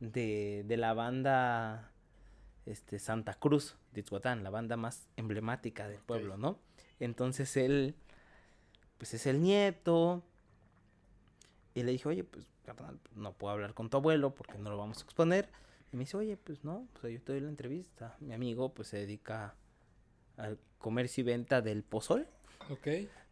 de, 0.01 0.65
de 0.67 0.77
la 0.77 0.95
banda 0.95 1.93
este, 2.67 2.99
Santa 2.99 3.35
Cruz 3.35 3.77
de 3.93 4.01
Ituatán, 4.01 4.45
la 4.45 4.51
banda 4.51 4.77
más 4.77 5.09
emblemática 5.17 5.89
del 5.89 6.01
pueblo, 6.01 6.37
¿no? 6.37 6.59
Entonces 7.01 7.57
él, 7.57 7.95
pues 8.99 9.15
es 9.15 9.27
el 9.27 9.43
nieto. 9.43 10.23
Y 11.75 11.83
le 11.83 11.93
dije, 11.93 12.09
oye, 12.09 12.25
pues, 12.25 12.47
carnal, 12.65 12.99
no 13.15 13.33
puedo 13.33 13.55
hablar 13.55 13.75
con 13.75 13.89
tu 13.89 13.97
abuelo 13.97 14.35
porque 14.35 14.59
no 14.59 14.71
lo 14.71 14.77
vamos 14.77 14.99
a 14.99 15.05
exponer. 15.05 15.49
Y 15.93 15.97
me 15.97 16.01
dice, 16.01 16.17
oye, 16.17 16.37
pues 16.37 16.65
no, 16.65 16.87
pues 17.01 17.15
yo 17.15 17.23
te 17.23 17.33
doy 17.33 17.41
la 17.41 17.49
entrevista. 17.49 18.17
Mi 18.21 18.35
amigo, 18.35 18.75
pues 18.75 18.89
se 18.89 18.99
dedica 18.99 19.55
al 20.37 20.59
comercio 20.79 21.23
y 21.23 21.25
venta 21.25 21.63
del 21.63 21.83
pozol. 21.83 22.27
Ok. 22.71 22.89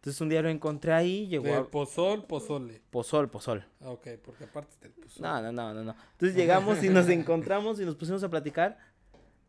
Entonces 0.06 0.20
un 0.20 0.28
día 0.28 0.40
lo 0.40 0.48
encontré 0.48 0.92
ahí, 0.92 1.26
llegó 1.26 1.46
De 1.46 1.54
a... 1.56 1.64
pozol, 1.64 2.24
pozole. 2.28 2.80
Pozol, 2.90 3.28
pozol. 3.28 3.66
Ah, 3.80 3.90
Ok, 3.90 4.06
porque 4.24 4.44
aparte 4.44 4.76
del 4.80 4.92
pozol. 4.92 5.20
No, 5.20 5.42
no, 5.42 5.50
no, 5.50 5.74
no, 5.74 5.82
no. 5.82 5.96
Entonces 6.12 6.36
llegamos 6.36 6.80
y 6.84 6.88
nos 6.90 7.08
encontramos 7.08 7.80
y 7.80 7.84
nos 7.84 7.96
pusimos 7.96 8.22
a 8.22 8.28
platicar. 8.28 8.78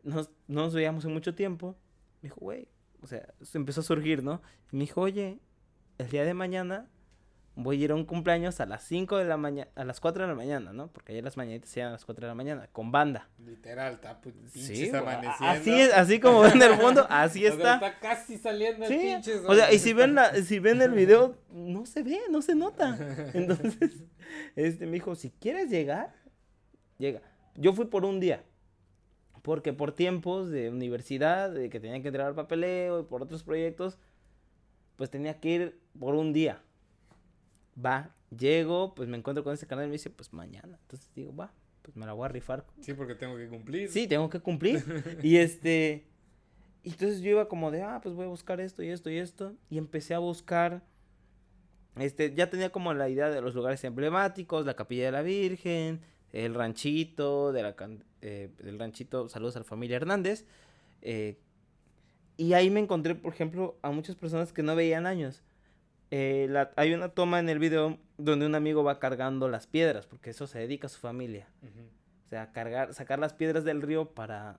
Nos, 0.02 0.28
no 0.48 0.62
nos 0.62 0.74
veíamos 0.74 1.04
en 1.04 1.12
mucho 1.12 1.32
tiempo. 1.32 1.76
Me 2.22 2.30
dijo, 2.30 2.40
güey, 2.40 2.66
o 3.00 3.06
sea, 3.06 3.32
se 3.40 3.56
empezó 3.56 3.82
a 3.82 3.84
surgir, 3.84 4.24
¿no? 4.24 4.42
Y 4.72 4.76
me 4.78 4.80
dijo, 4.80 5.00
oye, 5.00 5.38
el 5.96 6.10
día 6.10 6.24
de 6.24 6.34
mañana 6.34 6.90
voy 7.60 7.82
a 7.82 7.84
ir 7.86 7.90
a 7.90 7.96
un 7.96 8.04
cumpleaños 8.04 8.60
a 8.60 8.66
las 8.66 8.84
5 8.84 9.16
de 9.16 9.24
la 9.24 9.36
mañana, 9.36 9.68
a 9.74 9.84
las 9.84 9.98
4 9.98 10.22
de 10.22 10.28
la 10.28 10.34
mañana, 10.36 10.72
¿no? 10.72 10.88
Porque 10.92 11.10
ayer 11.10 11.24
las 11.24 11.36
mañanitas 11.36 11.68
se 11.68 11.80
iban 11.80 11.88
a 11.88 11.92
las 11.92 12.04
4 12.04 12.22
de 12.24 12.28
la 12.28 12.34
mañana, 12.36 12.68
con 12.70 12.92
banda. 12.92 13.28
Literal, 13.44 13.94
está 13.94 14.20
pues, 14.20 14.34
Sí, 14.52 14.88
amaneciendo. 14.90 15.44
así 15.44 15.72
es, 15.72 15.92
así 15.92 16.20
como 16.20 16.40
ven 16.42 16.62
el 16.62 16.74
fondo, 16.74 17.04
así 17.10 17.44
O 17.46 17.48
sea, 17.48 17.56
está. 17.56 17.74
está 17.74 17.98
casi 17.98 18.38
saliendo 18.38 18.84
el 18.86 18.92
Sí, 18.92 18.98
pinche 18.98 19.34
o 19.40 19.54
sea, 19.56 19.72
y 19.72 19.78
si 19.80 19.92
ven, 19.92 20.14
la, 20.14 20.32
si 20.36 20.60
ven 20.60 20.80
el 20.80 20.92
video, 20.92 21.36
no 21.50 21.84
se 21.84 22.04
ve, 22.04 22.20
no 22.30 22.42
se 22.42 22.54
nota. 22.54 22.96
Entonces, 23.34 24.04
este, 24.54 24.86
me 24.86 24.92
dijo, 24.92 25.16
si 25.16 25.30
quieres 25.30 25.68
llegar, 25.68 26.14
llega. 26.96 27.22
Yo 27.56 27.72
fui 27.72 27.86
por 27.86 28.04
un 28.04 28.20
día, 28.20 28.44
porque 29.42 29.72
por 29.72 29.90
tiempos 29.90 30.48
de 30.48 30.70
universidad, 30.70 31.50
de 31.50 31.70
que 31.70 31.80
tenía 31.80 32.00
que 32.02 32.06
entregar 32.08 32.36
papeleo 32.36 33.00
y 33.00 33.02
por 33.02 33.20
otros 33.20 33.42
proyectos, 33.42 33.98
pues 34.94 35.10
tenía 35.10 35.40
que 35.40 35.48
ir 35.48 35.80
por 35.98 36.14
un 36.14 36.32
día. 36.32 36.62
Va, 37.84 38.14
llego, 38.36 38.94
pues 38.94 39.08
me 39.08 39.16
encuentro 39.16 39.44
con 39.44 39.54
ese 39.54 39.66
canal 39.66 39.84
y 39.84 39.88
me 39.88 39.92
dice, 39.92 40.10
pues 40.10 40.32
mañana. 40.32 40.78
Entonces 40.82 41.10
digo, 41.14 41.34
va, 41.34 41.52
pues 41.82 41.96
me 41.96 42.06
la 42.06 42.12
voy 42.12 42.24
a 42.24 42.28
rifar 42.28 42.66
Sí, 42.80 42.92
porque 42.94 43.14
tengo 43.14 43.36
que 43.36 43.48
cumplir. 43.48 43.88
Sí, 43.90 44.06
tengo 44.06 44.28
que 44.28 44.40
cumplir. 44.40 44.82
y 45.22 45.36
este. 45.36 46.06
Y 46.82 46.90
entonces 46.90 47.20
yo 47.20 47.30
iba 47.30 47.48
como 47.48 47.70
de, 47.70 47.82
ah, 47.82 48.00
pues 48.02 48.14
voy 48.14 48.24
a 48.24 48.28
buscar 48.28 48.60
esto 48.60 48.82
y 48.82 48.88
esto 48.88 49.10
y 49.10 49.18
esto. 49.18 49.54
Y 49.70 49.78
empecé 49.78 50.14
a 50.14 50.18
buscar. 50.18 50.82
Este, 51.96 52.32
ya 52.34 52.48
tenía 52.48 52.70
como 52.70 52.94
la 52.94 53.08
idea 53.08 53.28
de 53.30 53.40
los 53.40 53.54
lugares 53.54 53.82
emblemáticos, 53.84 54.64
la 54.64 54.74
capilla 54.74 55.06
de 55.06 55.12
la 55.12 55.22
Virgen, 55.22 56.00
el 56.32 56.54
ranchito, 56.54 57.52
de 57.52 57.62
la 57.62 57.74
can- 57.74 58.04
eh, 58.22 58.50
del 58.62 58.78
ranchito, 58.78 59.28
saludos 59.28 59.56
a 59.56 59.60
la 59.60 59.64
familia 59.64 59.96
Hernández. 59.96 60.44
eh, 61.02 61.38
y 62.36 62.52
ahí 62.52 62.70
me 62.70 62.78
encontré, 62.78 63.16
por 63.16 63.32
ejemplo, 63.32 63.76
a 63.82 63.90
muchas 63.90 64.14
personas 64.14 64.52
que 64.52 64.62
no 64.62 64.76
veían 64.76 65.06
años. 65.06 65.42
Eh, 66.10 66.46
la- 66.48 66.70
hay 66.76 66.94
una 66.94 67.10
toma 67.10 67.38
en 67.38 67.48
el 67.48 67.58
video 67.58 67.98
donde 68.16 68.46
un 68.46 68.54
amigo 68.54 68.82
va 68.82 68.98
cargando 68.98 69.48
las 69.48 69.66
piedras, 69.66 70.06
porque 70.06 70.30
eso 70.30 70.46
se 70.46 70.58
dedica 70.58 70.86
a 70.86 70.90
su 70.90 70.98
familia. 71.00 71.46
O 72.24 72.28
sea, 72.28 72.52
cargar, 72.52 72.92
sacar 72.94 73.18
las 73.18 73.32
piedras 73.34 73.64
del 73.64 73.82
río 73.82 74.10
para 74.10 74.58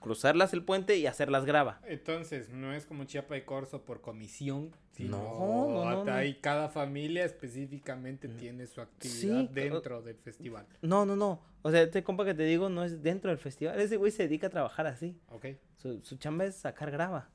cruzarlas 0.00 0.52
el 0.52 0.62
puente 0.62 0.96
y 0.96 1.06
hacerlas 1.06 1.44
grava. 1.46 1.80
Entonces, 1.86 2.50
no 2.50 2.72
es 2.72 2.86
como 2.86 3.04
Chiapa 3.04 3.36
y 3.36 3.42
Corso 3.42 3.82
por 3.84 4.00
comisión, 4.02 4.70
sino 4.92 5.16
No, 5.18 5.68
no, 5.84 5.90
no, 5.90 6.04
no. 6.04 6.12
ahí 6.12 6.34
cada 6.40 6.68
familia 6.68 7.24
específicamente 7.24 8.28
tiene 8.28 8.66
su 8.66 8.80
actividad 8.80 9.40
Sí, 9.42 9.50
dentro 9.52 10.02
del 10.02 10.16
festival. 10.16 10.66
No, 10.82 11.04
no, 11.06 11.16
no. 11.16 11.40
O 11.62 11.70
sea, 11.70 11.82
este 11.82 12.04
compa 12.04 12.24
que 12.24 12.34
te 12.34 12.44
digo 12.44 12.68
no 12.68 12.84
es 12.84 13.02
dentro 13.02 13.30
del 13.30 13.38
festival. 13.38 13.80
Ese 13.80 13.96
güey 13.96 14.12
se 14.12 14.24
dedica 14.24 14.46
a 14.46 14.50
trabajar 14.50 14.86
así. 14.86 15.18
¿Ok? 15.30 15.46
Su, 15.76 16.00
su 16.04 16.16
chamba 16.16 16.44
es 16.44 16.54
sacar 16.56 16.90
grava. 16.90 17.28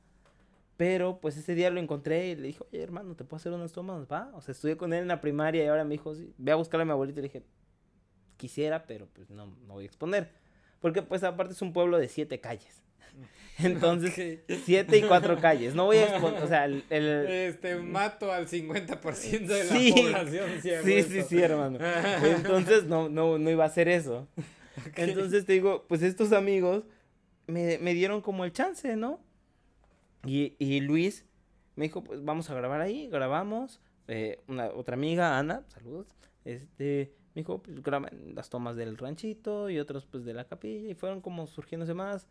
Pero 0.82 1.20
pues 1.22 1.38
ese 1.38 1.54
día 1.54 1.70
lo 1.70 1.80
encontré 1.80 2.30
y 2.30 2.36
le 2.36 2.48
dije, 2.48 2.64
oye 2.72 2.82
hermano, 2.82 3.16
¿te 3.16 3.24
puedo 3.24 3.38
hacer 3.40 3.52
unos 3.52 3.72
tomas? 3.72 4.08
Va. 4.12 4.32
O 4.34 4.42
sea, 4.42 4.52
estudié 4.54 4.78
con 4.78 4.94
él 4.94 5.04
en 5.04 5.10
la 5.10 5.22
primaria 5.22 5.64
y 5.64 5.68
ahora 5.68 5.84
me 5.84 5.92
dijo, 5.92 6.16
sí, 6.16 6.34
ve 6.40 6.54
a 6.54 6.56
buscarle 6.56 6.82
a 6.82 6.86
mi 6.86 6.92
abuelito. 6.92 7.20
Y 7.20 7.22
le 7.22 7.28
dije, 7.28 7.44
quisiera, 8.36 8.88
pero 8.88 9.06
pues 9.14 9.30
no, 9.30 9.46
no 9.68 9.74
voy 9.76 9.84
a 9.84 9.86
exponer. 9.86 10.32
Porque 10.80 11.04
pues 11.04 11.24
aparte 11.24 11.54
es 11.54 11.62
un 11.62 11.72
pueblo 11.72 12.00
de 12.00 12.08
siete 12.08 12.40
calles. 12.40 12.82
Entonces, 13.60 14.40
siete 14.66 14.98
y 14.98 15.04
cuatro 15.04 15.40
calles. 15.40 15.76
No 15.76 15.86
voy 15.86 15.98
a 15.98 16.08
exponer, 16.16 16.42
o 16.42 16.48
sea, 16.48 16.66
el... 16.66 16.84
el- 16.90 17.28
Este, 17.28 17.76
mato 17.76 18.32
al 18.32 18.48
50% 18.48 19.46
de 19.54 19.64
la 19.66 19.76
Sí, 19.76 19.94
población. 19.96 20.50
si 20.64 20.70
Sí, 20.84 21.04
sí, 21.04 21.22
sí, 21.22 21.40
hermano. 21.44 21.78
Entonces 22.26 22.86
no, 22.86 23.08
no, 23.08 23.38
no 23.38 23.50
iba 23.52 23.66
a 23.66 23.68
hacer 23.68 23.88
eso. 23.88 24.28
Entonces 24.96 25.46
te 25.46 25.54
digo, 25.54 25.86
pues 25.88 26.02
estos 26.02 26.32
amigos 26.32 26.86
me, 27.46 27.78
me 27.78 27.94
dieron 27.94 28.22
como 28.22 28.46
el 28.46 28.52
chance, 28.52 28.96
¿no? 28.96 29.20
Y, 30.26 30.82
Luis 30.82 31.26
me 31.76 31.86
dijo, 31.86 32.04
pues 32.04 32.24
vamos 32.24 32.50
a 32.50 32.56
grabar 32.56 32.82
ahí, 32.82 33.08
grabamos. 33.08 33.80
Eh, 34.08 34.40
una 34.48 34.68
otra 34.68 34.96
amiga, 34.96 35.38
Ana, 35.38 35.64
saludos. 35.70 36.08
Este, 36.46 37.14
me 37.34 37.42
dijo, 37.42 37.62
pues 37.62 37.82
graben 37.82 38.36
las 38.36 38.50
tomas 38.50 38.76
del 38.76 38.98
ranchito 38.98 39.70
y 39.70 39.80
otros 39.80 40.06
pues 40.06 40.26
de 40.26 40.34
la 40.34 40.46
capilla 40.46 40.90
y 40.90 40.96
fueron 40.96 41.22
como 41.22 41.48
surgiéndose 41.48 41.94
más. 41.94 42.28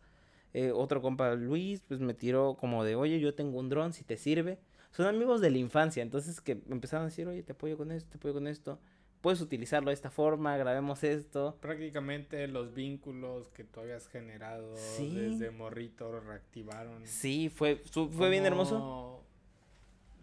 Eh, 0.53 0.71
otro 0.71 1.01
compa 1.01 1.33
Luis, 1.35 1.81
pues 1.87 1.99
me 1.99 2.13
tiró 2.13 2.55
como 2.59 2.83
de, 2.83 2.95
oye, 2.95 3.19
yo 3.19 3.33
tengo 3.33 3.59
un 3.59 3.69
dron, 3.69 3.93
si 3.93 4.03
te 4.03 4.17
sirve. 4.17 4.59
Son 4.91 5.05
amigos 5.05 5.39
de 5.39 5.49
la 5.49 5.57
infancia, 5.57 6.03
entonces 6.03 6.41
que 6.41 6.61
empezaron 6.69 7.05
a 7.05 7.09
decir, 7.09 7.27
oye, 7.27 7.43
te 7.43 7.53
apoyo 7.53 7.77
con 7.77 7.91
esto, 7.91 8.09
te 8.09 8.17
apoyo 8.17 8.33
con 8.33 8.47
esto. 8.47 8.79
Puedes 9.21 9.39
utilizarlo 9.41 9.89
de 9.89 9.93
esta 9.93 10.09
forma, 10.09 10.57
grabemos 10.57 11.03
esto. 11.03 11.55
Prácticamente 11.61 12.47
los 12.47 12.73
vínculos 12.73 13.49
que 13.49 13.63
tú 13.63 13.79
habías 13.81 14.07
generado 14.07 14.75
Sí. 14.75 15.13
desde 15.15 15.51
morrito 15.51 16.19
reactivaron. 16.19 17.05
Sí, 17.05 17.49
fue, 17.49 17.81
su- 17.85 18.09
fue 18.09 18.29
bien 18.31 18.45
hermoso. 18.47 19.23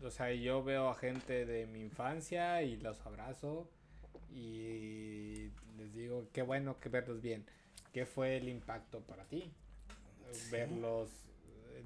O 0.03 0.11
sea, 0.11 0.33
yo 0.33 0.63
veo 0.65 0.89
a 0.89 0.95
gente 0.95 1.47
de 1.47 1.67
mi 1.67 1.81
infancia 1.81 2.63
y 2.63 2.77
los 2.77 3.01
abrazo 3.07 3.69
y 4.33 5.51
les 5.77 5.95
digo, 5.95 6.29
qué 6.33 6.43
bueno 6.43 6.79
que 6.81 6.89
verlos 6.89 7.21
bien. 7.21 7.45
¿Qué 7.93 8.05
fue 8.05 8.37
el 8.37 8.49
impacto 8.49 9.01
para 9.01 9.25
ti? 9.25 9.51
Verlos 10.51 11.09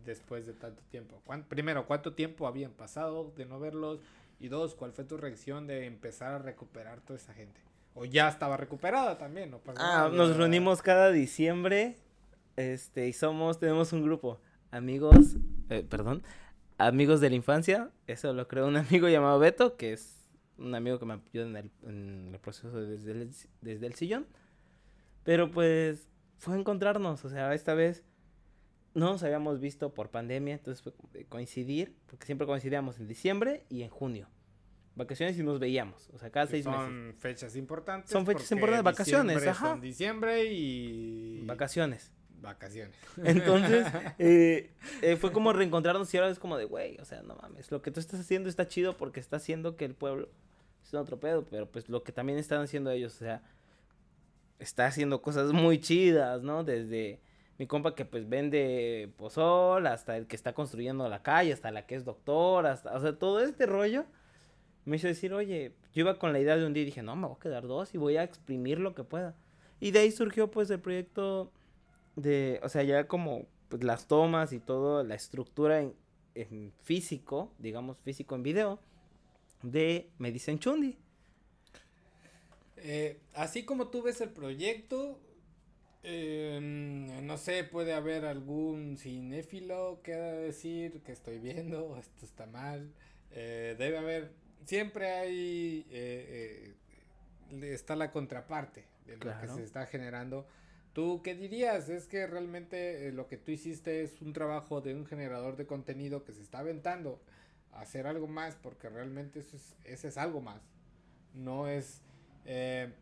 después 0.05 0.47
de 0.47 0.53
tanto 0.55 0.83
tiempo. 0.91 1.21
¿Cuán- 1.25 1.45
primero, 1.45 1.87
¿cuánto 1.87 2.15
tiempo 2.15 2.47
habían 2.47 2.73
pasado 2.73 3.33
de 3.37 3.45
no 3.47 3.61
verlos? 3.61 4.01
Y 4.43 4.49
dos, 4.49 4.75
¿cuál 4.75 4.93
fue 4.93 5.05
tu 5.05 5.17
reacción 5.17 5.69
de 5.69 5.87
empezar 5.87 6.35
a 6.35 6.39
recuperar 6.39 7.01
toda 7.01 7.17
esa 7.17 7.33
gente? 7.33 7.61
O 7.95 8.05
ya 8.05 8.29
estaba 8.29 8.57
recuperada 8.57 9.17
también, 9.17 9.53
no 9.53 9.59
pasa 9.59 9.81
Ah, 9.81 9.97
nada. 9.99 10.09
nos 10.11 10.37
reunimos 10.37 10.83
cada 10.83 11.13
diciembre. 11.13 11.97
Este, 12.57 13.07
y 13.07 13.13
somos, 13.13 13.61
tenemos 13.61 13.93
un 13.93 14.03
grupo. 14.03 14.41
Amigos, 14.73 15.37
eh, 15.71 15.87
perdón, 15.89 16.23
amigos 16.77 17.21
de 17.21 17.31
la 17.31 17.37
infancia. 17.37 17.91
Eso 18.09 18.33
lo 18.33 18.49
creó 18.49 18.67
un 18.67 18.77
amigo 19.07 19.09
llamado 19.09 19.39
Beto, 19.39 19.77
que 19.77 19.93
es 19.93 20.27
un 20.59 20.75
amigo 20.75 20.99
que 20.99 21.07
me 21.07 21.15
ayuda 21.15 21.47
en 21.47 21.57
el, 21.57 21.71
en 21.85 22.31
el 22.35 22.41
proceso 22.41 22.81
desde 22.85 23.13
el, 23.13 23.31
desde 23.61 23.87
el 23.87 23.95
sillón. 23.95 24.27
Pero 25.23 25.53
pues 25.53 26.09
fue 26.39 26.59
encontrarnos, 26.59 27.25
o 27.25 27.29
sea, 27.29 27.55
esta 27.55 27.75
vez 27.75 28.03
no 28.95 29.07
nos 29.07 29.23
habíamos 29.23 29.61
visto 29.61 29.95
por 29.95 30.11
pandemia, 30.11 30.55
entonces 30.55 30.83
fue 30.83 31.25
coincidir, 31.27 31.97
porque 32.07 32.27
siempre 32.27 32.47
coincidíamos 32.47 32.99
en 32.99 33.09
diciembre 33.09 33.65
y 33.69 33.83
en 33.83 33.89
junio. 33.89 34.29
Vacaciones 34.95 35.39
y 35.39 35.43
nos 35.43 35.59
veíamos, 35.59 36.11
o 36.13 36.19
sea, 36.19 36.31
cada 36.31 36.47
Que 36.47 36.53
seis 36.53 36.67
meses. 36.67 36.83
son 36.83 37.15
fechas 37.19 37.57
importantes. 37.57 38.11
Son 38.11 38.27
fechas 38.27 38.53
importantes, 38.53 38.85
vacaciones, 38.85 39.47
ajá. 39.47 39.71
son 39.71 39.81
diciembre 39.81 40.45
y. 40.53 41.43
Vacaciones. 41.47 42.13
Vacaciones. 42.43 42.95
Entonces, 43.25 43.87
eh, 44.19 44.71
eh, 45.01 45.17
fue 45.17 45.33
como 45.33 45.53
reencontrarnos 45.55 46.13
y 46.13 46.19
ahora 46.19 46.31
es 46.31 46.39
como 46.39 46.59
de, 46.59 46.67
güey, 46.67 46.99
o 46.99 47.07
sea, 47.07 47.23
no 47.23 47.37
mames, 47.37 47.71
lo 47.71 47.81
que 47.81 47.91
tú 47.91 48.01
estás 48.01 48.21
haciendo 48.21 48.51
está 48.51 48.69
chido 48.69 48.99
porque 48.99 49.21
está 49.21 49.37
haciendo 49.37 49.77
que 49.77 49.87
el 49.87 49.95
pueblo 49.95 50.29
es 50.83 50.93
otro 50.93 51.19
pedo, 51.19 51.47
pero 51.47 51.71
pues 51.71 51.89
lo 51.89 52.03
que 52.03 52.13
también 52.13 52.39
están 52.39 52.61
haciendo 52.61 52.91
ellos, 52.91 53.15
o 53.15 53.19
sea, 53.19 53.43
está 54.59 54.87
haciendo 54.87 55.23
cosas 55.23 55.53
muy 55.53 55.81
chidas, 55.81 56.43
¿no? 56.43 56.65
Desde 56.65 57.21
mi 57.63 57.69
compa 57.69 57.95
que 57.95 58.05
pues 58.05 58.29
vende 58.29 59.13
pozol, 59.17 59.87
hasta 59.87 60.17
el 60.17 60.27
que 60.27 60.35
está 60.35 60.53
construyendo 60.53 61.09
la 61.09 61.23
calle, 61.23 61.53
hasta 61.53 61.71
la 61.71 61.87
que 61.87 61.95
es 61.95 62.05
doctor, 62.05 62.67
hasta, 62.67 62.93
o 62.97 63.01
sea, 63.01 63.17
todo 63.17 63.39
este 63.39 63.67
rollo 63.67 64.05
me 64.85 64.97
hizo 64.97 65.07
decir, 65.07 65.33
oye, 65.33 65.73
yo 65.95 66.01
iba 66.01 66.19
con 66.19 66.33
la 66.33 66.41
idea 66.41 66.57
de 66.57 66.67
un 66.67 66.73
día 66.73 66.83
y 66.83 66.87
dije, 66.87 67.05
no, 67.05 67.15
me 67.15 67.29
voy 67.29 67.37
a 67.37 67.41
quedar 67.41 67.69
dos 67.69 67.95
y 67.95 67.99
voy 67.99 68.17
a 68.17 68.25
exprimir 68.25 68.81
lo 68.81 68.97
que 68.97 69.05
pueda. 69.05 69.37
Y 69.79 69.93
de 69.93 70.01
ahí 70.01 70.11
surgió 70.11 70.51
pues 70.51 70.71
el 70.71 70.81
proyecto 70.81 71.53
de, 72.17 72.59
o 72.65 72.69
sea, 72.69 72.83
ya 72.83 73.07
como 73.07 73.47
pues, 73.69 73.85
las 73.85 74.09
tomas 74.09 74.53
y 74.53 74.59
todo, 74.59 75.05
la 75.05 75.15
estructura 75.15 75.83
en, 76.35 76.73
físico, 76.83 77.53
digamos 77.61 77.97
físico 77.99 78.35
en 78.35 78.43
video, 78.43 78.81
de 79.63 80.11
Me 80.19 80.33
dicen 80.33 80.59
Chundi. 80.59 80.99
Eh, 82.79 83.21
así 83.35 83.65
como 83.65 83.87
tú 83.87 84.03
ves 84.03 84.21
el 84.21 84.31
proyecto, 84.31 85.21
eh, 86.03 86.59
no 87.23 87.39
sé, 87.39 87.65
puede 87.65 87.95
haber 87.95 88.25
algún 88.25 88.97
cinéfilo 88.99 90.01
que 90.03 90.13
decir 90.13 91.03
que 91.03 91.13
estoy 91.13 91.39
viendo, 91.39 91.97
esto 92.01 92.25
está 92.25 92.47
mal. 92.47 92.93
Eh, 93.31 93.77
debe 93.79 93.99
haber, 93.99 94.33
siempre 94.65 95.11
hay, 95.11 95.87
eh, 95.91 96.75
eh, 97.51 97.73
está 97.73 97.97
la 97.97 98.11
contraparte 98.11 98.85
de 99.07 99.17
lo 99.17 99.41
que 99.41 99.49
se 99.49 99.63
está 99.63 99.87
generando. 99.87 100.47
¿Tú 100.93 101.23
qué 101.23 101.35
dirías? 101.35 101.89
Es 101.89 102.07
que 102.07 102.27
realmente 102.27 103.11
lo 103.13 103.27
que 103.27 103.39
tú 103.39 103.51
hiciste 103.51 104.03
es 104.03 104.21
un 104.21 104.33
trabajo 104.35 104.83
de 104.83 104.95
un 104.95 105.07
generador 105.07 105.57
de 105.57 105.67
contenido 105.67 106.25
que 106.25 106.33
se 106.33 106.43
está 106.43 106.59
aventando 106.59 107.23
a 107.73 107.81
hacer 107.81 108.07
algo 108.07 108.27
más, 108.27 108.57
porque 108.57 108.91
realmente 108.91 109.41
eso 109.41 109.57
es, 109.57 109.75
ese 109.85 110.09
es 110.09 110.19
algo 110.19 110.43
más. 110.43 110.61
No 111.33 111.67
es 111.67 112.03
eh, 112.45 112.93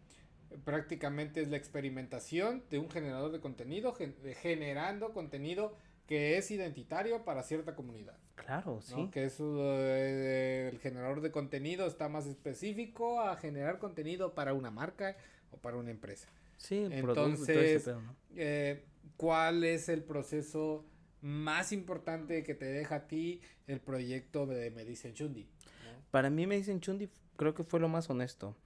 prácticamente 0.65 1.41
es 1.43 1.49
la 1.49 1.57
experimentación 1.57 2.63
de 2.71 2.79
un 2.79 2.91
generador 2.91 3.33
de 3.33 3.41
contenido 3.41 3.93
gen- 3.95 4.17
generando 4.41 5.13
contenido 5.13 5.77
que 6.07 6.37
es 6.39 6.51
identitario 6.51 7.25
para 7.25 7.43
cierta 7.43 7.75
comunidad. 7.77 8.17
Claro, 8.35 8.75
¿no? 8.75 8.81
sí. 8.81 9.09
Que 9.13 9.25
eso, 9.27 9.45
eh, 9.61 10.69
el 10.73 10.79
generador 10.81 11.21
de 11.21 11.31
contenido 11.31 11.87
está 11.87 12.09
más 12.09 12.27
específico 12.27 13.21
a 13.21 13.37
generar 13.37 13.79
contenido 13.79 14.35
para 14.35 14.55
una 14.55 14.71
marca 14.71 15.17
o 15.53 15.57
para 15.59 15.77
una 15.77 15.91
empresa. 15.91 16.27
Sí, 16.57 16.89
Entonces, 16.91 17.85
pedo, 17.85 18.01
¿no? 18.01 18.17
eh, 18.37 18.85
¿cuál 19.17 19.63
es 19.65 19.89
el 19.89 20.03
proceso 20.03 20.85
más 21.23 21.71
importante 21.71 22.43
que 22.43 22.55
te 22.55 22.65
deja 22.67 22.97
a 22.97 23.07
ti 23.07 23.41
el 23.67 23.81
proyecto 23.81 24.47
de 24.47 24.71
Me 24.73 24.85
Dicen 24.85 25.15
Chundi? 25.15 25.45
¿no? 25.45 26.03
Para 26.11 26.29
mí 26.29 26.47
Me 26.47 26.57
dicen 26.57 26.81
Chundi 26.81 27.09
creo 27.37 27.55
que 27.55 27.63
fue 27.65 27.79
lo 27.79 27.89
más 27.89 28.11
honesto. 28.11 28.57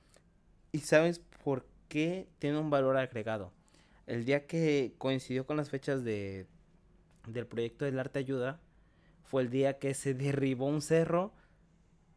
¿Y 0.72 0.80
sabes 0.80 1.20
por 1.44 1.66
qué 1.88 2.28
tiene 2.38 2.58
un 2.58 2.70
valor 2.70 2.96
agregado? 2.96 3.52
El 4.06 4.24
día 4.24 4.46
que 4.46 4.94
coincidió 4.98 5.46
con 5.46 5.56
las 5.56 5.70
fechas 5.70 6.04
de, 6.04 6.46
del 7.26 7.46
proyecto 7.46 7.84
del 7.84 7.98
arte 7.98 8.18
ayuda, 8.18 8.60
fue 9.22 9.42
el 9.42 9.50
día 9.50 9.78
que 9.78 9.94
se 9.94 10.14
derribó 10.14 10.66
un 10.66 10.82
cerro 10.82 11.32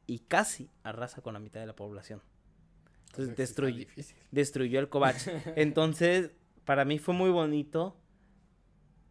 y 0.06 0.20
casi 0.20 0.70
arrasa 0.84 1.22
con 1.22 1.34
la 1.34 1.40
mitad 1.40 1.60
de 1.60 1.68
la 1.68 1.76
población. 1.76 2.22
Entonces 3.08 3.36
destruyó, 4.32 4.80
el 4.80 4.90
Covach. 4.90 5.28
Entonces, 5.56 6.32
para 6.66 6.86
mí 6.86 7.00
fue 7.00 7.14
muy 7.14 7.30
bonito 7.30 7.98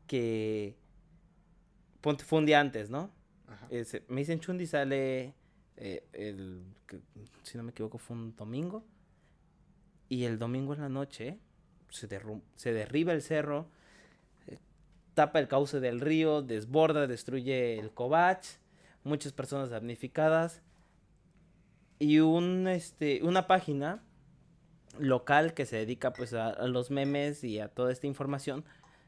que... 0.07 0.77
Fue 2.01 2.39
un 2.39 2.47
día 2.47 2.61
antes, 2.61 2.89
¿no? 2.89 3.11
Me 4.09 4.21
dicen 4.21 4.39
Chundi 4.39 4.67
sale 4.67 5.35
eh, 5.77 6.07
el 6.13 6.63
que, 6.87 7.01
si 7.43 7.59
no 7.59 7.65
me 7.65 7.73
equivoco 7.73 7.99
fue 7.99 8.17
un 8.17 8.37
domingo 8.37 8.85
y 10.09 10.25
el 10.25 10.39
domingo 10.39 10.75
en 10.75 10.81
la 10.81 10.89
noche 10.89 11.39
se, 11.91 12.09
se 12.57 12.73
derriba 12.73 13.13
el 13.13 13.23
cerro 13.23 13.69
eh, 14.47 14.59
tapa 15.15 15.39
el 15.39 15.49
cauce 15.49 15.81
del 15.81 16.01
río 16.01 16.43
desborda 16.43 17.07
destruye 17.07 17.79
el 17.79 17.91
covach 17.91 18.47
muchas 19.05 19.33
personas 19.33 19.71
damnificadas 19.71 20.63
y 21.99 22.19
un 22.21 22.69
este 22.69 23.23
una 23.23 23.47
página 23.47 24.03
local 24.99 25.55
que 25.55 25.67
se 25.67 25.77
dedica 25.77 26.13
pues 26.13 26.35
a, 26.35 26.49
a 26.49 26.67
los 26.67 26.91
memes 26.91 27.45
y 27.45 27.61
a 27.61 27.69
toda 27.69 27.93
esta 27.93 28.07
información 28.07 28.65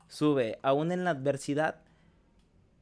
sube 0.09 0.59
aún 0.62 0.92
en 0.92 1.05
la 1.05 1.11
adversidad 1.11 1.82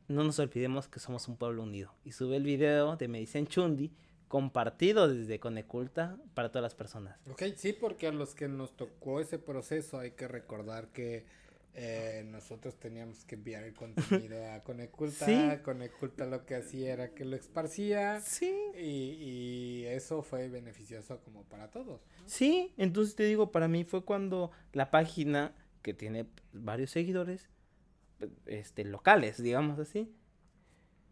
no 0.09 0.23
nos 0.23 0.39
olvidemos 0.39 0.89
que 0.89 1.01
somos 1.01 1.27
un 1.29 1.37
pueblo 1.37 1.63
unido. 1.63 1.93
Y 2.05 2.13
sube 2.13 2.37
el 2.37 2.45
video 2.45 2.97
de 2.97 3.09
Me 3.09 3.19
dicen 3.19 3.47
Chundi, 3.47 3.93
compartido 4.29 5.09
desde 5.09 5.39
Coneculta 5.39 6.17
para 6.35 6.51
todas 6.51 6.63
las 6.63 6.75
personas. 6.75 7.19
Ok, 7.31 7.43
sí, 7.57 7.73
porque 7.73 8.09
a 8.09 8.13
los 8.13 8.35
que 8.35 8.49
nos 8.49 8.77
tocó 8.77 9.21
ese 9.21 9.39
proceso 9.39 9.99
hay 9.99 10.13
que 10.13 10.29
recordar 10.29 10.89
que 10.89 11.25
eh, 11.75 12.25
nosotros 12.27 12.77
teníamos 12.77 13.25
que 13.25 13.35
enviar 13.35 13.63
el 13.65 13.75
contenido 13.75 14.51
a 14.51 14.61
Coneculta. 14.61 15.27
Sí. 15.27 15.63
Coneculta 15.63 16.25
lo 16.27 16.47
que 16.47 16.57
hacía 16.57 16.93
era 16.93 17.15
que 17.15 17.25
lo 17.25 17.37
esparcía. 17.37 18.21
Sí. 18.21 18.55
Y, 18.77 19.83
y 19.83 19.85
eso 19.87 20.23
fue 20.23 20.49
beneficioso 20.49 21.21
como 21.21 21.45
para 21.45 21.71
todos. 21.71 22.01
Sí, 22.25 22.73
entonces 22.79 23.15
te 23.15 23.25
digo, 23.25 23.53
para 23.53 23.69
mí 23.69 23.85
fue 23.85 24.05
cuando 24.05 24.51
la 24.73 24.91
página, 24.91 25.55
que 25.83 25.95
tiene 25.95 26.27
varios 26.53 26.91
seguidores, 26.91 27.51
este, 28.47 28.85
locales, 28.85 29.43
digamos 29.43 29.79
así. 29.79 30.11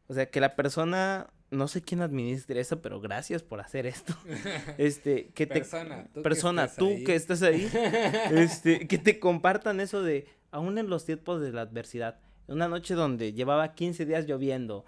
O 0.07 0.15
sea, 0.15 0.31
que 0.31 0.41
la 0.41 0.57
persona, 0.57 1.31
no 1.51 1.68
sé 1.68 1.82
quién 1.82 2.01
administre 2.01 2.61
eso, 2.61 2.82
pero 2.82 3.01
gracias 3.01 3.42
por 3.42 3.61
hacer 3.61 3.86
esto. 3.86 4.14
Este, 4.78 5.28
que 5.34 5.47
te... 5.47 5.55
Persona, 5.55 6.09
tú 6.12 6.14
que 6.14 6.22
persona, 6.22 6.64
estás 6.64 6.78
tú 6.78 6.88
ahí. 6.88 7.05
que 7.05 7.14
estás 7.14 7.42
ahí, 7.42 7.70
este, 8.32 8.86
que 8.86 8.99
te 8.99 9.18
compartan 9.18 9.80
eso 9.80 10.03
de, 10.03 10.26
aún 10.51 10.78
en 10.78 10.88
los 10.88 11.05
tiempos 11.05 11.40
de 11.40 11.53
la 11.53 11.62
adversidad, 11.62 12.18
una 12.47 12.68
noche 12.68 12.95
donde 12.95 13.32
llevaba 13.32 13.74
15 13.74 14.05
días 14.07 14.26
lloviendo, 14.26 14.84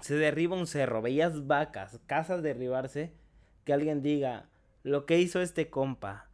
se 0.00 0.14
derriba 0.14 0.56
un 0.56 0.66
cerro, 0.66 1.02
veías 1.02 1.46
vacas, 1.46 2.00
casas 2.06 2.42
derribarse, 2.42 3.12
que 3.64 3.72
alguien 3.72 4.02
diga, 4.02 4.48
lo 4.82 5.06
que 5.06 5.18
hizo 5.18 5.40
este 5.40 5.68
compa, 5.68 6.28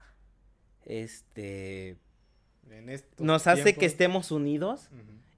este, 0.85 1.97
En 2.70 3.03
nos 3.18 3.47
hace 3.47 3.75
que 3.75 3.87
estemos 3.87 4.31
unidos. 4.31 4.91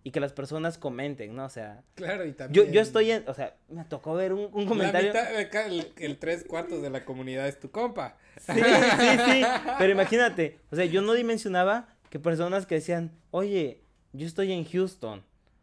Y 0.07 0.13
que 0.13 0.21
las 0.21 0.33
personas 0.33 0.79
comenten, 0.79 1.35
¿no? 1.35 1.47
O 1.47 1.49
sea, 1.49 1.83
Claro, 1.97 2.25
y 2.25 2.29
yo, 2.29 2.37
también. 2.37 2.71
yo 2.71 2.81
estoy 2.81 3.11
en, 3.11 3.29
o 3.29 3.35
sea, 3.35 3.57
me 3.69 3.85
tocó 3.87 4.15
ver 4.15 4.33
un, 4.33 4.49
un 4.53 4.65
comentario. 4.67 5.13
La 5.13 5.23
mitad, 5.25 5.37
acá 5.37 5.67
el, 5.67 5.89
el 5.97 6.17
tres 6.19 6.45
cuartos 6.45 6.81
de 6.81 6.91
la 6.91 7.05
comunidad 7.05 7.49
es 7.49 7.59
tu 7.59 7.73
compa. 7.73 8.17
Sí, 8.39 8.53
sí, 8.53 9.19
sí. 9.27 9.43
Pero 9.79 9.91
imagínate, 9.93 10.61
o 10.71 10.77
sea, 10.77 10.85
yo 10.85 11.03
no 11.03 11.13
dimensionaba 11.15 11.89
que 12.09 12.21
personas 12.21 12.67
que 12.67 12.77
decían, 12.77 13.11
oye, 13.33 13.83
yo 14.13 14.29
estoy 14.29 14.53
en 14.53 14.65
Houston, 14.65 15.19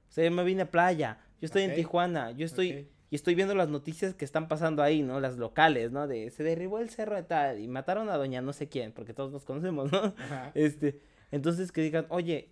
o 0.10 0.12
sea, 0.12 0.26
yo 0.26 0.32
me 0.32 0.44
vine 0.44 0.64
a 0.64 0.72
playa, 0.72 1.20
yo 1.40 1.46
estoy 1.46 1.62
en 1.62 1.74
Tijuana, 1.74 2.32
yo 2.32 2.46
estoy, 2.46 2.90
y 3.10 3.16
estoy 3.16 3.36
viendo 3.36 3.56
las 3.56 3.70
noticias 3.70 4.14
que 4.14 4.26
están 4.26 4.50
pasando 4.50 4.84
ahí, 4.84 5.04
¿no? 5.04 5.22
Las 5.22 5.38
locales, 5.38 5.94
¿no? 5.94 6.06
De 6.06 6.30
se 6.32 6.44
derribó 6.44 6.80
el 6.80 6.90
cerro 6.90 7.16
de 7.16 7.24
tal 7.24 7.62
y 7.62 7.70
mataron 7.70 8.10
a 8.10 8.18
doña 8.18 8.42
no 8.42 8.52
sé 8.52 8.68
quién, 8.68 8.92
porque 8.92 9.14
todos 9.14 9.32
nos 9.32 9.46
conocemos, 9.46 9.90
¿no? 9.90 10.14
Ajá. 10.18 10.52
Este, 10.54 11.00
entonces 11.32 11.72
que 11.72 11.80
digan, 11.82 12.08
oye, 12.10 12.50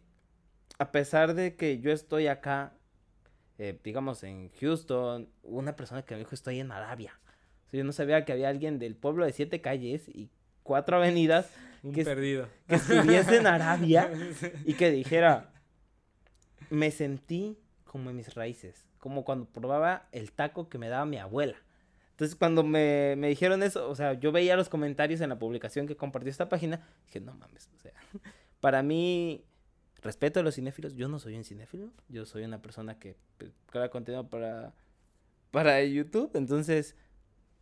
a 0.81 0.91
pesar 0.91 1.35
de 1.35 1.55
que 1.55 1.79
yo 1.79 1.91
estoy 1.91 2.25
acá, 2.25 2.73
eh, 3.59 3.79
digamos 3.83 4.23
en 4.23 4.49
Houston, 4.59 5.29
una 5.43 5.75
persona 5.75 6.01
que 6.01 6.15
me 6.15 6.21
dijo 6.21 6.33
estoy 6.33 6.59
en 6.59 6.71
Arabia. 6.71 7.19
O 7.67 7.69
sea, 7.69 7.77
yo 7.77 7.83
no 7.83 7.91
sabía 7.91 8.25
que 8.25 8.31
había 8.31 8.49
alguien 8.49 8.79
del 8.79 8.95
pueblo 8.95 9.23
de 9.23 9.31
siete 9.31 9.61
calles 9.61 10.09
y 10.09 10.31
cuatro 10.63 10.97
avenidas 10.97 11.51
Un 11.83 11.93
que 11.93 12.03
perdido. 12.03 12.47
que 12.67 12.77
estuviese 12.77 13.37
en 13.37 13.45
Arabia 13.45 14.11
y 14.65 14.73
que 14.73 14.89
dijera, 14.89 15.53
me 16.71 16.89
sentí 16.89 17.59
como 17.83 18.09
en 18.09 18.15
mis 18.15 18.33
raíces, 18.33 18.87
como 18.97 19.23
cuando 19.23 19.45
probaba 19.45 20.07
el 20.11 20.31
taco 20.31 20.67
que 20.67 20.79
me 20.79 20.89
daba 20.89 21.05
mi 21.05 21.17
abuela. 21.17 21.57
Entonces 22.09 22.35
cuando 22.35 22.63
me, 22.63 23.13
me 23.19 23.27
dijeron 23.27 23.61
eso, 23.61 23.87
o 23.87 23.93
sea, 23.93 24.13
yo 24.13 24.31
veía 24.31 24.55
los 24.55 24.67
comentarios 24.67 25.21
en 25.21 25.29
la 25.29 25.37
publicación 25.37 25.85
que 25.85 25.95
compartió 25.95 26.31
esta 26.31 26.49
página, 26.49 26.89
dije, 27.05 27.19
no 27.19 27.35
mames, 27.35 27.69
o 27.75 27.77
sea, 27.77 27.93
para 28.59 28.81
mí, 28.81 29.45
respeto 30.01 30.39
a 30.39 30.43
los 30.43 30.55
cinéfilos, 30.55 30.95
yo 30.95 31.07
no 31.07 31.19
soy 31.19 31.35
un 31.35 31.43
cinéfilo, 31.43 31.91
yo 32.09 32.25
soy 32.25 32.43
una 32.43 32.61
persona 32.61 32.97
que 32.99 33.15
pues, 33.37 33.51
crea 33.67 33.89
contenido 33.89 34.27
para, 34.29 34.73
para 35.51 35.83
YouTube, 35.83 36.31
entonces 36.35 36.95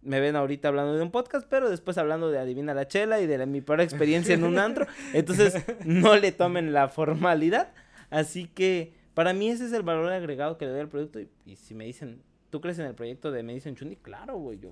me 0.02 0.22
ven 0.22 0.38
ahorita 0.38 0.70
hablando 0.70 0.96
de 0.96 1.04
un 1.04 1.12
podcast, 1.12 1.46
pero 1.50 1.70
después 1.70 1.98
hablando 1.98 2.32
de 2.32 2.40
Adivina 2.40 2.74
la 2.74 2.88
Chela 2.88 3.20
y 3.20 3.28
de 3.28 3.38
la- 3.38 3.46
mi 3.46 3.60
peor 3.60 3.82
experiencia 3.82 4.34
en 4.34 4.46
un 4.46 4.58
antro. 4.60 4.88
Entonces, 5.14 5.56
no 5.86 6.16
le 6.16 6.32
tomen 6.32 6.72
la 6.72 6.88
formalidad. 6.88 7.74
Así 8.10 8.48
que, 8.48 8.94
para 9.14 9.34
mí 9.34 9.50
ese 9.50 9.66
es 9.66 9.74
el 9.74 9.84
valor 9.84 10.10
agregado 10.10 10.58
que 10.58 10.64
le 10.66 10.72
doy 10.72 10.80
al 10.80 10.88
producto. 10.88 11.20
Y, 11.20 11.28
y 11.46 11.58
si 11.58 11.76
me 11.76 11.84
dicen, 11.84 12.22
¿tú 12.50 12.62
crees 12.62 12.80
en 12.80 12.86
el 12.86 12.96
proyecto 12.96 13.30
de 13.32 13.44
Medicine 13.44 13.76
Chundi? 13.76 13.98
Claro, 13.98 14.38
güey, 14.38 14.58
yo. 14.60 14.72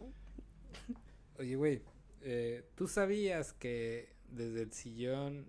Oye, 1.39 1.55
güey, 1.57 1.81
eh, 2.21 2.63
¿tú 2.75 2.87
sabías 2.87 3.51
que 3.51 4.13
desde 4.31 4.61
el 4.61 4.71
sillón 4.71 5.45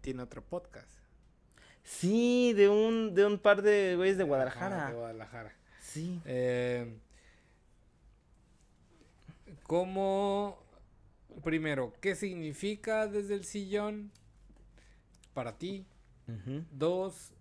tiene 0.00 0.22
otro 0.22 0.42
podcast? 0.42 0.90
Sí, 1.82 2.52
de 2.54 2.68
un, 2.68 3.14
de 3.14 3.24
un 3.26 3.38
par 3.38 3.62
de 3.62 3.94
güeyes 3.96 4.18
de 4.18 4.24
Guadalajara. 4.24 4.88
de 4.88 4.94
Guadalajara. 4.94 5.54
Sí. 5.80 6.20
Eh, 6.24 6.98
¿Cómo, 9.62 10.58
primero, 11.44 11.92
qué 12.00 12.14
significa 12.14 13.06
desde 13.06 13.34
el 13.34 13.44
sillón 13.44 14.10
para 15.34 15.58
ti? 15.58 15.86
Dos, 16.72 17.32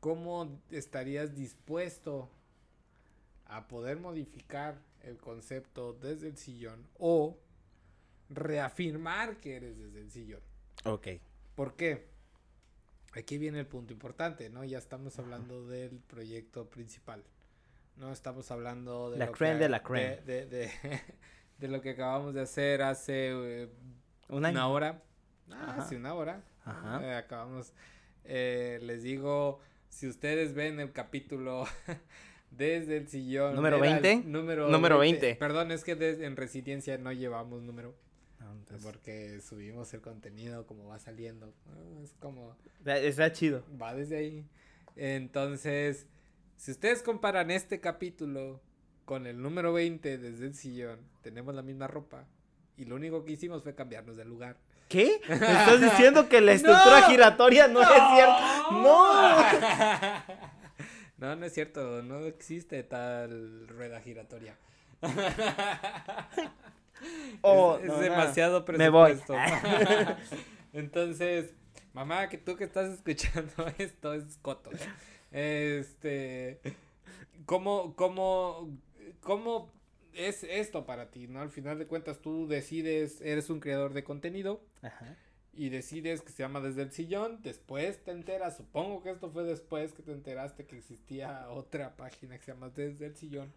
¿cómo 0.00 0.60
estarías 0.70 1.36
dispuesto 1.36 2.28
a 3.46 3.68
poder 3.68 4.00
modificar 4.00 4.78
el 5.02 5.16
concepto 5.16 5.92
desde 5.92 6.28
el 6.28 6.36
sillón 6.36 6.84
o 6.98 7.38
reafirmar 8.28 9.36
que 9.36 9.56
eres 9.56 9.78
desde 9.78 10.00
el 10.00 10.10
sillón? 10.10 10.40
Ok. 10.84 11.06
¿Por 11.60 11.76
qué? 11.76 12.06
Aquí 13.12 13.36
viene 13.36 13.60
el 13.60 13.66
punto 13.66 13.92
importante, 13.92 14.48
¿no? 14.48 14.64
Ya 14.64 14.78
estamos 14.78 15.18
hablando 15.18 15.66
del 15.66 15.98
proyecto 15.98 16.70
principal. 16.70 17.22
No 17.96 18.12
estamos 18.12 18.50
hablando 18.50 19.10
de 19.10 19.18
La 19.18 19.26
lo 19.26 19.32
que- 19.32 19.44
de 19.44 19.68
la 19.68 19.82
crème. 19.82 20.22
De, 20.24 20.46
de- 20.46 20.46
de- 20.46 20.70
de 21.58 21.68
lo 21.68 21.82
que 21.82 21.90
acabamos 21.90 22.32
de 22.32 22.40
hacer 22.40 22.80
hace 22.80 23.28
eh, 23.32 23.68
Un 24.30 24.46
año. 24.46 24.54
una 24.56 24.68
hora. 24.68 25.02
Ah, 25.50 25.76
hace 25.80 25.96
una 25.96 26.14
hora. 26.14 26.42
Ajá. 26.64 27.04
Eh, 27.04 27.14
acabamos. 27.14 27.74
eh, 28.24 28.78
les 28.80 29.02
digo, 29.02 29.60
si 29.90 30.08
ustedes 30.08 30.54
ven 30.54 30.80
el 30.80 30.92
capítulo 30.92 31.66
desde 32.50 32.96
el 32.96 33.08
sillón. 33.08 33.54
¿Número 33.54 33.76
era 33.84 33.96
el 33.98 34.02
20? 34.02 34.26
Número, 34.30 34.68
Número 34.70 34.98
20. 34.98 35.34
Perdón, 35.34 35.72
es 35.72 35.84
que 35.84 35.94
des- 35.94 36.20
en 36.20 36.36
residencia 36.36 36.96
no 36.96 37.12
llevamos 37.12 37.60
número. 37.60 37.94
Porque 38.82 39.40
subimos 39.40 39.92
el 39.94 40.00
contenido 40.00 40.66
como 40.66 40.86
va 40.88 40.98
saliendo. 40.98 41.52
¿no? 41.66 42.02
Es 42.02 42.14
como, 42.20 42.56
está- 42.84 43.32
chido. 43.32 43.64
va 43.80 43.94
desde 43.94 44.16
ahí. 44.18 44.46
Entonces, 44.96 46.06
si 46.56 46.70
ustedes 46.72 47.02
comparan 47.02 47.50
este 47.50 47.80
capítulo 47.80 48.60
con 49.04 49.26
el 49.26 49.40
número 49.42 49.72
20 49.72 50.18
desde 50.18 50.46
el 50.46 50.54
sillón, 50.54 51.00
tenemos 51.22 51.54
la 51.54 51.62
misma 51.62 51.86
ropa. 51.86 52.26
Y 52.76 52.84
lo 52.84 52.96
único 52.96 53.24
que 53.24 53.32
hicimos 53.32 53.62
fue 53.62 53.74
cambiarnos 53.74 54.16
de 54.16 54.24
lugar. 54.24 54.56
¿Qué? 54.88 55.20
¿Me 55.28 55.34
estás 55.34 55.80
diciendo 55.80 56.28
que 56.28 56.40
la 56.40 56.52
estructura 56.52 57.00
¡No! 57.00 57.06
giratoria 57.08 57.68
no, 57.68 57.80
es 57.82 57.88
cierto? 57.88 58.72
¡No! 58.72 60.40
No, 61.18 61.36
no 61.36 61.44
es 61.44 61.52
cierto. 61.52 62.00
No 62.02 62.20
existe 62.20 62.82
tal 62.82 63.68
rueda 63.68 64.00
giratoria. 64.00 64.56
Oh, 67.42 67.78
es, 67.80 67.86
no, 67.86 67.98
demasiado 67.98 68.64
Me 68.76 68.88
voy. 68.90 69.12
presupuesto. 69.12 69.34
Entonces, 70.72 71.54
mamá, 71.92 72.28
que 72.28 72.38
tú 72.38 72.56
que 72.56 72.64
estás 72.64 72.90
escuchando 72.92 73.52
esto 73.78 74.14
es 74.14 74.38
coto. 74.42 74.70
Este, 75.30 76.60
¿cómo, 77.46 77.94
cómo, 77.96 78.68
cómo 79.20 79.70
es 80.12 80.44
esto 80.44 80.86
para 80.86 81.10
ti, 81.10 81.28
no? 81.28 81.40
Al 81.40 81.50
final 81.50 81.78
de 81.78 81.86
cuentas 81.86 82.20
tú 82.20 82.46
decides, 82.46 83.20
eres 83.20 83.50
un 83.50 83.60
creador 83.60 83.92
de 83.94 84.04
contenido 84.04 84.60
Ajá. 84.82 85.16
y 85.52 85.68
decides 85.68 86.22
que 86.22 86.32
se 86.32 86.42
llama 86.42 86.60
Desde 86.60 86.82
el 86.82 86.92
Sillón, 86.92 87.40
después 87.42 88.02
te 88.02 88.10
enteras, 88.10 88.56
supongo 88.56 89.02
que 89.02 89.10
esto 89.10 89.30
fue 89.30 89.44
después 89.44 89.92
que 89.92 90.02
te 90.02 90.12
enteraste 90.12 90.66
que 90.66 90.78
existía 90.78 91.48
otra 91.50 91.96
página 91.96 92.36
que 92.38 92.44
se 92.44 92.52
llama 92.52 92.70
Desde 92.70 93.06
el 93.06 93.16
Sillón. 93.16 93.52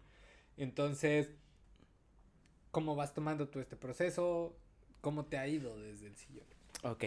Entonces, 0.56 1.30
¿cómo 2.74 2.94
vas 2.96 3.14
tomando 3.14 3.48
tú 3.48 3.60
este 3.60 3.76
proceso? 3.76 4.54
¿Cómo 5.00 5.24
te 5.24 5.38
ha 5.38 5.46
ido 5.46 5.78
desde 5.80 6.08
el 6.08 6.16
sillón? 6.16 6.44
Ok. 6.82 7.04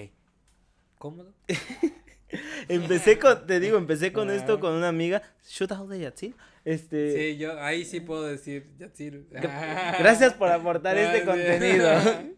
¿Cómodo? 0.98 1.32
Empecé 2.70 3.20
con, 3.20 3.46
te 3.46 3.60
digo, 3.60 3.78
empecé 3.78 4.12
con 4.12 4.30
esto 4.32 4.60
con 4.60 4.74
una 4.74 4.88
amiga, 4.90 5.22
Shootout 5.48 5.90
de 5.90 6.00
Yatsil. 6.00 6.36
Este, 6.66 7.16
Sí, 7.32 7.38
yo 7.38 7.58
ahí 7.62 7.86
sí 7.86 8.00
puedo 8.02 8.24
decir, 8.24 8.68
gra- 8.78 9.98
gracias 10.00 10.34
por 10.34 10.50
aportar 10.50 10.98
este 10.98 11.20
sí. 11.20 11.26
contenido. 11.26 11.90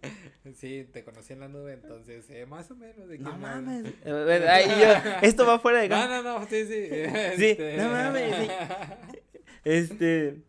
Sí, 0.56 0.88
te 0.92 1.04
conocí 1.04 1.34
en 1.34 1.42
la 1.42 1.48
nube, 1.48 1.74
entonces, 1.74 2.28
eh, 2.32 2.46
más 2.48 2.72
o 2.72 2.76
menos 2.76 3.08
de 3.08 3.20
No 3.20 3.38
mames. 3.38 3.84
Bueno, 4.04 4.46
ahí 4.50 4.66
yo- 4.68 5.12
esto 5.22 5.46
va 5.46 5.60
fuera 5.60 5.82
de 5.82 5.90
No, 5.90 6.08
no, 6.08 6.24
no, 6.24 6.48
sí, 6.48 6.66
sí. 6.66 6.90
Sí, 7.38 7.46
este- 7.52 7.78
no 7.78 7.90
mames, 7.90 8.36
sí. 8.36 8.48
Este, 9.64 10.42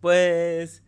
pues, 0.00 0.82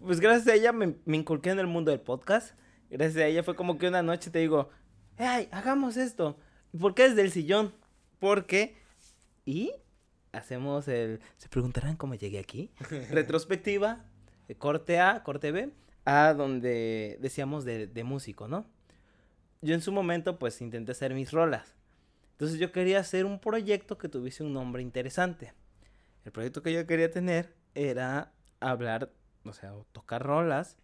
pues 0.00 0.20
gracias 0.20 0.48
a 0.48 0.54
ella 0.54 0.72
me, 0.72 0.96
me 1.04 1.16
inculqué 1.16 1.50
en 1.50 1.58
el 1.58 1.66
mundo 1.66 1.90
del 1.90 2.00
podcast. 2.00 2.54
Gracias 2.90 3.22
a 3.22 3.26
ella 3.26 3.42
fue 3.42 3.54
como 3.56 3.78
que 3.78 3.88
una 3.88 4.02
noche 4.02 4.30
te 4.30 4.38
digo, 4.38 4.70
ay, 5.16 5.48
hagamos 5.50 5.96
esto. 5.96 6.38
¿Y 6.72 6.78
por 6.78 6.94
qué 6.94 7.08
desde 7.08 7.22
el 7.22 7.30
sillón? 7.30 7.74
Porque, 8.18 8.76
y 9.44 9.72
hacemos 10.32 10.88
el, 10.88 11.20
se 11.36 11.48
preguntarán 11.48 11.96
cómo 11.96 12.14
llegué 12.14 12.38
aquí. 12.38 12.70
Retrospectiva, 13.10 14.04
eh, 14.48 14.54
corte 14.54 15.00
A, 15.00 15.22
corte 15.22 15.52
B, 15.52 15.72
a 16.04 16.34
donde 16.34 17.18
decíamos 17.20 17.64
de, 17.64 17.86
de 17.86 18.04
músico, 18.04 18.48
¿no? 18.48 18.66
yo 19.60 19.74
en 19.74 19.80
su 19.80 19.92
momento 19.92 20.38
pues 20.38 20.60
intenté 20.60 20.92
hacer 20.92 21.14
mis 21.14 21.32
rolas. 21.32 21.74
Entonces 22.32 22.58
yo 22.58 22.70
quería 22.70 23.00
hacer 23.00 23.24
un 23.24 23.40
proyecto 23.40 23.98
que 23.98 24.08
tuviese 24.08 24.44
un 24.44 24.52
nombre 24.52 24.82
interesante. 24.82 25.52
El 26.24 26.32
proyecto 26.32 26.62
que 26.62 26.72
yo 26.72 26.86
quería 26.86 27.10
tener 27.10 27.54
era 27.74 28.32
hablar, 28.60 29.10
o 29.48 29.52
sea, 29.52 29.72
tocar 29.92 30.22
rolas 30.22 30.76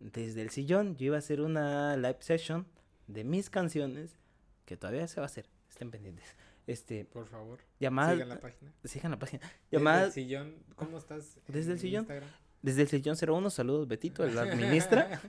desde 0.00 0.42
el 0.42 0.50
sillón. 0.50 0.96
Yo 0.96 1.06
iba 1.06 1.16
a 1.16 1.18
hacer 1.18 1.40
una 1.40 1.96
live 1.96 2.18
session 2.20 2.66
de 3.06 3.24
mis 3.24 3.50
canciones 3.50 4.18
que 4.64 4.76
todavía 4.76 5.06
se 5.08 5.20
va 5.20 5.24
a 5.24 5.26
hacer. 5.26 5.48
Estén 5.68 5.90
pendientes. 5.90 6.24
Este, 6.66 7.04
Por 7.04 7.26
favor, 7.28 7.60
sigan 7.78 8.28
la 8.28 8.40
página. 8.40 8.72
sigan 8.84 9.10
la 9.12 9.18
página. 9.18 9.42
Desde 9.42 9.56
Llamada 9.70 10.04
el 10.06 10.12
sillón, 10.12 10.54
¿cómo 10.74 10.98
estás? 10.98 11.38
Desde 11.46 11.72
el 11.72 11.78
sillón. 11.78 12.00
Instagram? 12.02 12.28
desde 12.62 12.82
el 12.82 12.88
sillón 12.88 13.16
01, 13.16 13.50
saludos 13.50 13.86
Betito, 13.86 14.24
el 14.24 14.36
administra. 14.38 15.20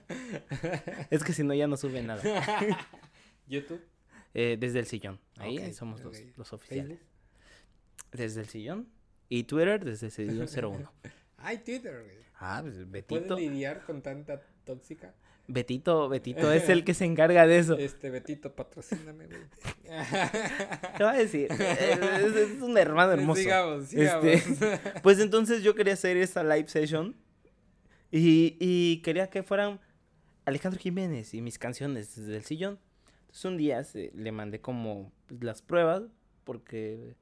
es 1.10 1.22
que 1.22 1.32
si 1.32 1.44
no 1.44 1.54
ya 1.54 1.68
no 1.68 1.76
sube 1.76 2.02
nada. 2.02 2.20
YouTube. 3.46 3.80
Eh, 4.34 4.56
desde 4.58 4.80
el 4.80 4.86
sillón. 4.86 5.20
Ahí, 5.36 5.72
somos 5.72 6.02
los, 6.02 6.18
ok. 6.18 6.26
los 6.36 6.52
oficiales. 6.52 6.98
Desde 8.10 8.40
el 8.40 8.48
sillón. 8.48 8.88
Y 9.28 9.44
Twitter 9.44 9.84
desde 9.84 10.06
el 10.06 10.12
sillón 10.12 10.48
01. 10.48 10.92
Ay, 11.38 11.58
Twitter, 11.58 12.02
güey. 12.04 12.16
Ah, 12.40 12.58
pues 12.62 12.74
¿Puedes 12.74 12.90
Betito. 12.90 13.36
lidiar 13.36 13.84
con 13.84 14.02
tanta 14.02 14.40
tóxica? 14.64 15.14
Betito, 15.46 16.08
Betito 16.10 16.52
es 16.52 16.68
el 16.68 16.84
que 16.84 16.92
se 16.94 17.04
encarga 17.06 17.46
de 17.46 17.58
eso. 17.58 17.76
Este, 17.78 18.10
Betito, 18.10 18.54
patrocíname, 18.54 19.26
güey. 19.26 19.40
Te 20.98 21.04
va 21.04 21.12
a 21.12 21.16
decir. 21.16 21.50
Es, 21.50 22.36
es 22.36 22.60
un 22.62 22.76
hermano 22.76 23.12
hermoso. 23.12 23.40
Sigamos, 23.40 23.86
sigamos. 23.88 24.24
Este, 24.26 24.80
pues 25.02 25.18
entonces 25.20 25.62
yo 25.62 25.74
quería 25.74 25.94
hacer 25.94 26.16
esta 26.18 26.42
live 26.44 26.68
session. 26.68 27.16
Y, 28.10 28.56
y 28.60 29.00
quería 29.02 29.28
que 29.30 29.42
fueran 29.42 29.80
Alejandro 30.44 30.80
Jiménez 30.80 31.34
y 31.34 31.40
mis 31.42 31.58
canciones 31.58 32.14
desde 32.16 32.36
el 32.36 32.44
sillón. 32.44 32.78
Entonces 33.20 33.44
un 33.44 33.56
día 33.56 33.84
se- 33.84 34.10
le 34.14 34.32
mandé 34.32 34.60
como 34.60 35.12
pues, 35.26 35.42
las 35.42 35.62
pruebas. 35.62 36.02
Porque 36.44 37.14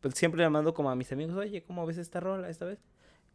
pues 0.00 0.14
siempre 0.14 0.42
le 0.42 0.50
mando 0.50 0.74
como 0.74 0.90
a 0.90 0.96
mis 0.96 1.10
amigos, 1.12 1.34
oye, 1.36 1.62
¿cómo 1.62 1.84
ves 1.86 1.96
esta 1.98 2.20
rola 2.20 2.48
esta 2.50 2.66
vez? 2.66 2.78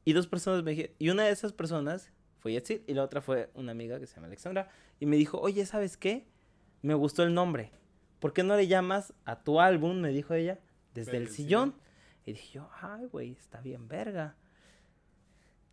Y 0.03 0.13
dos 0.13 0.27
personas 0.27 0.63
me 0.63 0.71
dijeron, 0.71 0.95
y 0.99 1.09
una 1.09 1.23
de 1.23 1.31
esas 1.31 1.53
personas 1.53 2.11
fue 2.39 2.53
Yetsil 2.53 2.83
y 2.87 2.93
la 2.93 3.03
otra 3.03 3.21
fue 3.21 3.51
una 3.53 3.71
amiga 3.71 3.99
que 3.99 4.07
se 4.07 4.15
llama 4.15 4.27
Alexandra. 4.27 4.69
Y 4.99 5.05
me 5.05 5.15
dijo, 5.15 5.39
oye, 5.39 5.65
¿sabes 5.65 5.97
qué? 5.97 6.25
Me 6.81 6.93
gustó 6.95 7.23
el 7.23 7.33
nombre. 7.33 7.71
¿Por 8.19 8.33
qué 8.33 8.43
no 8.43 8.55
le 8.55 8.67
llamas 8.67 9.13
a 9.25 9.43
tu 9.43 9.59
álbum? 9.59 9.99
Me 9.99 10.09
dijo 10.09 10.33
ella, 10.33 10.59
desde 10.93 11.17
el 11.17 11.29
sillón. 11.29 11.75
Y 12.25 12.33
dije 12.33 12.53
yo, 12.53 12.69
ay, 12.81 13.05
güey, 13.05 13.31
está 13.33 13.61
bien 13.61 13.87
verga. 13.87 14.35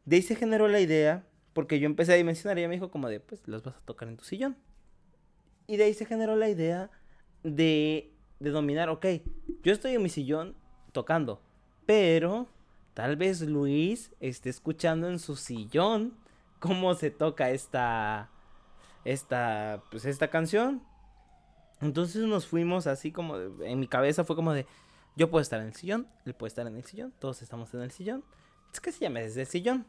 De 0.04 0.16
ahí 0.16 0.22
se 0.22 0.36
generó 0.36 0.68
la 0.68 0.80
idea, 0.80 1.26
porque 1.52 1.78
yo 1.78 1.86
empecé 1.86 2.12
a 2.12 2.16
dimensionar 2.16 2.58
y 2.58 2.62
ella 2.62 2.68
me 2.68 2.74
dijo 2.74 2.90
como 2.90 3.08
de, 3.08 3.20
pues, 3.20 3.46
las 3.46 3.62
vas 3.62 3.76
a 3.76 3.80
tocar 3.80 4.08
en 4.08 4.16
tu 4.16 4.24
sillón. 4.24 4.56
Y 5.66 5.76
de 5.76 5.84
ahí 5.84 5.94
se 5.94 6.06
generó 6.06 6.36
la 6.36 6.48
idea 6.48 6.90
de, 7.42 8.14
de 8.40 8.50
dominar, 8.50 8.88
ok, 8.88 9.06
yo 9.62 9.72
estoy 9.72 9.92
en 9.92 10.02
mi 10.02 10.08
sillón 10.08 10.56
tocando, 10.92 11.42
pero 11.84 12.48
tal 12.98 13.14
vez 13.14 13.42
Luis 13.42 14.10
esté 14.18 14.50
escuchando 14.50 15.08
en 15.08 15.20
su 15.20 15.36
sillón 15.36 16.14
cómo 16.58 16.94
se 16.96 17.12
toca 17.12 17.50
esta, 17.50 18.28
esta, 19.04 19.84
pues, 19.92 20.04
esta 20.04 20.30
canción. 20.30 20.82
Entonces 21.80 22.22
nos 22.26 22.48
fuimos 22.48 22.88
así 22.88 23.12
como, 23.12 23.38
de- 23.38 23.70
en 23.70 23.78
mi 23.78 23.86
cabeza 23.86 24.24
fue 24.24 24.34
como 24.34 24.52
de, 24.52 24.66
yo 25.14 25.30
puedo 25.30 25.40
estar 25.42 25.60
en 25.60 25.68
el 25.68 25.74
sillón, 25.76 26.08
él 26.24 26.34
puede 26.34 26.48
estar 26.48 26.66
en 26.66 26.74
el 26.76 26.82
sillón, 26.84 27.14
todos 27.20 27.40
estamos 27.40 27.72
en 27.72 27.82
el 27.82 27.92
sillón. 27.92 28.24
Es 28.72 28.80
que 28.80 28.90
se 28.90 28.98
llama 28.98 29.20
desde 29.20 29.42
el 29.42 29.46
sillón. 29.46 29.86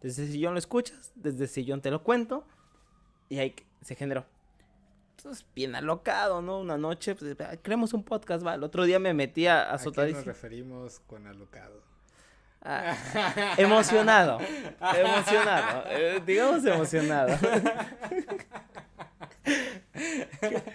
Desde 0.00 0.22
el 0.24 0.30
sillón 0.30 0.52
lo 0.54 0.58
escuchas, 0.60 1.10
desde 1.16 1.42
el 1.44 1.50
sillón 1.50 1.80
te 1.80 1.90
lo 1.90 2.04
cuento. 2.04 2.46
Y 3.28 3.40
ahí 3.40 3.56
se 3.80 3.96
generó. 3.96 4.24
Entonces, 5.16 5.44
bien 5.52 5.74
alocado, 5.74 6.40
¿no? 6.42 6.60
Una 6.60 6.78
noche, 6.78 7.16
pues, 7.16 7.36
"Ah, 7.40 7.56
creemos 7.60 7.92
un 7.92 8.04
podcast, 8.04 8.46
va. 8.46 8.54
El 8.54 8.62
otro 8.62 8.84
día 8.84 9.00
me 9.00 9.14
metí 9.14 9.48
a, 9.48 9.62
a 9.68 9.74
¿A 9.74 9.78
qué 9.78 10.12
nos 10.14 10.26
referimos 10.26 11.00
con 11.00 11.26
alocado? 11.26 11.90
Ah, 12.64 12.94
emocionado. 13.56 14.38
Emocionado. 14.94 15.84
eh, 15.90 16.22
digamos 16.24 16.64
emocionado. 16.64 17.36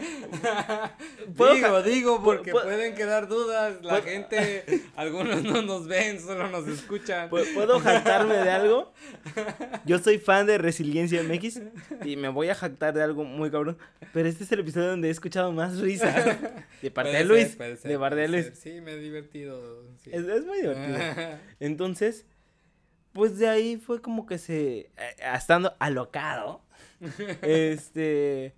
Puedo 1.36 1.54
digo, 1.56 1.82
digo, 1.84 2.24
porque 2.24 2.52
puedo- 2.52 2.66
pueden 2.66 2.96
quedar 2.96 3.28
dudas. 3.28 3.76
La 3.82 3.90
puedo- 3.90 4.04
gente, 4.04 4.64
algunos 4.96 5.44
no 5.44 5.62
nos 5.62 5.88
ven, 5.88 6.20
solo 6.20 6.48
nos 6.50 6.68
escuchan. 6.68 7.30
¿Pu- 7.30 7.54
¿Puedo 7.54 7.80
jactarme 7.80 8.36
de 8.36 8.50
algo? 8.52 8.94
Yo 9.86 10.00
soy 10.00 10.18
fan 10.20 10.46
de 10.46 10.58
Resiliencia 10.58 11.22
MX 11.24 11.62
y 12.06 12.16
me 12.16 12.30
voy 12.30 12.50
a 12.50 12.56
jactar 12.56 12.94
de 12.94 13.04
algo 13.04 13.24
muy 13.24 13.50
cabrón. 13.52 13.78
Pero 14.14 14.30
este 14.30 14.44
es 14.44 14.52
el 14.52 14.60
episodio 14.60 14.90
donde 14.90 15.08
he 15.08 15.12
escuchado 15.12 15.52
más 15.52 15.80
risas. 15.80 16.38
De 16.82 16.92
parte 16.92 17.12
de 17.12 17.24
Luis. 17.26 17.48
ser, 17.50 17.58
puede 17.58 17.78
ser, 17.78 17.92
de 17.92 18.00
parte 18.00 18.16
de 18.22 18.28
Luis. 18.28 18.46
ser. 18.46 18.56
Sí, 18.56 18.82
me 18.82 18.94
he 18.94 18.98
divertido. 18.98 19.84
sí. 20.04 20.12
Es, 20.14 20.26
es 20.28 20.46
muy 20.46 20.62
divertido. 20.62 20.98
Entonces, 21.60 22.26
pues 23.14 23.38
de 23.40 23.50
ahí 23.50 23.78
fue 23.78 24.02
como 24.02 24.26
que 24.28 24.38
se. 24.38 24.92
eh, 24.98 25.16
estando 25.36 25.76
alocado. 25.80 26.62
este. 27.42 28.54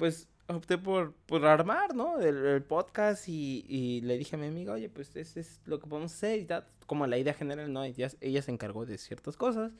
Pues 0.00 0.28
opté 0.48 0.78
por, 0.78 1.14
por 1.26 1.46
armar, 1.46 1.94
¿no? 1.94 2.18
El, 2.18 2.44
el 2.44 2.62
podcast 2.64 3.28
y, 3.28 3.64
y 3.68 4.00
le 4.00 4.18
dije 4.18 4.34
a 4.34 4.38
mi 4.40 4.48
amiga, 4.48 4.72
oye, 4.72 4.88
pues 4.88 5.14
este 5.14 5.38
es 5.40 5.60
lo 5.66 5.78
que 5.78 5.86
podemos 5.86 6.12
hacer 6.12 6.40
y 6.40 6.44
tal. 6.46 6.66
Como 6.86 7.06
la 7.06 7.18
idea 7.18 7.34
general, 7.34 7.72
¿no? 7.72 7.84
Ella, 7.84 8.08
ella 8.20 8.42
se 8.42 8.50
encargó 8.50 8.84
de 8.84 8.98
ciertas 8.98 9.36
cosas. 9.36 9.70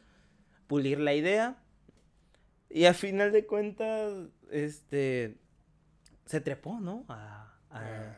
Pulir 0.69 1.01
la 1.01 1.15
idea. 1.15 1.57
Y 2.69 2.85
al 2.85 2.95
final 2.95 3.33
de 3.33 3.47
cuentas, 3.47 4.13
este. 4.53 5.37
Se 6.27 6.41
trepó, 6.41 6.79
¿no? 6.79 7.05
A. 7.09 7.47
a- 7.71 7.81
Ah, 7.83 8.17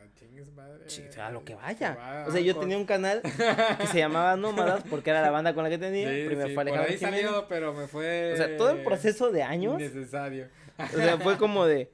madre. 0.56 0.84
A 1.22 1.30
lo 1.30 1.44
que 1.44 1.54
vaya. 1.54 1.94
va 1.94 2.26
o 2.26 2.32
sea, 2.32 2.40
yo 2.40 2.54
con- 2.54 2.62
tenía 2.62 2.76
un 2.78 2.84
canal 2.86 3.20
que 3.80 3.86
se 3.86 3.98
llamaba 3.98 4.36
Nómadas 4.36 4.82
porque 4.88 5.10
era 5.10 5.20
la 5.22 5.30
banda 5.30 5.54
con 5.54 5.62
la 5.64 5.70
que 5.70 5.78
tenía. 5.78 6.10
Sí, 6.10 6.24
Primero 6.26 6.48
sí, 6.48 6.54
fue 6.54 6.62
Alejandro 6.62 6.98
salió, 6.98 7.48
pero 7.48 7.72
me 7.74 7.86
fue. 7.86 8.32
O 8.32 8.36
sea, 8.36 8.56
todo 8.56 8.70
el 8.70 8.82
proceso 8.82 9.30
de 9.30 9.42
años, 9.42 9.74
Innecesario. 9.80 10.48
O 10.78 10.96
sea, 10.96 11.18
fue 11.18 11.38
como 11.38 11.66
de 11.66 11.92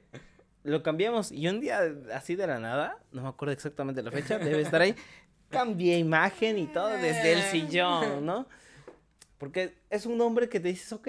lo 0.63 0.83
cambiamos 0.83 1.31
y 1.31 1.47
un 1.47 1.61
día 1.61 1.79
así 2.13 2.35
de 2.35 2.45
la 2.45 2.59
nada, 2.59 2.97
no 3.11 3.21
me 3.21 3.27
acuerdo 3.29 3.53
exactamente 3.53 4.03
la 4.03 4.11
fecha, 4.11 4.37
debe 4.39 4.61
estar 4.61 4.81
ahí. 4.81 4.95
Cambié 5.49 5.97
imagen 5.97 6.59
y 6.59 6.67
todo 6.67 6.89
desde 6.89 7.33
el 7.33 7.41
sillón, 7.43 8.25
¿no? 8.25 8.47
Porque 9.39 9.77
es 9.89 10.05
un 10.05 10.17
nombre 10.17 10.47
que 10.49 10.59
te 10.59 10.67
dices, 10.67 10.91
ok. 10.93 11.07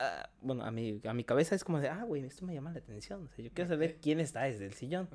ah, 0.00 0.28
bueno, 0.40 0.64
a 0.64 0.70
mi, 0.70 1.00
a 1.04 1.14
mi 1.14 1.24
cabeza 1.24 1.54
es 1.54 1.64
como 1.64 1.80
de, 1.80 1.88
ah, 1.88 2.02
güey, 2.04 2.24
esto 2.24 2.44
me 2.44 2.52
llama 2.52 2.72
la 2.72 2.80
atención. 2.80 3.24
O 3.24 3.28
sea, 3.34 3.44
yo 3.44 3.50
quiero 3.54 3.70
saber 3.70 3.92
Ok. 3.92 3.98
quién 4.02 4.20
está 4.20 4.42
desde 4.42 4.66
el 4.66 4.74
sillón. 4.74 5.08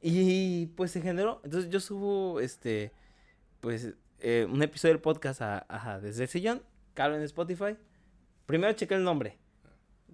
Y 0.00 0.66
pues 0.76 0.90
se 0.92 1.02
generó. 1.02 1.40
Entonces 1.44 1.70
yo 1.70 1.80
subo 1.80 2.40
este. 2.40 2.92
Pues 3.60 3.92
eh, 4.20 4.46
un 4.48 4.62
episodio 4.62 4.94
del 4.94 5.02
podcast 5.02 5.42
a, 5.42 5.66
ajá, 5.68 6.00
desde 6.00 6.22
el 6.22 6.28
sillón. 6.28 6.62
Calo 6.94 7.16
en 7.16 7.22
Spotify. 7.22 7.76
Primero 8.46 8.72
chequé 8.74 8.94
el 8.94 9.02
nombre. 9.04 9.38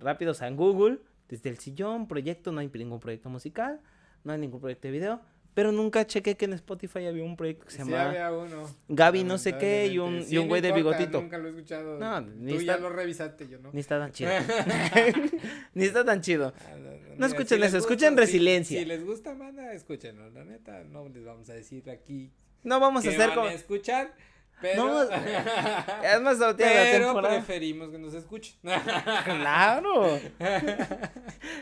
Rápido, 0.03 0.33
o 0.33 0.35
sea, 0.35 0.49
en 0.49 0.57
Google. 0.57 0.99
Desde 1.29 1.49
el 1.51 1.59
sillón, 1.59 2.07
proyecto. 2.09 2.53
No 2.53 2.61
hay 2.61 2.69
ningún 2.73 3.01
proyecto 3.01 3.29
musical. 3.31 3.81
No 4.25 4.33
hay 4.33 4.39
ningún 4.39 4.61
proyecto 4.61 4.89
de 4.89 4.93
video. 4.93 5.21
Pero 5.55 5.71
nunca 5.71 6.07
chequé 6.07 6.35
que 6.35 6.47
en 6.47 6.55
Spotify 6.55 7.05
había 7.05 7.25
un 7.25 7.37
proyecto 7.37 7.67
que 7.67 7.73
se 7.73 7.83
Sí 7.85 7.91
llamaba 7.91 8.09
había 8.09 8.33
uno. 8.33 8.71
Gaby 8.89 9.23
no 9.25 9.37
sé 9.37 9.59
qué 9.59 9.87
y 9.87 9.99
un, 9.99 10.25
y 10.27 10.39
un 10.39 10.49
güey 10.49 10.63
de 10.63 10.73
bigotito. 10.73 11.21
Nunca 11.21 11.37
lo 11.37 11.47
he 11.49 11.51
escuchado. 11.51 11.99
No, 11.99 12.23
ni 12.23 12.55
Tú 12.55 12.61
ya 12.63 12.73
está- 12.73 12.83
lo 12.83 12.89
revisaste, 12.89 13.47
yo 13.49 13.59
no. 13.59 13.71
Ni 13.71 13.81
está 13.81 13.99
tan 13.99 14.13
chido. 14.13 14.31
Ni 15.75 15.85
está 15.85 16.05
tan 16.05 16.21
chido. 16.23 16.55
Ah, 16.59 16.71
no, 16.77 16.85
no, 16.85 16.91
No 16.93 17.15
mira, 17.15 17.27
escuchen 17.27 17.63
eso, 17.63 17.77
escuchen 17.77 18.11
si- 18.15 18.17
Resiliencia. 18.17 18.79
Si, 18.79 18.85
les 18.87 19.05
gusta, 19.05 19.35
manda, 19.35 19.73
escúchenlo. 19.75 20.31
La 20.31 20.45
neta, 20.45 20.85
no 20.85 21.09
les 21.09 21.25
vamos 21.25 21.49
a 21.51 21.55
decir 21.55 21.89
aquí 21.91 22.33
No 22.63 22.81
vamos 22.81 23.05
a 23.05 23.09
hacer 23.11 23.21
van 23.29 23.35
como. 23.35 23.47
a 23.49 23.53
escuchar, 23.53 24.15
pero... 24.63 24.85
No, 24.85 25.03
es 25.03 26.21
más, 26.23 26.39
tiene 26.57 26.75
la 26.75 26.83
pero 26.91 27.05
temporada. 27.07 27.35
preferimos 27.37 27.91
que 27.91 27.99
nos 27.99 28.15
escuchen. 28.15 28.55
Claro. 29.25 30.19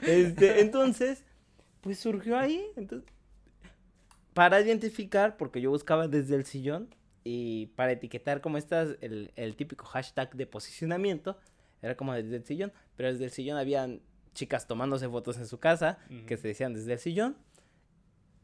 Este, 0.02 0.60
entonces, 0.60 1.24
pues 1.80 1.98
surgió 1.98 2.38
ahí. 2.38 2.64
Entonces, 2.76 3.10
para 4.34 4.60
identificar, 4.60 5.36
porque 5.36 5.60
yo 5.60 5.70
buscaba 5.70 6.06
desde 6.06 6.36
el 6.36 6.44
sillón 6.44 6.94
y 7.24 7.66
para 7.76 7.92
etiquetar 7.92 8.40
como 8.40 8.58
estas, 8.58 8.96
el, 9.00 9.32
el 9.34 9.56
típico 9.56 9.84
hashtag 9.86 10.34
de 10.34 10.46
posicionamiento, 10.46 11.36
era 11.82 11.96
como 11.96 12.12
desde 12.12 12.36
el 12.36 12.44
sillón, 12.44 12.72
pero 12.96 13.10
desde 13.10 13.24
el 13.24 13.30
sillón 13.30 13.56
habían 13.58 14.02
chicas 14.34 14.66
tomándose 14.66 15.08
fotos 15.08 15.38
en 15.38 15.46
su 15.46 15.58
casa 15.58 15.98
que 16.26 16.36
se 16.36 16.48
decían 16.48 16.74
desde 16.74 16.92
el 16.92 16.98
sillón. 16.98 17.36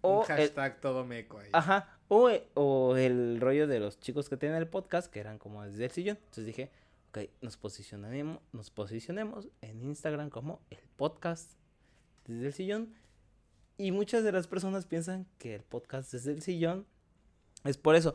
Un 0.03 0.21
el, 0.21 0.27
hashtag 0.27 0.81
todo 0.81 1.05
meco 1.05 1.39
ahí. 1.39 1.51
Ajá. 1.53 1.96
O, 2.09 2.31
o 2.55 2.97
el 2.97 3.41
rollo 3.41 3.67
de 3.67 3.81
los 3.81 3.99
chicos 3.99 4.29
que 4.29 4.37
tienen 4.37 4.59
el 4.59 4.69
podcast, 4.69 5.13
que 5.13 5.21
eran 5.21 5.39
como 5.39 5.65
desde 5.65 5.87
el 5.87 5.91
sillón. 5.91 6.19
Entonces 6.19 6.47
dije, 6.47 6.71
ok, 7.11 7.29
nos 7.43 7.57
posicionaremos, 7.57 8.41
nos 8.53 8.71
posicionemos 8.71 9.49
en 9.61 9.83
Instagram 9.83 10.31
como 10.31 10.61
el 10.71 10.79
podcast 10.97 11.53
desde 12.27 12.47
el 12.47 12.53
sillón. 12.53 12.95
Y 13.79 13.93
muchas 13.93 14.25
de 14.25 14.33
las 14.33 14.47
personas 14.47 14.87
piensan 14.87 15.27
que 15.39 15.55
el 15.55 15.63
podcast 15.63 16.13
desde 16.13 16.33
el 16.33 16.43
sillón 16.43 16.87
es 17.65 17.77
por 17.77 17.95
eso. 17.95 18.15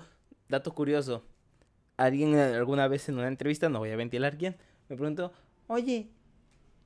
Dato 0.49 0.73
curioso. 0.73 1.23
Alguien 1.97 2.35
alguna 2.35 2.87
vez 2.87 3.09
en 3.09 3.17
una 3.17 3.27
entrevista, 3.27 3.69
no 3.69 3.79
voy 3.79 3.91
a 3.91 3.95
ventilar 3.95 4.37
quién, 4.37 4.55
me 4.89 4.95
preguntó, 4.95 5.31
oye, 5.67 6.09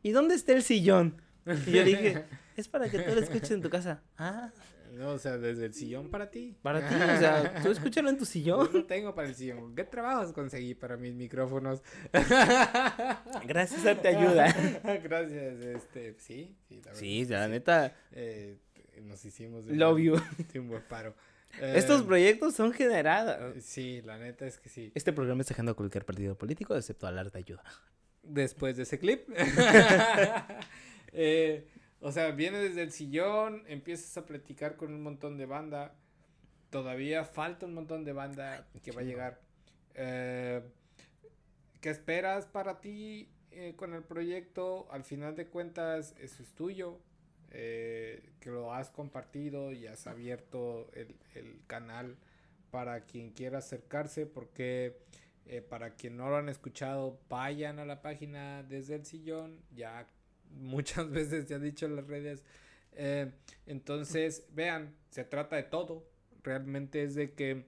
¿y 0.03 0.11
dónde 0.11 0.35
está 0.35 0.51
el 0.53 0.61
sillón? 0.61 1.21
Y 1.45 1.71
yo 1.71 1.83
dije, 1.83 2.25
es 2.57 2.67
para 2.67 2.89
que 2.89 2.99
tú 2.99 3.15
lo 3.15 3.21
escuches 3.21 3.51
en 3.51 3.61
tu 3.61 3.69
casa. 3.69 4.01
Ah, 4.17 4.51
No, 4.95 5.09
o 5.11 5.17
sea, 5.19 5.37
desde 5.37 5.65
el 5.65 5.73
sillón 5.73 6.09
para 6.09 6.31
ti. 6.31 6.55
para 6.61 6.79
ti, 6.87 6.95
o 6.95 7.19
sea, 7.19 7.53
tú 7.63 7.69
escúchalo 7.71 8.09
en 8.09 8.15
tu 8.17 8.23
Yo 8.23 8.29
sillón. 8.31 8.69
no 8.73 8.85
tengo 8.85 9.13
para 9.13 9.27
el 9.27 9.35
sillón. 9.35 9.75
¿Qué 9.75 9.83
trabajos 9.83 10.31
conseguí 10.31 10.73
para 10.73 10.95
mis 10.97 11.13
micrófonos? 11.13 11.81
Gracias 13.47 13.85
a 13.85 13.95
te 14.01 14.07
ayuda. 14.09 14.53
Gracias, 15.03 15.59
este, 15.61 16.15
sí, 16.19 16.55
sí, 16.67 16.75
la 16.77 16.81
verdad. 16.87 16.99
Sí, 16.99 17.25
la 17.25 17.47
neta, 17.47 17.93
Eh, 18.11 18.57
nos 19.03 19.23
hicimos 19.25 19.65
de 19.65 19.75
love 19.75 19.95
un- 19.95 20.01
you. 20.03 20.15
de 20.53 20.59
un 20.59 20.69
buen 20.69 20.83
paro. 20.83 21.13
Estos 21.61 22.01
Eh, 22.01 22.05
proyectos 22.05 22.53
son 22.55 22.73
generados. 22.73 23.63
Sí, 23.63 24.01
la 24.03 24.17
neta 24.17 24.45
es 24.45 24.57
que 24.59 24.69
sí. 24.69 24.91
Este 24.95 25.13
programa 25.13 25.41
es 25.41 25.51
ajeno 25.51 25.71
a 25.71 25.73
cualquier 25.73 26.05
partido 26.05 26.37
político, 26.37 26.75
excepto 26.75 27.07
al 27.07 27.17
arte 27.17 27.37
ayuda. 27.37 27.63
Después 28.23 28.75
de 28.77 28.83
ese 28.83 28.97
clip. 28.99 29.29
Eh, 31.13 31.67
o 32.05 32.11
sea, 32.11 32.31
viene 32.31 32.59
desde 32.59 32.83
el 32.83 32.91
sillón, 32.91 33.63
empiezas 33.67 34.15
a 34.17 34.25
platicar 34.27 34.75
con 34.77 34.93
un 34.93 35.01
montón 35.03 35.37
de 35.37 35.45
banda. 35.47 35.95
Todavía 36.69 37.25
falta 37.25 37.65
un 37.65 37.73
montón 37.73 38.03
de 38.05 38.13
banda 38.13 38.67
que 38.83 38.91
va 38.91 39.01
a 39.01 39.05
llegar. 39.05 39.41
Eh, 39.95 40.61
¿Qué 41.81 41.89
esperas 41.89 42.45
para 42.47 42.81
ti 42.81 43.29
eh, 43.51 43.73
con 43.75 43.93
el 43.93 44.03
proyecto? 44.03 44.87
Al 44.91 45.03
final 45.03 45.35
de 45.35 45.47
cuentas, 45.47 46.15
eso 46.19 46.43
es 46.43 46.53
tuyo. 46.55 46.99
eh, 47.51 48.33
que 48.41 48.49
lo 48.49 48.73
has 48.73 48.89
compartido 48.91 49.71
y 49.71 49.87
has 49.87 50.07
abierto 50.07 50.89
el, 50.93 51.15
el 51.35 51.61
canal 51.67 52.17
para 52.71 53.05
quien 53.05 53.31
quiera 53.31 53.59
acercarse, 53.59 54.25
porque 54.25 54.97
eh, 55.45 55.61
para 55.61 55.91
quien 55.95 56.17
no 56.17 56.29
lo 56.29 56.37
han 56.37 56.49
escuchado, 56.49 57.19
vayan 57.29 57.79
a 57.79 57.85
la 57.85 58.01
página 58.01 58.63
desde 58.63 58.95
el 58.95 59.05
sillón, 59.05 59.61
ya 59.71 60.07
muchas 60.51 61.09
veces 61.11 61.47
se 61.47 61.55
ha 61.55 61.59
dicho 61.59 61.85
en 61.85 61.95
las 61.95 62.07
redes. 62.07 62.43
Eh, 62.93 63.31
entonces, 63.65 64.45
vean, 64.53 64.95
se 65.09 65.23
trata 65.23 65.55
de 65.55 65.63
todo. 65.63 66.05
Realmente 66.43 67.03
es 67.03 67.15
de 67.15 67.33
que 67.33 67.65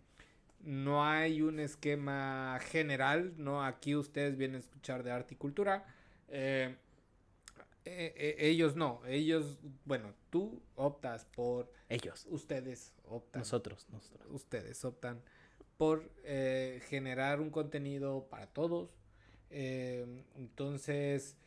no 0.62 1.06
hay 1.06 1.42
un 1.42 1.60
esquema 1.60 2.60
general, 2.62 3.34
¿no? 3.38 3.64
Aquí 3.64 3.96
ustedes 3.96 4.38
vienen 4.38 4.58
a 4.58 4.60
escuchar 4.60 5.04
de 5.04 5.12
arte 5.12 5.34
y 5.34 5.38
cultura. 5.38 5.86
eh, 6.30 6.76
eh, 7.86 8.36
ellos 8.40 8.76
no, 8.76 9.02
ellos, 9.08 9.58
bueno, 9.86 10.14
tú 10.30 10.62
optas 10.76 11.24
por, 11.26 11.72
Ellos, 11.88 12.28
ustedes 12.30 12.92
optan 13.06 13.40
nosotros, 13.42 13.88
nosotros. 13.90 14.28
ustedes 14.30 14.84
optan 14.84 15.22
por 15.78 16.12
generar 16.90 17.40
un 17.40 17.50
contenido 17.50 18.28
para 18.30 18.48
todos. 18.48 18.98
Entonces, 19.50 21.38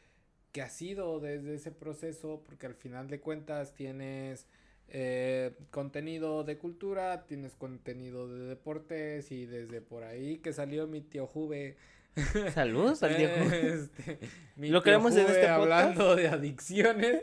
¿qué 0.52 0.62
ha 0.62 0.68
sido 0.68 1.20
desde 1.20 1.54
ese 1.54 1.70
proceso? 1.72 2.42
Porque 2.46 2.66
al 2.66 2.74
final 2.74 3.08
de 3.08 3.20
cuentas 3.20 3.74
tienes 3.74 4.46
eh, 4.88 5.54
contenido 5.70 6.44
de 6.44 6.58
cultura, 6.58 7.26
tienes 7.26 7.54
contenido 7.54 8.28
de 8.28 8.46
deportes 8.46 9.30
y 9.30 9.46
desde 9.46 9.80
por 9.80 10.02
ahí 10.02 10.38
que 10.38 10.52
salió 10.52 10.86
mi 10.86 11.00
tío 11.00 11.26
Juve. 11.26 11.76
Saludos 12.54 13.02
al 13.02 13.14
viejo. 13.16 13.50
Este, 13.54 14.18
mi 14.56 14.68
Lo 14.68 14.82
queremos 14.82 15.12
en 15.14 15.20
este 15.26 15.32
podcast. 15.40 15.50
hablando 15.60 16.16
de 16.16 16.28
adicciones. 16.28 17.22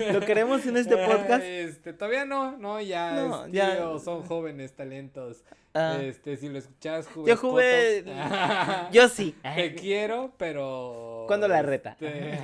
Lo 0.12 0.20
queremos 0.20 0.64
en 0.66 0.76
este 0.76 0.96
podcast. 1.06 1.42
Este, 1.44 1.92
todavía 1.92 2.24
no, 2.24 2.56
no, 2.58 2.80
ya, 2.80 3.14
No, 3.14 3.46
es 3.46 3.52
ya- 3.52 3.76
tío, 3.76 3.98
son 3.98 4.22
jóvenes 4.24 4.74
talentos. 4.74 5.44
Ah, 5.74 5.98
Este, 6.02 6.36
si 6.36 6.48
lo 6.48 6.58
escuchas, 6.58 7.06
Juve, 7.08 7.32
Escoto. 7.32 8.10
yo 8.92 9.08
sí. 9.08 9.34
Te 9.42 9.74
quiero, 9.74 10.34
pero. 10.36 11.24
¿Cuándo 11.28 11.46
la 11.48 11.62
reta? 11.62 11.96
este, 12.00 12.38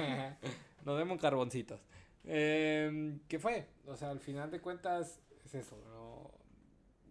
nos 0.84 0.98
demos 0.98 1.20
carboncitos. 1.20 1.80
Em, 2.24 3.18
¿Qué 3.28 3.38
fue? 3.38 3.66
O 3.86 3.96
sea, 3.96 4.10
al 4.10 4.20
final 4.20 4.50
de 4.50 4.60
cuentas, 4.60 5.20
es 5.44 5.54
eso, 5.54 5.76
¿no? 5.90 6.30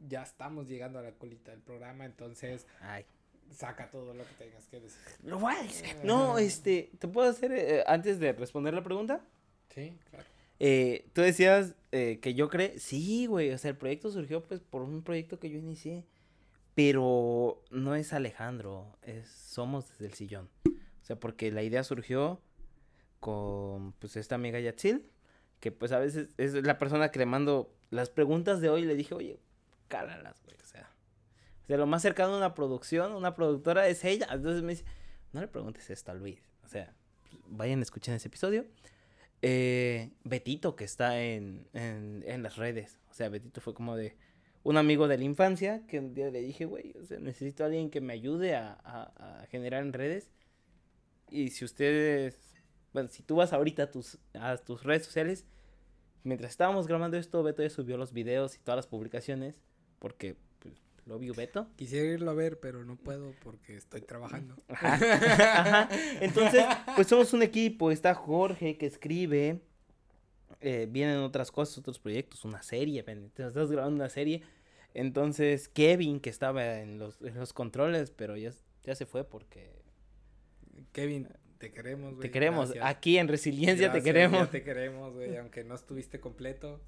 Ya 0.07 0.23
estamos 0.23 0.67
llegando 0.67 0.99
a 0.99 1.01
la 1.01 1.11
colita 1.11 1.51
del 1.51 1.61
programa, 1.61 2.05
entonces 2.05 2.67
Ay, 2.81 3.05
saca 3.51 3.89
todo 3.89 4.13
lo 4.13 4.23
que 4.23 4.33
tengas 4.33 4.67
que 4.67 4.79
decir. 4.79 5.01
decir. 5.21 5.95
No, 6.03 6.37
este, 6.37 6.91
¿te 6.99 7.07
puedo 7.07 7.29
hacer 7.29 7.51
eh, 7.51 7.83
antes 7.87 8.19
de 8.19 8.33
responder 8.33 8.73
la 8.73 8.83
pregunta? 8.83 9.21
Sí, 9.73 9.93
claro. 10.09 10.25
Eh, 10.59 11.09
tú 11.13 11.21
decías 11.21 11.75
eh, 11.91 12.19
que 12.21 12.33
yo 12.33 12.49
creé. 12.49 12.79
Sí, 12.79 13.25
güey. 13.25 13.51
O 13.51 13.57
sea, 13.57 13.71
el 13.71 13.77
proyecto 13.77 14.11
surgió 14.11 14.43
pues 14.43 14.61
por 14.61 14.81
un 14.81 15.03
proyecto 15.03 15.39
que 15.39 15.49
yo 15.49 15.57
inicié. 15.57 16.05
Pero 16.75 17.61
no 17.69 17.95
es 17.95 18.13
Alejandro. 18.13 18.97
Es 19.01 19.27
Somos 19.29 19.89
desde 19.89 20.05
el 20.05 20.13
sillón. 20.13 20.49
O 20.65 21.05
sea, 21.05 21.19
porque 21.19 21.51
la 21.51 21.63
idea 21.63 21.83
surgió 21.83 22.41
con 23.19 23.93
pues 23.93 24.15
esta 24.15 24.35
amiga 24.35 24.59
Yatzil. 24.59 25.05
Que 25.59 25.71
pues 25.71 25.91
a 25.91 25.99
veces 25.99 26.29
es 26.37 26.53
la 26.53 26.77
persona 26.77 27.11
que 27.11 27.19
le 27.19 27.25
mando 27.25 27.73
las 27.89 28.09
preguntas 28.09 28.61
de 28.61 28.69
hoy. 28.69 28.83
Y 28.83 28.85
le 28.85 28.95
dije, 28.95 29.13
oye, 29.13 29.39
cálalas, 29.87 30.41
güey. 30.43 30.57
O 31.63 31.65
sea, 31.67 31.77
lo 31.77 31.87
más 31.87 32.01
cercano 32.01 32.33
a 32.33 32.37
una 32.37 32.53
producción, 32.53 33.13
una 33.13 33.35
productora 33.35 33.87
es 33.87 34.03
ella. 34.03 34.27
Entonces 34.31 34.63
me 34.63 34.73
dice, 34.73 34.85
no 35.31 35.41
le 35.41 35.47
preguntes 35.47 35.89
esto 35.89 36.11
a 36.11 36.15
Luis. 36.15 36.39
O 36.63 36.67
sea, 36.67 36.93
vayan 37.47 37.79
a 37.79 37.83
escuchar 37.83 38.15
ese 38.15 38.27
episodio. 38.27 38.65
Eh, 39.41 40.11
Betito, 40.23 40.75
que 40.75 40.83
está 40.85 41.21
en, 41.21 41.67
en, 41.73 42.23
en 42.27 42.43
las 42.43 42.55
redes. 42.57 42.99
O 43.09 43.13
sea, 43.13 43.29
Betito 43.29 43.61
fue 43.61 43.73
como 43.73 43.95
de 43.95 44.15
un 44.63 44.77
amigo 44.77 45.07
de 45.07 45.17
la 45.17 45.23
infancia 45.25 45.85
que 45.87 45.99
un 45.99 46.13
día 46.13 46.29
le 46.29 46.41
dije, 46.41 46.65
güey, 46.65 46.93
o 47.01 47.05
sea, 47.05 47.19
necesito 47.19 47.63
a 47.63 47.67
alguien 47.67 47.89
que 47.89 47.99
me 48.01 48.13
ayude 48.13 48.55
a, 48.55 48.71
a- 48.83 49.41
a 49.41 49.45
generar 49.47 49.83
en 49.83 49.91
redes. 49.93 50.29
Y 51.29 51.49
si 51.49 51.65
ustedes, 51.65 52.53
bueno, 52.93 53.09
si 53.09 53.23
tú 53.23 53.35
vas 53.35 53.51
ahorita 53.53 53.83
a 53.83 53.91
tus, 53.91 54.19
a 54.33 54.55
tus 54.57 54.83
redes 54.83 55.05
sociales, 55.05 55.45
mientras 56.23 56.51
estábamos 56.51 56.87
grabando 56.87 57.17
esto, 57.17 57.43
Beto 57.43 57.61
ya 57.63 57.69
subió 57.69 57.97
los 57.97 58.13
videos 58.13 58.55
y 58.55 58.59
todas 58.59 58.77
las 58.77 58.87
publicaciones, 58.87 59.59
porque 59.99 60.37
lo 61.05 61.19
vio 61.19 61.33
Beto. 61.33 61.67
Quisiera 61.75 62.05
irlo 62.13 62.31
a 62.31 62.33
ver, 62.33 62.59
pero 62.59 62.83
no 62.85 62.95
puedo 62.95 63.33
porque 63.43 63.75
estoy 63.75 64.01
trabajando. 64.01 64.55
Ajá, 64.69 64.93
ajá. 64.95 65.89
Entonces, 66.21 66.63
pues 66.95 67.07
somos 67.07 67.33
un 67.33 67.43
equipo. 67.43 67.91
Está 67.91 68.13
Jorge 68.15 68.77
que 68.77 68.85
escribe. 68.85 69.59
eh, 70.61 70.87
vienen 70.89 71.17
otras 71.17 71.51
cosas, 71.51 71.77
otros 71.79 71.99
proyectos, 71.99 72.45
una 72.45 72.61
serie. 72.63 73.01
ven, 73.01 73.29
te 73.31 73.45
Estás 73.45 73.69
grabando 73.69 73.95
una 73.97 74.09
serie. 74.09 74.43
Entonces, 74.93 75.67
Kevin 75.67 76.19
que 76.19 76.29
estaba 76.29 76.79
en 76.79 76.99
los, 76.99 77.21
en 77.21 77.35
los 77.35 77.51
controles, 77.51 78.11
pero 78.11 78.37
ya, 78.37 78.51
ya 78.83 78.95
se 78.95 79.05
fue 79.05 79.23
porque 79.23 79.71
Kevin, 80.91 81.27
te 81.57 81.71
queremos, 81.71 82.15
güey. 82.15 82.21
te 82.21 82.31
queremos. 82.31 82.69
gracias. 82.71 82.85
Aquí 82.85 83.17
en 83.17 83.27
Resiliencia 83.27 83.91
te 83.91 84.03
queremos. 84.03 84.49
te 84.51 84.63
queremos, 84.63 85.13
güey, 85.13 85.35
aunque 85.37 85.63
no 85.63 85.75
estuviste 85.75 86.19
completo, 86.19 86.81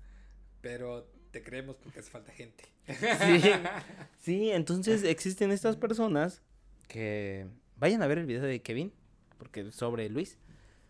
pero 0.61 1.09
te 1.35 1.41
queremos 1.41 1.75
porque 1.75 1.99
hace 1.99 2.09
falta 2.09 2.31
gente. 2.31 2.63
Sí, 2.87 3.51
sí, 4.21 4.51
entonces 4.51 5.03
existen 5.03 5.51
estas 5.51 5.75
personas 5.75 6.41
que 6.87 7.45
vayan 7.75 8.01
a 8.01 8.07
ver 8.07 8.19
el 8.19 8.25
video 8.25 8.43
de 8.43 8.61
Kevin, 8.61 8.93
porque 9.37 9.69
sobre 9.73 10.07
Luis. 10.07 10.37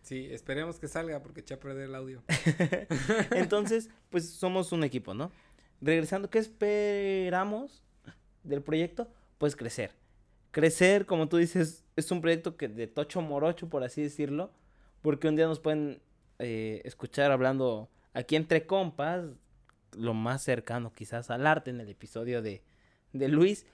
Sí, 0.02 0.28
esperemos 0.30 0.78
que 0.78 0.86
salga 0.86 1.20
porque 1.20 1.40
eché 1.40 1.54
a 1.54 1.58
perder 1.58 1.88
el 1.88 1.96
audio. 1.96 2.22
Entonces, 3.32 3.90
pues 4.08 4.30
somos 4.30 4.70
un 4.70 4.84
equipo, 4.84 5.14
¿no? 5.14 5.32
Regresando, 5.80 6.30
¿qué 6.30 6.38
esperamos 6.38 7.82
del 8.44 8.62
proyecto? 8.62 9.08
Pues 9.38 9.56
crecer. 9.56 9.90
Crecer, 10.52 11.06
como 11.06 11.28
tú 11.28 11.38
dices, 11.38 11.82
es 11.96 12.12
un 12.12 12.20
proyecto 12.20 12.56
que 12.56 12.68
de 12.68 12.86
tocho 12.86 13.20
morocho, 13.20 13.68
por 13.68 13.82
así 13.82 14.00
decirlo, 14.00 14.52
porque 15.02 15.26
un 15.26 15.34
día 15.34 15.46
nos 15.46 15.58
pueden 15.58 16.00
eh, 16.38 16.82
escuchar 16.84 17.32
hablando 17.32 17.90
aquí 18.14 18.36
entre 18.36 18.64
compas, 18.64 19.24
lo 19.96 20.14
más 20.14 20.42
cercano 20.42 20.92
quizás 20.92 21.30
al 21.30 21.46
arte 21.46 21.70
en 21.70 21.80
el 21.80 21.88
episodio 21.88 22.42
de, 22.42 22.62
de 23.12 23.28
Luis, 23.28 23.66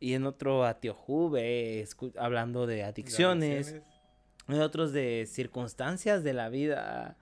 y 0.00 0.14
en 0.14 0.26
otro 0.26 0.64
a 0.64 0.80
Tío 0.80 0.94
Juve, 0.94 1.86
hablando 2.18 2.66
de 2.66 2.84
adicciones, 2.84 3.76
en 4.48 4.60
otros 4.60 4.92
de 4.92 5.26
circunstancias 5.26 6.22
de 6.22 6.34
la 6.34 6.48
vida 6.48 7.16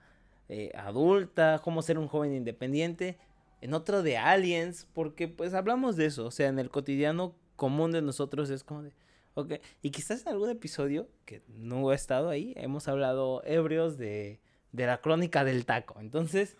eh, 0.49 0.71
adulta, 0.75 1.61
cómo 1.63 1.81
ser 1.81 1.97
un 1.97 2.07
joven 2.07 2.33
independiente, 2.33 3.17
en 3.61 3.73
otro 3.73 4.03
de 4.03 4.17
aliens, 4.17 4.87
porque 4.93 5.29
pues 5.29 5.53
hablamos 5.53 5.95
de 5.95 6.07
eso, 6.07 6.25
o 6.25 6.31
sea, 6.31 6.49
en 6.49 6.59
el 6.59 6.69
cotidiano 6.69 7.33
común 7.55 7.91
de 7.91 8.01
nosotros 8.01 8.49
es 8.49 8.65
como 8.65 8.83
de, 8.83 8.91
ok, 9.35 9.53
y 9.81 9.91
quizás 9.91 10.23
en 10.23 10.33
algún 10.33 10.49
episodio 10.49 11.07
que 11.23 11.41
no 11.47 11.89
he 11.91 11.95
estado 11.95 12.29
ahí, 12.29 12.53
hemos 12.57 12.89
hablado 12.89 13.41
ebrios 13.45 13.97
de, 13.97 14.41
de 14.73 14.85
la 14.85 14.99
crónica 14.99 15.45
del 15.45 15.65
taco, 15.65 16.01
entonces 16.01 16.57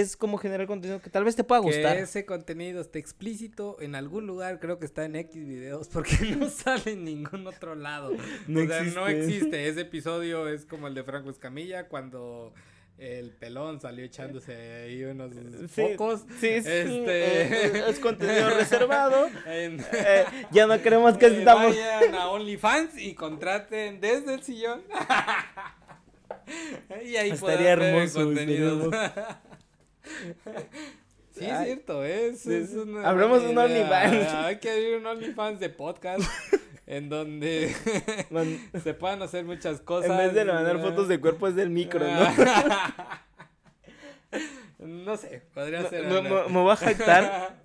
es 0.00 0.16
como 0.16 0.38
generar 0.38 0.66
contenido 0.66 1.00
que 1.00 1.10
tal 1.10 1.24
vez 1.24 1.36
te 1.36 1.44
pueda 1.44 1.60
gustar. 1.60 1.96
Que 1.96 2.02
ese 2.02 2.24
contenido 2.24 2.80
esté 2.80 2.98
explícito 2.98 3.76
en 3.80 3.94
algún 3.94 4.26
lugar, 4.26 4.60
creo 4.60 4.78
que 4.78 4.86
está 4.86 5.04
en 5.04 5.16
X 5.16 5.46
videos, 5.46 5.88
porque 5.92 6.16
no 6.38 6.48
sale 6.50 6.92
en 6.92 7.04
ningún 7.04 7.46
otro 7.46 7.74
lado. 7.74 8.10
No 8.46 8.62
o 8.62 8.66
sea, 8.66 8.82
no 8.82 9.06
existe. 9.08 9.34
existe. 9.36 9.68
Ese 9.68 9.80
episodio 9.82 10.48
es 10.48 10.64
como 10.66 10.88
el 10.88 10.94
de 10.94 11.04
Franco 11.04 11.30
Escamilla 11.30 11.88
cuando 11.88 12.52
el 12.96 13.30
pelón 13.32 13.80
salió 13.80 14.04
echándose 14.04 14.54
ahí 14.54 15.02
unos 15.02 15.32
Sí, 15.68 15.82
focos. 15.96 16.20
sí, 16.38 16.62
sí, 16.62 16.68
Este- 16.68 17.42
eh, 17.42 17.84
es 17.88 17.98
contenido 17.98 18.50
reservado. 18.56 19.26
En- 19.46 19.80
Eh, 19.92 20.24
ya 20.52 20.66
no 20.68 20.80
queremos 20.80 21.18
que 21.18 21.26
Eh, 21.26 21.38
estamos... 21.40 21.74
Vayan 21.74 22.14
a 22.14 22.28
OnlyFans 22.30 22.96
y 22.98 23.14
contraten 23.14 24.00
desde 24.00 24.34
el 24.34 24.42
sillón. 24.42 24.82
Y 27.04 27.16
ahí 27.16 27.30
Estaría 27.30 27.70
hermoso, 27.72 28.24
contenido. 28.24 28.90
Sí, 31.36 31.44
es 31.46 31.64
cierto, 31.64 32.04
es, 32.04 32.40
sí, 32.40 32.54
es 32.54 32.70
una 32.74 33.08
Abramos 33.08 33.42
buena 33.42 33.64
un. 33.64 33.70
OnlyFans. 33.70 34.28
Hay 34.34 34.58
que 34.58 34.70
abrir 34.70 34.96
un 34.98 35.06
OnlyFans 35.06 35.58
de 35.58 35.68
podcast 35.68 36.22
en 36.86 37.08
donde 37.08 37.74
Man- 38.30 38.58
se 38.82 38.94
puedan 38.94 39.20
hacer 39.22 39.44
muchas 39.44 39.80
cosas. 39.80 40.10
en 40.12 40.16
vez 40.16 40.34
de 40.34 40.44
mandar 40.44 40.76
¿no? 40.76 40.82
fotos 40.82 41.08
de 41.08 41.18
cuerpo 41.18 41.48
es 41.48 41.56
del 41.56 41.70
micro, 41.70 42.06
¿no? 42.06 42.28
no 44.78 45.16
sé, 45.16 45.42
podría 45.54 45.88
ser. 45.88 46.06
Me, 46.06 46.18
una- 46.20 46.28
me- 46.44 46.48
me 46.48 46.60
voy 46.60 46.70
a 46.72 46.76
jactar. 46.76 47.56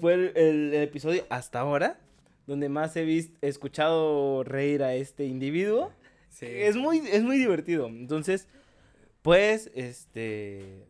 Fue 0.00 0.14
el, 0.14 0.32
el- 0.36 0.74
el 0.74 0.82
episodio 0.82 1.26
hasta 1.28 1.60
ahora 1.60 1.98
donde 2.46 2.68
más 2.68 2.96
he 2.96 3.04
visto, 3.04 3.36
escuchado 3.42 4.44
reír 4.44 4.82
a 4.82 4.94
este 4.94 5.24
individuo. 5.26 5.92
Sí. 6.30 6.46
Es 6.48 6.76
muy, 6.76 6.98
es 7.10 7.22
muy 7.22 7.36
divertido. 7.38 7.86
Entonces, 7.86 8.48
pues, 9.22 9.70
este. 9.74 10.86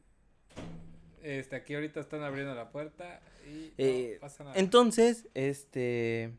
Este, 1.23 1.57
aquí 1.57 1.75
ahorita 1.75 2.01
están 2.01 2.23
abriendo 2.23 2.55
la 2.55 2.71
puerta 2.71 3.21
y 3.47 3.69
no 3.69 3.75
Eh, 3.79 4.19
pasa 4.21 4.45
nada. 4.45 4.57
Entonces, 4.57 5.29
este. 5.35 6.37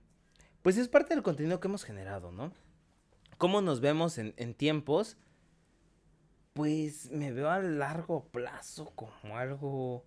Pues 0.62 0.78
es 0.78 0.88
parte 0.88 1.14
del 1.14 1.24
contenido 1.24 1.60
que 1.60 1.68
hemos 1.68 1.84
generado, 1.84 2.32
¿no? 2.32 2.54
¿Cómo 3.38 3.62
nos 3.62 3.82
vemos 3.82 4.18
en, 4.18 4.34
en 4.38 4.54
tiempos? 4.54 5.18
Pues 6.54 7.10
me 7.12 7.32
veo 7.32 7.50
a 7.50 7.60
largo 7.60 8.26
plazo 8.28 8.92
como 8.96 9.38
algo. 9.38 10.06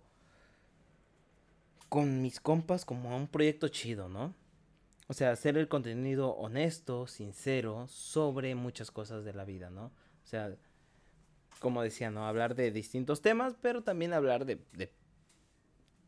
Con 1.89 2.21
mis 2.21 2.39
compas, 2.39 2.83
como 2.83 3.15
un 3.15 3.27
proyecto 3.27 3.69
chido, 3.69 4.09
¿no? 4.09 4.33
O 5.07 5.13
sea, 5.13 5.31
hacer 5.31 5.57
el 5.57 5.69
contenido 5.69 6.31
honesto, 6.31 7.07
sincero, 7.07 7.87
sobre 7.87 8.55
muchas 8.55 8.91
cosas 8.91 9.23
de 9.23 9.33
la 9.33 9.45
vida, 9.45 9.69
¿no? 9.69 9.85
O 9.85 10.27
sea, 10.27 10.53
como 11.59 11.81
decía, 11.81 12.09
¿no? 12.11 12.27
Hablar 12.27 12.55
de 12.55 12.71
distintos 12.71 13.21
temas, 13.21 13.55
pero 13.61 13.83
también 13.83 14.13
hablar 14.13 14.45
de, 14.45 14.59
de 14.73 14.91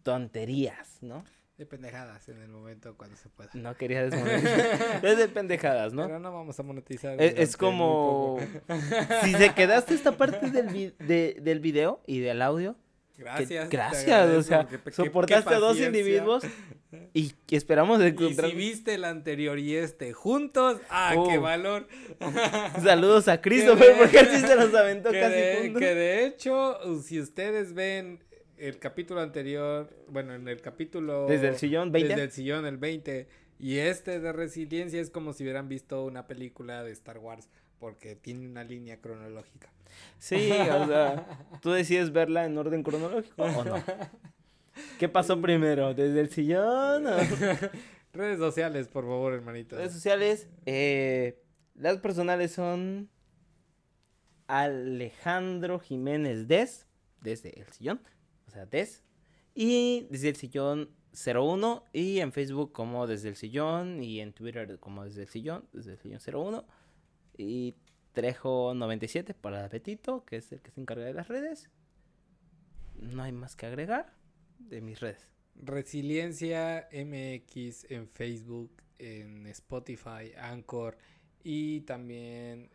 tonterías, 0.04 0.98
¿no? 1.02 1.24
De 1.58 1.66
pendejadas 1.66 2.30
en 2.30 2.42
el 2.42 2.48
momento 2.48 2.96
cuando 2.96 3.18
se 3.18 3.28
pueda. 3.28 3.50
No 3.54 3.76
quería 3.76 4.04
desmonetizar. 4.10 5.04
es 5.06 5.18
de 5.18 5.28
pendejadas, 5.28 5.92
¿no? 5.92 6.06
Pero 6.06 6.20
no 6.20 6.32
vamos 6.32 6.58
a 6.58 6.64
monetizar. 6.64 7.22
Es, 7.22 7.58
como... 7.58 8.40
si 9.24 9.34
se 9.34 9.54
quedaste 9.54 9.94
esta 9.94 10.14
parte 10.16 10.50
del, 10.52 10.68
vi- 10.68 10.94
de- 11.00 11.38
del 11.42 11.60
video 11.60 12.02
y 12.08 12.20
del 12.20 12.42
audio, 12.42 12.78
Gracias. 13.18 13.68
gracias, 13.70 14.30
o 14.30 14.42
sea, 14.44 14.66
soportaste 14.94 15.54
a 15.54 15.60
dos 15.60 15.78
individuos 15.78 16.44
y 17.14 17.34
esperamos 17.52 18.02
Y 18.02 18.08
encontrar... 18.08 18.50
si 18.50 18.56
viste 18.56 18.96
el 18.96 19.04
anterior 19.04 19.60
y 19.60 19.76
este 19.76 20.14
juntos, 20.14 20.80
¡ah, 20.90 21.16
qué 21.28 21.38
valor! 21.38 21.88
Saludos 22.84 23.28
a 23.28 23.42
Christopher 23.42 23.96
porque 23.98 24.20
él 24.20 24.28
sí 24.32 24.40
se 24.40 24.56
los 24.56 24.74
aventó 24.74 25.12
que, 25.12 25.20
casi 25.20 25.36
de, 25.36 25.58
juntos. 25.62 25.80
que 25.82 25.96
de 25.96 26.26
hecho, 26.26 27.02
si 27.02 27.20
ustedes 27.20 27.74
ven 27.74 28.24
el 28.58 28.80
capítulo 28.80 29.22
anterior, 29.22 29.90
bueno, 30.08 30.34
en 30.34 30.48
el 30.48 30.62
capítulo... 30.62 31.28
Desde 31.28 31.50
el 31.50 31.58
sillón 31.58 31.92
20. 31.92 32.10
Desde 32.10 32.24
el 32.24 32.32
sillón, 32.32 32.66
el 32.66 32.78
20. 32.78 33.28
Y 33.60 33.78
este 33.78 34.20
de 34.20 34.32
resiliencia 34.32 35.00
es 35.00 35.10
como 35.10 35.34
si 35.34 35.44
hubieran 35.44 35.70
visto 35.70 36.04
una 36.06 36.28
película 36.28 36.84
de 36.84 36.92
Star 36.92 37.20
Wars, 37.20 37.50
porque 37.78 38.16
tiene 38.16 38.48
una 38.48 38.64
línea 38.64 39.00
cronológica. 39.00 39.72
Sí, 40.18 40.50
o 40.52 40.88
sea, 40.88 41.26
tú 41.62 41.72
decides 41.72 42.12
verla 42.12 42.46
en 42.46 42.58
orden 42.58 42.84
cronológico 42.84 43.44
o 43.44 43.64
no. 43.64 43.76
¿Qué 45.00 45.08
pasó 45.10 45.40
primero? 45.42 45.94
¿Desde 45.94 46.20
el 46.22 46.30
sillón? 46.30 47.08
o- 47.08 47.18
Redes 48.14 48.40
sociales, 48.40 48.88
por 48.88 49.04
favor, 49.06 49.34
hermanito. 49.34 49.76
Redes 49.78 49.94
sociales, 49.94 50.50
eh, 50.66 51.44
las 51.76 51.98
personales 51.98 52.52
son 52.52 53.10
Alejandro 54.48 55.80
Jiménez 55.80 56.48
Des, 56.48 56.88
desde 57.22 57.60
el 57.60 57.68
sillón, 57.68 58.02
o 58.48 58.52
sea, 58.52 58.66
Des, 58.66 59.04
y 59.54 60.08
desde 60.10 60.30
el 60.30 60.36
sillón 60.36 60.90
01, 61.14 61.84
y 61.94 62.20
en 62.20 62.32
Facebook 62.34 62.72
como 62.72 63.06
desde 63.06 63.30
el 63.30 63.36
sillón, 63.36 64.02
y 64.02 64.22
en 64.22 64.34
Twitter 64.34 64.80
como 64.80 65.06
desde 65.06 65.24
el 65.24 65.28
sillón, 65.28 65.66
desde 65.72 65.92
el 65.94 65.98
sillón 66.00 66.20
01, 66.52 66.66
y 67.38 67.76
Trejo97 68.16 69.36
para 69.36 69.68
Betito, 69.68 70.26
que 70.26 70.38
es 70.38 70.52
el 70.52 70.62
que 70.62 70.72
se 70.72 70.82
encarga 70.82 71.06
de 71.06 71.14
las 71.14 71.28
redes. 71.28 71.70
No 72.96 73.22
hay 73.24 73.32
más 73.32 73.56
que 73.56 73.66
agregar 73.68 74.14
de 74.60 74.82
mis 74.82 75.00
redes. 75.00 75.26
Resiliencia 75.56 76.88
MX 76.94 77.86
en 77.92 78.08
Facebook, 78.08 78.72
en 78.98 79.46
Spotify, 79.48 80.32
Anchor 80.38 80.98
y 81.44 81.82
también 81.82 82.70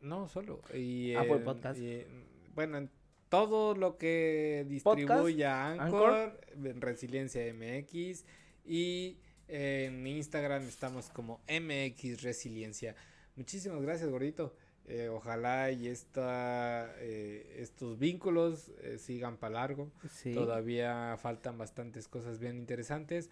no 0.00 0.28
solo 0.28 0.62
y 0.74 1.14
Apple 1.14 1.36
en- 1.36 1.44
Podcast. 1.44 1.80
y 1.80 1.92
en- 2.00 2.24
bueno 2.54 2.78
en 2.78 2.90
todo 3.28 3.74
lo 3.74 3.98
que 3.98 4.64
Podcast, 4.82 4.98
distribuya 5.00 5.66
Anchor. 5.72 6.12
Anchor, 6.14 6.40
en 6.64 6.80
Resiliencia 6.80 7.42
MX 7.52 8.24
y 8.64 9.18
en 9.48 10.06
Instagram 10.06 10.62
estamos 10.62 11.10
como 11.10 11.40
MX 11.48 12.22
Resiliencia. 12.22 12.94
Muchísimas 13.36 13.82
gracias, 13.82 14.08
gordito. 14.10 14.56
Eh, 14.88 15.10
ojalá 15.10 15.70
y 15.70 15.88
esta, 15.88 16.94
eh, 16.96 17.56
estos 17.58 17.98
vínculos 17.98 18.70
eh, 18.80 18.96
sigan 18.98 19.36
para 19.36 19.54
largo. 19.54 19.90
Sí. 20.10 20.32
Todavía 20.32 21.16
faltan 21.18 21.58
bastantes 21.58 22.08
cosas 22.08 22.38
bien 22.38 22.56
interesantes. 22.56 23.28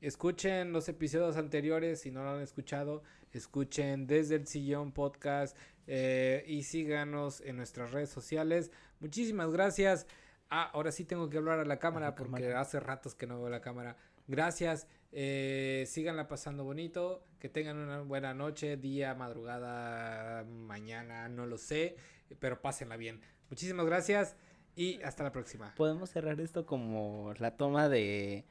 Escuchen 0.00 0.72
los 0.72 0.88
episodios 0.88 1.36
anteriores 1.36 2.00
si 2.00 2.10
no 2.10 2.24
lo 2.24 2.30
han 2.30 2.40
escuchado. 2.40 3.02
Escuchen 3.32 4.06
desde 4.06 4.36
el 4.36 4.46
sillón 4.46 4.92
podcast 4.92 5.54
y 5.86 6.62
síganos 6.62 7.42
en 7.42 7.58
nuestras 7.58 7.92
redes 7.92 8.08
sociales. 8.08 8.70
Muchísimas 8.98 9.50
gracias. 9.50 10.06
Ah, 10.48 10.70
ahora 10.72 10.90
sí 10.90 11.04
tengo 11.04 11.28
que 11.28 11.36
hablar 11.36 11.58
a 11.58 11.66
la 11.66 11.78
cámara 11.78 12.06
la 12.06 12.14
porque 12.14 12.44
cámara. 12.44 12.60
hace 12.60 12.80
ratos 12.80 13.14
que 13.14 13.26
no 13.26 13.38
veo 13.38 13.50
la 13.50 13.60
cámara. 13.60 13.98
Gracias. 14.26 14.86
Eh, 15.18 15.84
síganla 15.86 16.28
pasando 16.28 16.62
bonito. 16.62 17.24
Que 17.38 17.48
tengan 17.48 17.78
una 17.78 18.02
buena 18.02 18.34
noche, 18.34 18.76
día, 18.76 19.14
madrugada, 19.14 20.44
mañana, 20.44 21.28
no 21.30 21.46
lo 21.46 21.56
sé. 21.56 21.96
Pero 22.38 22.60
pásenla 22.60 22.96
bien. 22.98 23.22
Muchísimas 23.48 23.86
gracias 23.86 24.36
y 24.74 25.00
hasta 25.02 25.24
la 25.24 25.32
próxima. 25.32 25.74
Podemos 25.74 26.10
cerrar 26.10 26.38
esto 26.40 26.66
como 26.66 27.32
la 27.38 27.56
toma 27.56 27.88
de 27.88 28.44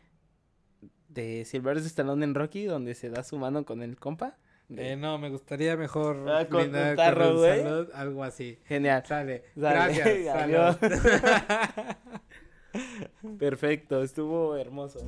de 1.09 1.45
Silvestre 1.45 1.85
Stallone 1.87 2.25
en 2.25 2.33
Rocky 2.35 2.65
donde 2.65 2.95
se 2.95 3.09
da 3.11 3.23
su 3.23 3.37
mano 3.37 3.63
con 3.63 3.83
el 3.83 3.97
compa. 3.97 4.37
De- 4.67 4.93
Eh, 4.93 4.95
no, 4.95 5.19
me 5.19 5.29
gustaría 5.29 5.77
mejor 5.77 6.27
Ah, 6.27 6.47
con 6.49 6.63
un 6.75 6.95
tarro, 6.95 7.37
güey. 7.37 7.61
salud, 7.61 7.89
algo 7.93 8.23
así. 8.23 8.57
Genial. 8.65 9.03
Sale. 9.05 9.43
Sale. 9.55 10.01
Gracias. 10.01 10.77
Perfecto, 13.39 14.01
estuvo 14.01 14.55
hermoso. 14.57 14.99